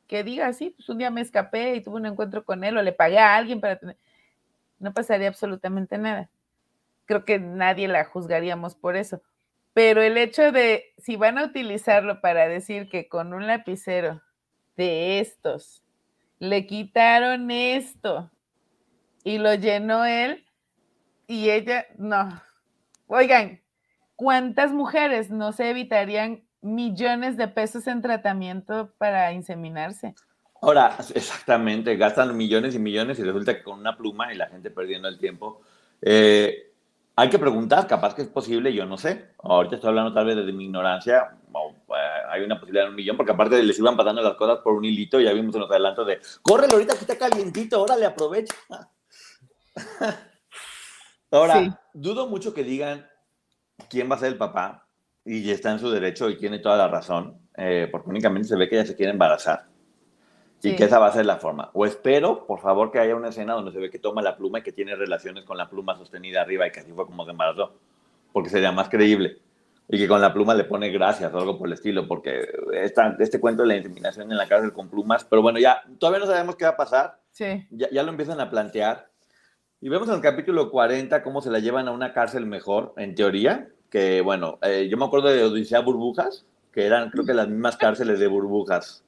que 0.08 0.24
diga 0.24 0.46
así, 0.46 0.70
pues 0.70 0.88
un 0.90 1.00
día 1.00 1.10
me 1.10 1.22
escapé 1.22 1.74
y 1.74 1.82
tuve 1.82 1.96
un 1.96 2.06
encuentro 2.06 2.46
con 2.46 2.64
él 2.64 2.78
o 2.78 2.84
le 2.84 2.92
pagué 2.92 3.18
a 3.18 3.36
alguien 3.36 3.62
para 3.62 3.78
tener... 3.78 3.98
No 4.78 4.94
pasaría 4.94 5.28
absolutamente 5.28 5.98
nada. 5.98 6.30
Creo 7.06 7.26
que 7.26 7.40
nadie 7.40 7.88
la 7.88 8.06
juzgaríamos 8.06 8.76
por 8.76 8.96
eso. 8.96 9.24
Pero 9.74 10.04
el 10.04 10.20
hecho 10.20 10.52
de, 10.52 10.94
si 11.00 11.16
van 11.16 11.40
a 11.40 11.46
utilizarlo 11.46 12.22
para 12.22 12.48
decir 12.48 12.90
que 12.90 13.08
con 13.08 13.34
un 13.34 13.48
lapicero 13.48 14.22
de 14.78 15.20
estos 15.20 15.84
le 16.38 16.68
quitaron 16.68 17.50
esto 17.50 18.30
y 19.24 19.40
lo 19.40 19.56
llenó 19.56 20.06
él 20.06 20.43
y 21.28 21.50
ella, 21.50 21.86
no. 21.98 22.42
Oigan, 23.08 23.62
¿cuántas 24.16 24.72
mujeres 24.72 25.30
no 25.30 25.52
se 25.52 25.70
evitarían 25.70 26.44
millones 26.62 27.38
de 27.38 27.48
pesos 27.48 27.88
en 27.88 28.02
tratamiento 28.02 28.94
para 28.98 29.34
inseminarse? 29.34 30.16
Ahora, 30.62 30.96
exactamente, 31.14 31.96
gastan 31.98 32.36
millones 32.38 32.74
y 32.76 32.80
millones 32.80 33.20
y 33.20 33.24
resulta 33.24 33.56
que 33.56 33.64
con 33.64 33.80
una 33.80 33.98
pluma 33.98 34.34
y 34.34 34.38
la 34.38 34.48
gente 34.48 34.72
perdiendo 34.72 35.10
el 35.10 35.20
tiempo. 35.20 35.62
Eh, 36.02 36.72
hay 37.16 37.30
que 37.30 37.38
preguntar, 37.38 37.86
capaz 37.86 38.16
que 38.16 38.24
es 38.24 38.30
posible, 38.30 38.74
yo 38.74 38.86
no 38.86 38.98
sé. 38.98 39.34
Ahorita 39.44 39.76
estoy 39.76 39.90
hablando 39.90 40.14
tal 40.14 40.26
vez 40.26 40.38
desde 40.38 40.54
mi 40.54 40.66
ignorancia. 40.66 41.32
Eh, 41.54 42.24
hay 42.30 42.44
una 42.44 42.60
posibilidad 42.60 42.86
de 42.86 42.90
un 42.92 42.96
millón, 42.96 43.18
porque 43.18 43.34
aparte 43.34 43.62
les 43.62 43.78
iban 43.78 43.98
pasando 43.98 44.22
las 44.22 44.36
cosas 44.36 44.60
por 44.60 44.74
un 44.74 44.86
hilito, 44.86 45.20
ya 45.20 45.34
vimos 45.34 45.54
en 45.54 45.62
los 45.62 45.70
adelantos 45.70 46.08
de, 46.08 46.20
córrelo 46.42 46.74
ahorita 46.74 46.96
que 46.96 47.02
está 47.02 47.18
calientito, 47.18 47.82
órale, 47.82 48.06
aprovecha. 48.06 48.56
Ahora, 51.34 51.82
dudo 51.94 52.28
mucho 52.28 52.54
que 52.54 52.64
digan 52.64 53.08
quién 53.90 54.10
va 54.10 54.16
a 54.16 54.20
ser 54.20 54.30
el 54.30 54.38
papá, 54.38 54.84
y 55.26 55.50
está 55.52 55.72
en 55.72 55.80
su 55.80 55.90
derecho 55.90 56.30
y 56.30 56.38
tiene 56.38 56.60
toda 56.60 56.78
la 56.78 56.88
razón, 56.88 57.40
eh, 57.56 57.88
porque 57.92 58.10
únicamente 58.10 58.48
se 58.48 58.56
ve 58.56 58.68
que 58.68 58.76
ella 58.76 58.86
se 58.86 58.96
quiere 58.96 59.12
embarazar 59.12 59.66
y 60.62 60.76
que 60.78 60.86
esa 60.86 60.98
va 60.98 61.08
a 61.08 61.12
ser 61.12 61.26
la 61.26 61.38
forma. 61.38 61.70
O 61.74 61.86
espero, 61.86 62.48
por 62.48 62.60
favor, 62.60 62.90
que 62.90 63.00
haya 63.00 63.16
una 63.16 63.30
escena 63.30 63.54
donde 63.54 63.74
se 63.74 63.80
ve 63.80 63.90
que 63.90 64.00
toma 64.00 64.22
la 64.22 64.38
pluma 64.38 64.60
y 64.60 64.62
que 64.62 64.72
tiene 64.72 64.96
relaciones 64.96 65.44
con 65.44 65.58
la 65.58 65.70
pluma 65.70 65.98
sostenida 65.98 66.42
arriba 66.42 66.68
y 66.68 66.72
que 66.72 66.80
así 66.80 66.92
fue 66.94 67.06
como 67.06 67.26
se 67.26 67.32
embarazó, 67.32 67.74
porque 68.32 68.50
sería 68.50 68.72
más 68.72 68.88
creíble. 68.88 69.40
Y 69.90 69.98
que 69.98 70.08
con 70.08 70.22
la 70.22 70.34
pluma 70.34 70.54
le 70.54 70.64
pone 70.64 70.90
gracias 70.90 71.34
o 71.34 71.38
algo 71.38 71.58
por 71.58 71.68
el 71.68 71.74
estilo, 71.74 72.08
porque 72.08 72.48
esta, 72.72 73.18
este 73.20 73.42
cuento 73.42 73.64
de 73.64 73.68
la 73.68 73.76
inseminación 73.76 74.32
en 74.32 74.38
la 74.38 74.48
cárcel 74.48 74.72
con 74.72 74.88
plumas, 74.88 75.26
pero 75.26 75.42
bueno, 75.42 75.60
ya 75.60 75.84
todavía 76.00 76.22
no 76.22 76.32
sabemos 76.32 76.56
qué 76.56 76.64
va 76.64 76.72
a 76.72 76.78
pasar. 76.78 77.20
Sí. 77.32 77.68
Ya, 77.70 77.90
ya 77.92 78.04
lo 78.04 78.10
empiezan 78.12 78.40
a 78.40 78.50
plantear. 78.50 79.10
Y 79.84 79.90
vemos 79.90 80.08
en 80.08 80.16
el 80.16 80.22
capítulo 80.22 80.72
40 80.72 81.22
cómo 81.24 81.42
se 81.42 81.52
la 81.52 81.60
llevan 81.60 81.90
a 81.90 81.92
una 81.92 82.14
cárcel 82.14 82.46
mejor, 82.46 82.94
en 82.96 83.16
teoría, 83.16 83.68
que 83.90 84.22
bueno, 84.22 84.58
eh, 84.62 84.88
yo 84.90 84.96
me 84.96 85.04
acuerdo 85.04 85.28
de 85.28 85.44
Odisea 85.44 85.82
Burbujas, 85.82 86.46
que 86.72 86.86
eran 86.86 87.10
creo 87.10 87.26
que 87.26 87.34
las 87.34 87.50
mismas 87.50 87.76
cárceles 87.76 88.18
de 88.18 88.28
burbujas 88.28 89.04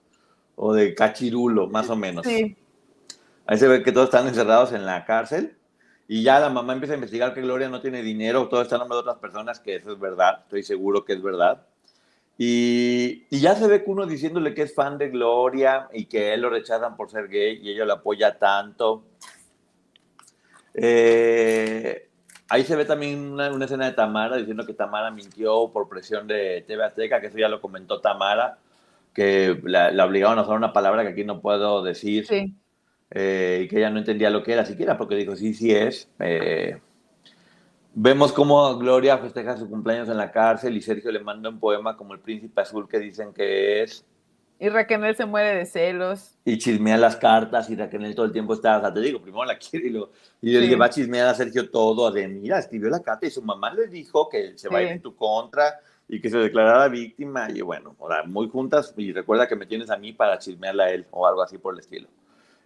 o 0.57 0.73
de 0.73 0.93
Cachirulo, 0.93 1.67
más 1.67 1.89
o 1.89 1.95
menos. 1.95 2.25
Sí. 2.25 2.57
Ahí 3.45 3.57
se 3.57 3.69
ve 3.69 3.83
que 3.83 3.93
todos 3.93 4.07
están 4.07 4.27
encerrados 4.27 4.73
en 4.73 4.85
la 4.85 5.05
cárcel 5.05 5.55
y 6.09 6.23
ya 6.23 6.41
la 6.41 6.49
mamá 6.49 6.73
empieza 6.73 6.91
a 6.91 6.97
investigar 6.97 7.33
que 7.33 7.41
Gloria 7.41 7.69
no 7.69 7.79
tiene 7.79 8.01
dinero, 8.01 8.49
todo 8.49 8.61
está 8.61 8.75
en 8.75 8.79
nombre 8.79 8.97
de 8.97 9.03
otras 9.03 9.19
personas, 9.19 9.61
que 9.61 9.75
eso 9.77 9.93
es 9.93 9.99
verdad, 10.01 10.41
estoy 10.43 10.63
seguro 10.63 11.05
que 11.05 11.13
es 11.13 11.23
verdad. 11.23 11.65
Y, 12.37 13.23
y, 13.29 13.39
ya 13.39 13.55
se 13.55 13.65
ve 13.67 13.81
que 13.81 13.89
uno 13.89 14.05
diciéndole 14.05 14.53
que 14.53 14.63
es 14.63 14.75
fan 14.75 14.97
de 14.97 15.07
Gloria 15.07 15.87
y 15.93 16.03
que 16.07 16.33
él 16.33 16.41
lo 16.41 16.49
rechazan 16.49 16.97
por 16.97 17.09
ser 17.09 17.29
gay 17.29 17.61
y 17.63 17.69
ella 17.69 17.85
lo 17.85 17.93
apoya 17.93 18.37
tanto. 18.37 19.05
Eh, 20.77 22.09
ahí 22.49 22.63
se 22.63 22.75
ve 22.75 22.85
también 22.85 23.31
una, 23.31 23.51
una, 23.51 23.65
escena 23.65 23.85
de 23.85 23.93
Tamara 23.93 24.37
diciendo 24.37 24.65
que 24.65 24.73
Tamara 24.73 25.09
mintió 25.11 25.71
por 25.71 25.87
presión 25.87 26.27
de 26.27 26.63
TV 26.67 26.83
Azteca, 26.83 27.21
que 27.21 27.27
eso 27.27 27.37
ya 27.37 27.47
lo 27.47 27.61
comentó 27.61 28.01
Tamara 28.01 28.59
que 29.15 29.59
la, 29.63 30.05
obligaban 30.05 30.37
a 30.37 30.41
usar 30.43 30.57
una 30.57 30.73
palabra 30.73 31.03
que 31.03 31.09
aquí 31.09 31.23
no 31.23 31.41
puedo 31.41 31.81
decir 31.81 32.27
eh, 33.09 33.61
y 33.63 33.67
que 33.69 33.77
ella 33.77 33.89
no 33.89 33.99
entendía 33.99 34.29
lo 34.29 34.43
que 34.43 34.51
era 34.51 34.65
siquiera, 34.65 34.97
porque 34.97 35.15
dijo, 35.15 35.35
sí, 35.37 35.53
sí 35.53 35.71
es. 35.71 36.09
Eh, 36.19 36.81
vemos 37.93 38.33
cómo 38.33 38.77
Gloria 38.77 39.17
festeja 39.17 39.55
su 39.55 39.69
cumpleaños 39.69 40.09
en 40.09 40.17
la 40.17 40.31
cárcel 40.31 40.75
y 40.75 40.81
Sergio 40.81 41.11
le 41.13 41.21
manda 41.21 41.49
un 41.49 41.59
poema 41.59 41.95
como 41.95 42.13
el 42.13 42.19
príncipe 42.19 42.61
azul 42.61 42.89
que 42.89 42.99
dicen 42.99 43.33
que 43.33 43.83
es. 43.83 44.05
Y 44.57 44.69
Raquel 44.69 45.15
se 45.15 45.25
muere 45.25 45.53
de 45.53 45.65
celos. 45.65 46.35
Y 46.45 46.57
chismea 46.57 46.97
las 46.97 47.17
cartas 47.17 47.69
y 47.69 47.75
Raquel 47.75 48.15
todo 48.15 48.25
el 48.25 48.31
tiempo 48.31 48.53
está, 48.53 48.77
o 48.77 48.81
sea, 48.81 48.93
te 48.93 49.01
digo, 49.01 49.21
primero 49.21 49.43
la 49.43 49.57
quiere 49.57 49.87
y, 49.87 49.89
lo, 49.89 50.11
y 50.41 50.51
le 50.51 50.75
va 50.75 50.85
a 50.85 50.89
chismear 50.89 51.27
a 51.27 51.33
Sergio 51.33 51.69
todo, 51.69 52.09
de 52.11 52.27
mira, 52.27 52.59
escribió 52.59 52.89
la 52.89 53.01
carta 53.01 53.25
y 53.25 53.31
su 53.31 53.41
mamá 53.41 53.73
le 53.73 53.87
dijo 53.87 54.29
que 54.29 54.57
se 54.57 54.69
va 54.69 54.79
a 54.79 54.83
ir 54.83 54.87
en 54.89 55.01
tu 55.01 55.15
contra 55.15 55.79
y 56.07 56.21
que 56.21 56.29
se 56.29 56.37
declarara 56.37 56.87
víctima 56.87 57.49
y 57.49 57.61
bueno, 57.61 57.95
ahora 57.99 58.23
muy 58.23 58.47
juntas 58.47 58.93
y 58.95 59.11
recuerda 59.11 59.47
que 59.47 59.55
me 59.55 59.65
tienes 59.65 59.89
a 59.89 59.97
mí 59.97 60.13
para 60.13 60.37
chismearla 60.37 60.85
a 60.85 60.91
él 60.91 61.05
o 61.11 61.27
algo 61.27 61.41
así 61.41 61.57
por 61.57 61.73
el 61.73 61.81
estilo. 61.81 62.07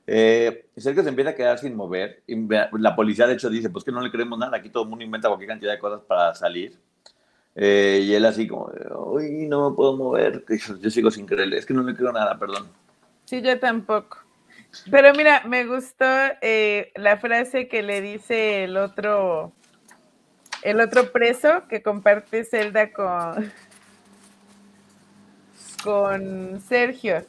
Eh, 0.06 0.66
Sergio 0.76 1.04
se 1.04 1.10
empieza 1.10 1.32
a 1.32 1.36
quedar 1.36 1.58
sin 1.58 1.76
mover 1.76 2.22
y 2.28 2.36
la 2.78 2.96
policía 2.96 3.26
de 3.26 3.34
hecho 3.34 3.50
dice, 3.50 3.70
pues 3.70 3.84
que 3.84 3.92
no 3.92 4.02
le 4.02 4.12
creemos 4.12 4.38
nada, 4.38 4.58
aquí 4.58 4.70
todo 4.70 4.84
el 4.84 4.90
mundo 4.90 5.06
inventa 5.06 5.28
cualquier 5.28 5.50
cantidad 5.50 5.72
de 5.72 5.80
cosas 5.80 6.02
para 6.02 6.36
salir. 6.36 6.78
Eh, 7.62 8.04
y 8.06 8.14
él 8.14 8.26
así 8.26 8.48
como, 8.48 8.72
uy, 9.08 9.46
no 9.46 9.70
me 9.70 9.76
puedo 9.76 9.98
mover, 9.98 10.46
yo 10.80 10.90
sigo 10.90 11.12
sin 11.12 11.26
creerle, 11.26 11.58
es 11.58 11.66
que 11.66 11.74
no 11.74 11.84
le 11.84 11.94
creo 11.94 12.14
nada, 12.14 12.40
perdón. 12.40 12.70
Sí, 13.26 13.42
yo 13.42 13.60
tampoco. 13.60 14.18
Pero 14.90 15.14
mira, 15.14 15.44
me 15.46 15.66
gustó 15.66 16.06
eh, 16.42 16.94
la 16.96 17.18
frase 17.18 17.68
que 17.68 17.84
le 17.84 18.00
dice 18.00 18.64
el 18.64 18.78
otro 18.78 19.52
el 20.62 20.80
otro 20.80 21.12
preso 21.12 21.68
que 21.68 21.82
comparte 21.82 22.46
celda 22.46 22.94
con, 22.94 23.52
con 25.84 26.62
Sergio. 26.62 27.26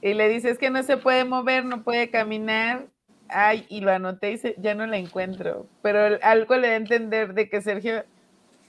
Y 0.00 0.14
le 0.14 0.30
dice, 0.30 0.48
es 0.48 0.58
que 0.58 0.70
no 0.70 0.82
se 0.82 0.96
puede 0.96 1.24
mover, 1.24 1.66
no 1.66 1.82
puede 1.82 2.10
caminar. 2.10 2.86
Ay, 3.28 3.66
y 3.68 3.80
lo 3.82 3.92
anoté 3.92 4.32
y 4.32 4.60
ya 4.60 4.74
no 4.74 4.86
la 4.86 4.96
encuentro. 4.96 5.66
Pero 5.82 6.18
algo 6.22 6.56
le 6.56 6.68
da 6.68 6.74
a 6.74 6.76
entender 6.76 7.34
de 7.34 7.50
que 7.50 7.60
Sergio 7.60 8.04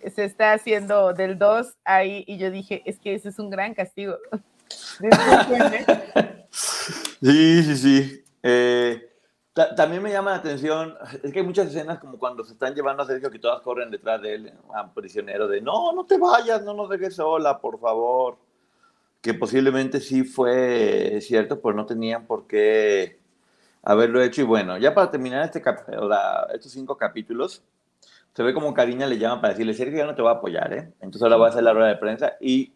se 0.09 0.25
está 0.25 0.53
haciendo 0.53 1.13
del 1.13 1.37
2 1.37 1.75
ahí. 1.83 2.23
Y 2.27 2.37
yo 2.37 2.49
dije, 2.51 2.81
es 2.85 2.99
que 2.99 3.13
ese 3.13 3.29
es 3.29 3.39
un 3.39 3.49
gran 3.49 3.73
castigo. 3.73 4.17
sí, 7.21 7.63
sí, 7.63 7.77
sí. 7.77 8.23
Eh, 8.43 9.11
también 9.75 10.01
me 10.01 10.11
llama 10.11 10.31
la 10.31 10.37
atención, 10.37 10.95
es 11.21 11.31
que 11.31 11.39
hay 11.39 11.45
muchas 11.45 11.67
escenas 11.67 11.99
como 11.99 12.17
cuando 12.17 12.43
se 12.45 12.53
están 12.53 12.73
llevando 12.73 13.03
a 13.03 13.05
Sergio 13.05 13.29
que 13.29 13.39
todas 13.39 13.61
corren 13.61 13.91
detrás 13.91 14.21
de 14.21 14.35
él, 14.35 14.53
a 14.73 14.93
prisionero, 14.93 15.47
de 15.47 15.59
no, 15.59 15.91
no 15.91 16.05
te 16.05 16.17
vayas, 16.17 16.63
no 16.63 16.73
nos 16.73 16.89
dejes 16.89 17.15
sola, 17.15 17.59
por 17.59 17.79
favor. 17.79 18.37
Que 19.21 19.33
posiblemente 19.33 19.99
sí 19.99 20.23
fue 20.23 21.19
cierto, 21.21 21.61
pero 21.61 21.75
no 21.75 21.85
tenían 21.85 22.25
por 22.25 22.47
qué 22.47 23.19
haberlo 23.83 24.21
hecho. 24.21 24.41
Y 24.41 24.45
bueno, 24.45 24.77
ya 24.77 24.93
para 24.95 25.11
terminar 25.11 25.43
este 25.43 25.61
estos 26.53 26.71
cinco 26.71 26.97
capítulos, 26.97 27.61
se 28.33 28.43
ve 28.43 28.53
como 28.53 28.73
Karina 28.73 29.07
le 29.07 29.17
llama 29.17 29.41
para 29.41 29.53
decirle, 29.53 29.73
Sergio 29.73 29.97
ya 29.97 30.05
no 30.05 30.15
te 30.15 30.21
va 30.21 30.31
a 30.31 30.35
apoyar, 30.35 30.73
¿eh? 30.73 30.93
Entonces 31.01 31.21
ahora 31.23 31.37
va 31.37 31.47
a 31.47 31.49
hacer 31.49 31.63
la 31.63 31.73
rueda 31.73 31.89
de 31.89 31.97
prensa 31.97 32.33
y 32.39 32.73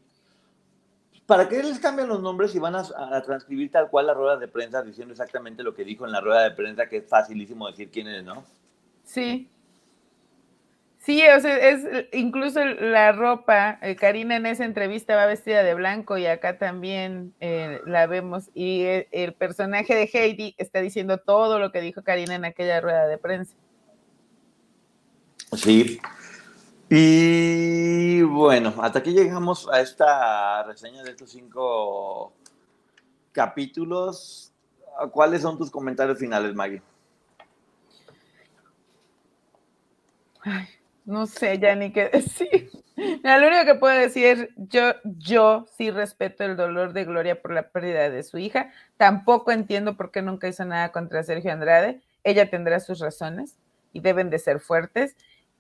¿Para 1.26 1.50
qué 1.50 1.64
les 1.64 1.80
cambian 1.80 2.08
los 2.08 2.22
nombres 2.22 2.54
y 2.54 2.60
van 2.60 2.76
a, 2.76 3.22
transcribir 3.24 3.72
tal 3.72 3.90
cual 3.90 4.06
la 4.06 4.14
rueda 4.14 4.38
de 4.38 4.48
prensa 4.48 4.84
diciendo 4.84 5.12
exactamente 5.12 5.64
lo 5.64 5.74
que 5.74 5.84
dijo 5.84 6.06
en 6.06 6.12
la 6.12 6.22
rueda 6.22 6.44
de 6.44 6.52
prensa, 6.52 6.88
que 6.88 6.98
es 6.98 7.10
facilísimo 7.10 7.68
decir 7.68 7.90
quién 7.90 8.08
es, 8.08 8.24
¿no? 8.24 8.44
Sí. 9.04 9.50
Sí, 11.00 11.24
o 11.36 11.40
sea, 11.40 11.58
es 11.58 11.84
incluso 12.14 12.64
la 12.64 13.12
ropa, 13.12 13.80
eh, 13.82 13.96
Karina 13.96 14.36
en 14.36 14.46
esa 14.46 14.66
entrevista 14.66 15.16
va 15.16 15.26
vestida 15.26 15.64
de 15.64 15.74
blanco 15.74 16.18
y 16.18 16.26
acá 16.26 16.58
también 16.58 17.34
eh, 17.40 17.80
la 17.86 18.08
vemos 18.08 18.50
y 18.56 18.84
el, 18.84 19.08
el, 19.12 19.34
personaje 19.34 19.94
de 19.94 20.10
Heidi 20.12 20.56
está 20.58 20.82
diciendo 20.82 21.20
todo 21.20 21.60
lo 21.60 21.72
que 21.72 21.82
dijo 21.82 22.04
Karina 22.04 22.34
en 22.34 22.46
aquella 22.46 22.82
rueda 22.82 23.08
de 23.08 23.20
prensa. 23.20 23.56
Sí. 25.58 26.00
Y 26.90 28.22
bueno, 28.24 28.74
hasta 28.82 29.00
aquí 29.00 29.12
llegamos 29.12 29.68
a 29.72 29.82
esta 29.82 30.64
reseña 30.64 31.04
de 31.04 31.12
estos 31.12 31.32
cinco 31.32 32.34
capítulos. 33.32 34.54
¿Cuáles 35.12 35.42
son 35.42 35.58
tus 35.58 35.72
comentarios 35.72 36.20
finales, 36.20 36.54
Maggie? 36.54 36.82
No 41.06 41.28
sé 41.28 41.60
ya 41.60 41.76
ni 41.76 41.92
qué 41.92 42.10
decir. 42.10 42.72
lo 42.96 43.48
único 43.48 43.66
que 43.66 43.76
puedo 43.76 43.98
decir 43.98 44.26
es, 44.26 44.50
yo, 44.56 44.94
yo 45.04 45.66
sí 45.78 45.92
respeto 45.92 46.44
el 46.44 46.56
dolor 46.56 46.94
de 46.94 47.06
Gloria 47.06 47.42
por 47.42 47.52
la 47.52 47.70
pérdida 47.70 48.10
de 48.10 48.24
su 48.24 48.38
hija. 48.38 48.72
Tampoco 48.98 49.52
entiendo 49.52 49.98
por 49.98 50.12
qué 50.12 50.22
nunca 50.22 50.48
hizo 50.48 50.66
nada 50.66 50.92
contra 50.92 51.24
Sergio 51.24 51.52
Andrade. 51.52 52.02
Ella 52.24 52.50
tendrá 52.50 52.80
sus 52.80 53.00
razones 53.00 53.58
y 53.92 54.00
deben 54.00 54.30
de 54.30 54.40
ser 54.40 54.60
fuertes. 54.60 55.16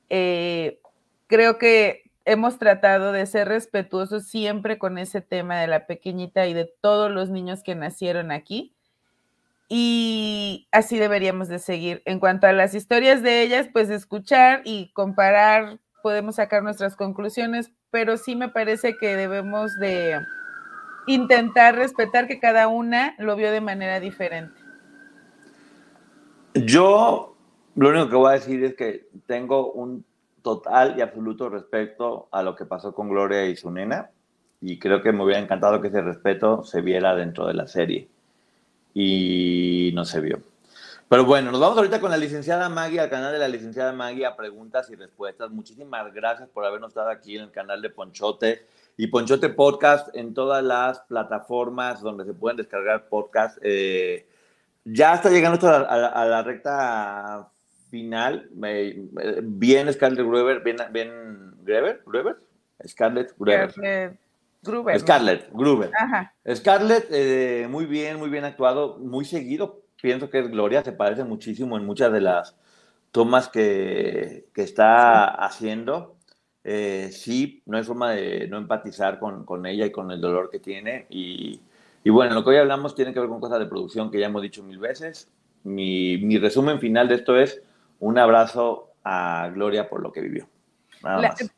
Eh, 0.09 0.79
creo 1.27 1.57
que 1.57 2.03
hemos 2.25 2.57
tratado 2.57 3.11
de 3.11 3.25
ser 3.25 3.47
respetuosos 3.47 4.27
siempre 4.27 4.77
con 4.77 4.97
ese 4.97 5.21
tema 5.21 5.59
de 5.59 5.67
la 5.67 5.85
pequeñita 5.85 6.47
y 6.47 6.53
de 6.53 6.65
todos 6.81 7.11
los 7.11 7.29
niños 7.29 7.63
que 7.63 7.75
nacieron 7.75 8.31
aquí. 8.31 8.75
Y 9.67 10.67
así 10.71 10.97
deberíamos 10.97 11.47
de 11.47 11.59
seguir. 11.59 12.01
En 12.05 12.19
cuanto 12.19 12.47
a 12.47 12.53
las 12.53 12.73
historias 12.73 13.23
de 13.23 13.41
ellas, 13.41 13.69
pues 13.71 13.89
escuchar 13.89 14.61
y 14.63 14.91
comparar, 14.93 15.79
podemos 16.03 16.35
sacar 16.35 16.61
nuestras 16.61 16.95
conclusiones, 16.95 17.71
pero 17.89 18.17
sí 18.17 18.35
me 18.35 18.49
parece 18.49 18.95
que 18.97 19.15
debemos 19.15 19.77
de 19.79 20.19
intentar 21.07 21.75
respetar 21.75 22.27
que 22.27 22.39
cada 22.39 22.67
una 22.67 23.15
lo 23.17 23.35
vio 23.35 23.51
de 23.51 23.61
manera 23.61 23.99
diferente. 23.99 24.59
Yo 26.53 27.34
lo 27.75 27.89
único 27.89 28.09
que 28.09 28.15
voy 28.15 28.29
a 28.29 28.33
decir 28.33 28.63
es 28.63 28.75
que 28.75 29.07
tengo 29.25 29.71
un 29.71 30.05
total 30.41 30.95
y 30.97 31.01
absoluto 31.01 31.49
respeto 31.49 32.27
a 32.31 32.43
lo 32.43 32.55
que 32.55 32.65
pasó 32.65 32.93
con 32.93 33.09
Gloria 33.09 33.47
y 33.47 33.55
su 33.55 33.71
nena 33.71 34.09
y 34.61 34.79
creo 34.79 35.01
que 35.01 35.11
me 35.11 35.23
hubiera 35.23 35.41
encantado 35.41 35.81
que 35.81 35.89
ese 35.89 36.01
respeto 36.01 36.63
se 36.63 36.81
viera 36.81 37.15
dentro 37.15 37.47
de 37.47 37.53
la 37.53 37.67
serie 37.67 38.07
y 38.93 39.91
no 39.93 40.05
se 40.05 40.21
vio. 40.21 40.39
Pero 41.07 41.23
bueno, 41.23 41.51
nos 41.51 41.59
vamos 41.59 41.77
ahorita 41.77 41.99
con 41.99 42.09
la 42.09 42.17
licenciada 42.17 42.67
Maggie, 42.67 42.99
al 42.99 43.09
canal 43.09 43.31
de 43.31 43.37
la 43.37 43.47
licenciada 43.47 43.93
Maggie, 43.93 44.25
a 44.25 44.35
preguntas 44.35 44.89
y 44.89 44.95
respuestas. 44.95 45.51
Muchísimas 45.51 46.11
gracias 46.11 46.49
por 46.49 46.65
habernos 46.65 46.89
estado 46.89 47.09
aquí 47.09 47.35
en 47.35 47.43
el 47.43 47.51
canal 47.51 47.81
de 47.81 47.91
Ponchote 47.91 48.65
y 48.97 49.07
Ponchote 49.07 49.49
Podcast 49.49 50.15
en 50.15 50.33
todas 50.33 50.63
las 50.63 51.01
plataformas 51.01 52.01
donde 52.01 52.25
se 52.25 52.33
pueden 52.33 52.57
descargar 52.57 53.07
podcasts. 53.07 53.59
Eh, 53.61 54.25
ya 54.83 55.13
está 55.13 55.29
llegando 55.29 55.55
esto 55.55 55.67
a, 55.69 56.25
la 56.25 56.41
recta 56.41 57.51
final. 57.95 58.49
bien 59.43 59.93
Scarlett 59.93 60.25
Gruber, 60.25 60.61
bien, 60.63 60.77
bien 60.91 61.09
Greber, 61.63 62.01
Gruber, 62.05 62.37
Scarlett 62.85 63.33
Gruber. 63.37 63.73
Gruber. 64.61 64.99
Scarlett, 64.99 65.49
Gruber. 65.53 65.91
Scarlett, 66.53 67.07
eh, 67.11 67.67
muy 67.69 67.85
bien, 67.85 68.17
muy 68.17 68.29
bien 68.29 68.43
actuado, 68.43 68.97
muy 68.97 69.23
seguido. 69.23 69.81
Pienso 70.01 70.29
que 70.29 70.39
es 70.39 70.49
Gloria, 70.49 70.83
se 70.83 70.91
parece 70.91 71.23
muchísimo 71.23 71.77
en 71.77 71.85
muchas 71.85 72.11
de 72.11 72.21
las 72.21 72.55
tomas 73.11 73.47
que, 73.47 74.45
que 74.53 74.63
está 74.63 75.25
haciendo. 75.25 76.15
Eh, 76.63 77.09
sí, 77.11 77.61
no 77.67 77.77
hay 77.77 77.83
forma 77.83 78.11
de 78.11 78.47
no 78.47 78.57
empatizar 78.57 79.19
con, 79.19 79.45
con, 79.45 79.65
ella 79.67 79.85
y 79.85 79.91
con 79.91 80.11
el 80.11 80.19
dolor 80.19 80.49
que 80.49 80.59
tiene. 80.59 81.05
Y, 81.09 81.61
y, 82.03 82.09
bueno, 82.09 82.33
lo 82.33 82.43
que 82.43 82.49
hoy 82.49 82.57
hablamos 82.57 82.95
tiene 82.95 83.13
que 83.13 83.19
ver 83.19 83.29
con 83.29 83.39
cosas 83.39 83.59
de 83.59 83.67
producción 83.67 84.09
que 84.09 84.19
ya 84.19 84.25
hemos 84.25 84.41
dicho 84.41 84.63
mil 84.63 84.79
veces. 84.79 85.29
Mi, 85.63 86.17
mi 86.17 86.37
resumen 86.37 86.79
final 86.79 87.07
de 87.07 87.15
esto 87.15 87.39
es 87.39 87.61
un 87.99 88.17
abrazo 88.17 88.91
a 89.03 89.49
Gloria 89.53 89.89
por 89.89 90.01
lo 90.01 90.11
que 90.11 90.21
vivió. 90.21 90.47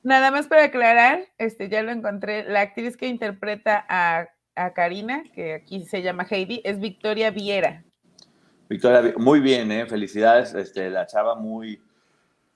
Nada, 0.04 0.32
más. 0.32 0.48
para 0.48 0.66
aclarar, 0.66 1.22
este, 1.38 1.70
ya 1.70 1.82
lo 1.82 1.92
encontré, 1.92 2.44
la 2.50 2.62
actriz 2.62 2.98
que 2.98 3.08
interpreta 3.08 3.86
a, 3.88 4.28
Karina, 4.74 5.24
que 5.36 5.54
aquí 5.54 5.86
se 5.86 6.02
llama 6.02 6.26
Heidi, 6.28 6.62
es 6.64 6.80
Victoria 6.80 7.30
Viera. 7.30 7.84
Victoria, 8.68 9.14
muy 9.18 9.40
bien, 9.40 9.72
¿eh? 9.72 9.86
felicidades, 9.86 10.54
este, 10.56 10.90
la 10.90 11.06
chava 11.06 11.36
muy... 11.36 11.80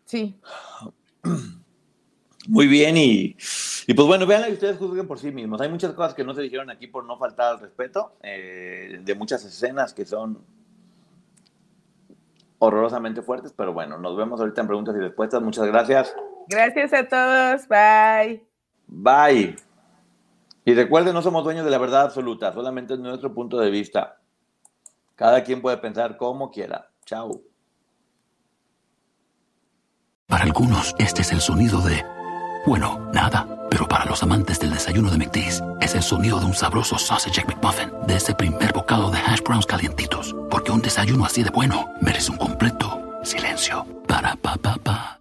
Sí. 0.05 0.39
Muy 2.47 2.65
bien 2.65 2.97
y, 2.97 3.37
y 3.85 3.93
pues 3.93 4.07
bueno, 4.07 4.25
vean 4.25 4.49
y 4.49 4.53
ustedes 4.53 4.77
juzguen 4.77 5.07
por 5.07 5.19
sí 5.19 5.31
mismos. 5.31 5.61
Hay 5.61 5.69
muchas 5.69 5.93
cosas 5.93 6.15
que 6.15 6.23
no 6.23 6.33
se 6.33 6.41
dijeron 6.41 6.71
aquí 6.71 6.87
por 6.87 7.05
no 7.05 7.15
faltar 7.19 7.53
al 7.53 7.59
respeto, 7.59 8.15
eh, 8.23 8.99
de 9.03 9.13
muchas 9.15 9.45
escenas 9.45 9.93
que 9.93 10.05
son 10.05 10.43
horrorosamente 12.63 13.23
fuertes, 13.23 13.53
pero 13.57 13.73
bueno, 13.73 13.97
nos 13.97 14.15
vemos 14.15 14.39
ahorita 14.39 14.61
en 14.61 14.67
preguntas 14.67 14.95
y 14.95 14.99
respuestas. 14.99 15.41
Muchas 15.41 15.65
gracias. 15.65 16.15
Gracias 16.47 16.93
a 16.93 17.07
todos. 17.07 17.67
Bye. 17.67 18.45
Bye. 18.87 19.55
Y 20.63 20.75
recuerden, 20.75 21.15
no 21.15 21.23
somos 21.23 21.43
dueños 21.43 21.65
de 21.65 21.71
la 21.71 21.79
verdad 21.79 22.03
absoluta, 22.03 22.53
solamente 22.53 22.93
es 22.93 22.99
nuestro 22.99 23.33
punto 23.33 23.57
de 23.57 23.71
vista. 23.71 24.19
Cada 25.15 25.43
quien 25.43 25.59
puede 25.59 25.77
pensar 25.77 26.17
como 26.17 26.51
quiera. 26.51 26.91
Chao. 27.03 27.41
Para 30.27 30.43
algunos, 30.43 30.93
este 30.99 31.23
es 31.23 31.31
el 31.31 31.41
sonido 31.41 31.81
de, 31.81 32.05
bueno, 32.67 33.09
nada. 33.11 33.60
Pero 33.71 33.87
para 33.87 34.03
los 34.03 34.21
amantes 34.21 34.59
del 34.59 34.71
desayuno 34.71 35.09
de 35.09 35.17
McDee's, 35.17 35.63
es 35.79 35.95
el 35.95 36.03
sonido 36.03 36.41
de 36.41 36.45
un 36.45 36.53
sabroso 36.53 36.97
sausage 36.97 37.45
McMuffin, 37.45 37.89
de 38.05 38.17
ese 38.17 38.35
primer 38.35 38.73
bocado 38.73 39.09
de 39.09 39.17
hash 39.17 39.41
browns 39.41 39.65
calientitos. 39.65 40.35
Porque 40.49 40.71
un 40.71 40.81
desayuno 40.81 41.23
así 41.23 41.41
de 41.41 41.51
bueno 41.51 41.87
merece 42.01 42.31
un 42.31 42.37
completo 42.37 43.01
silencio. 43.23 43.85
Para 44.07 44.35
pa 44.35 44.57
pa 44.57 44.75
pa. 44.75 45.20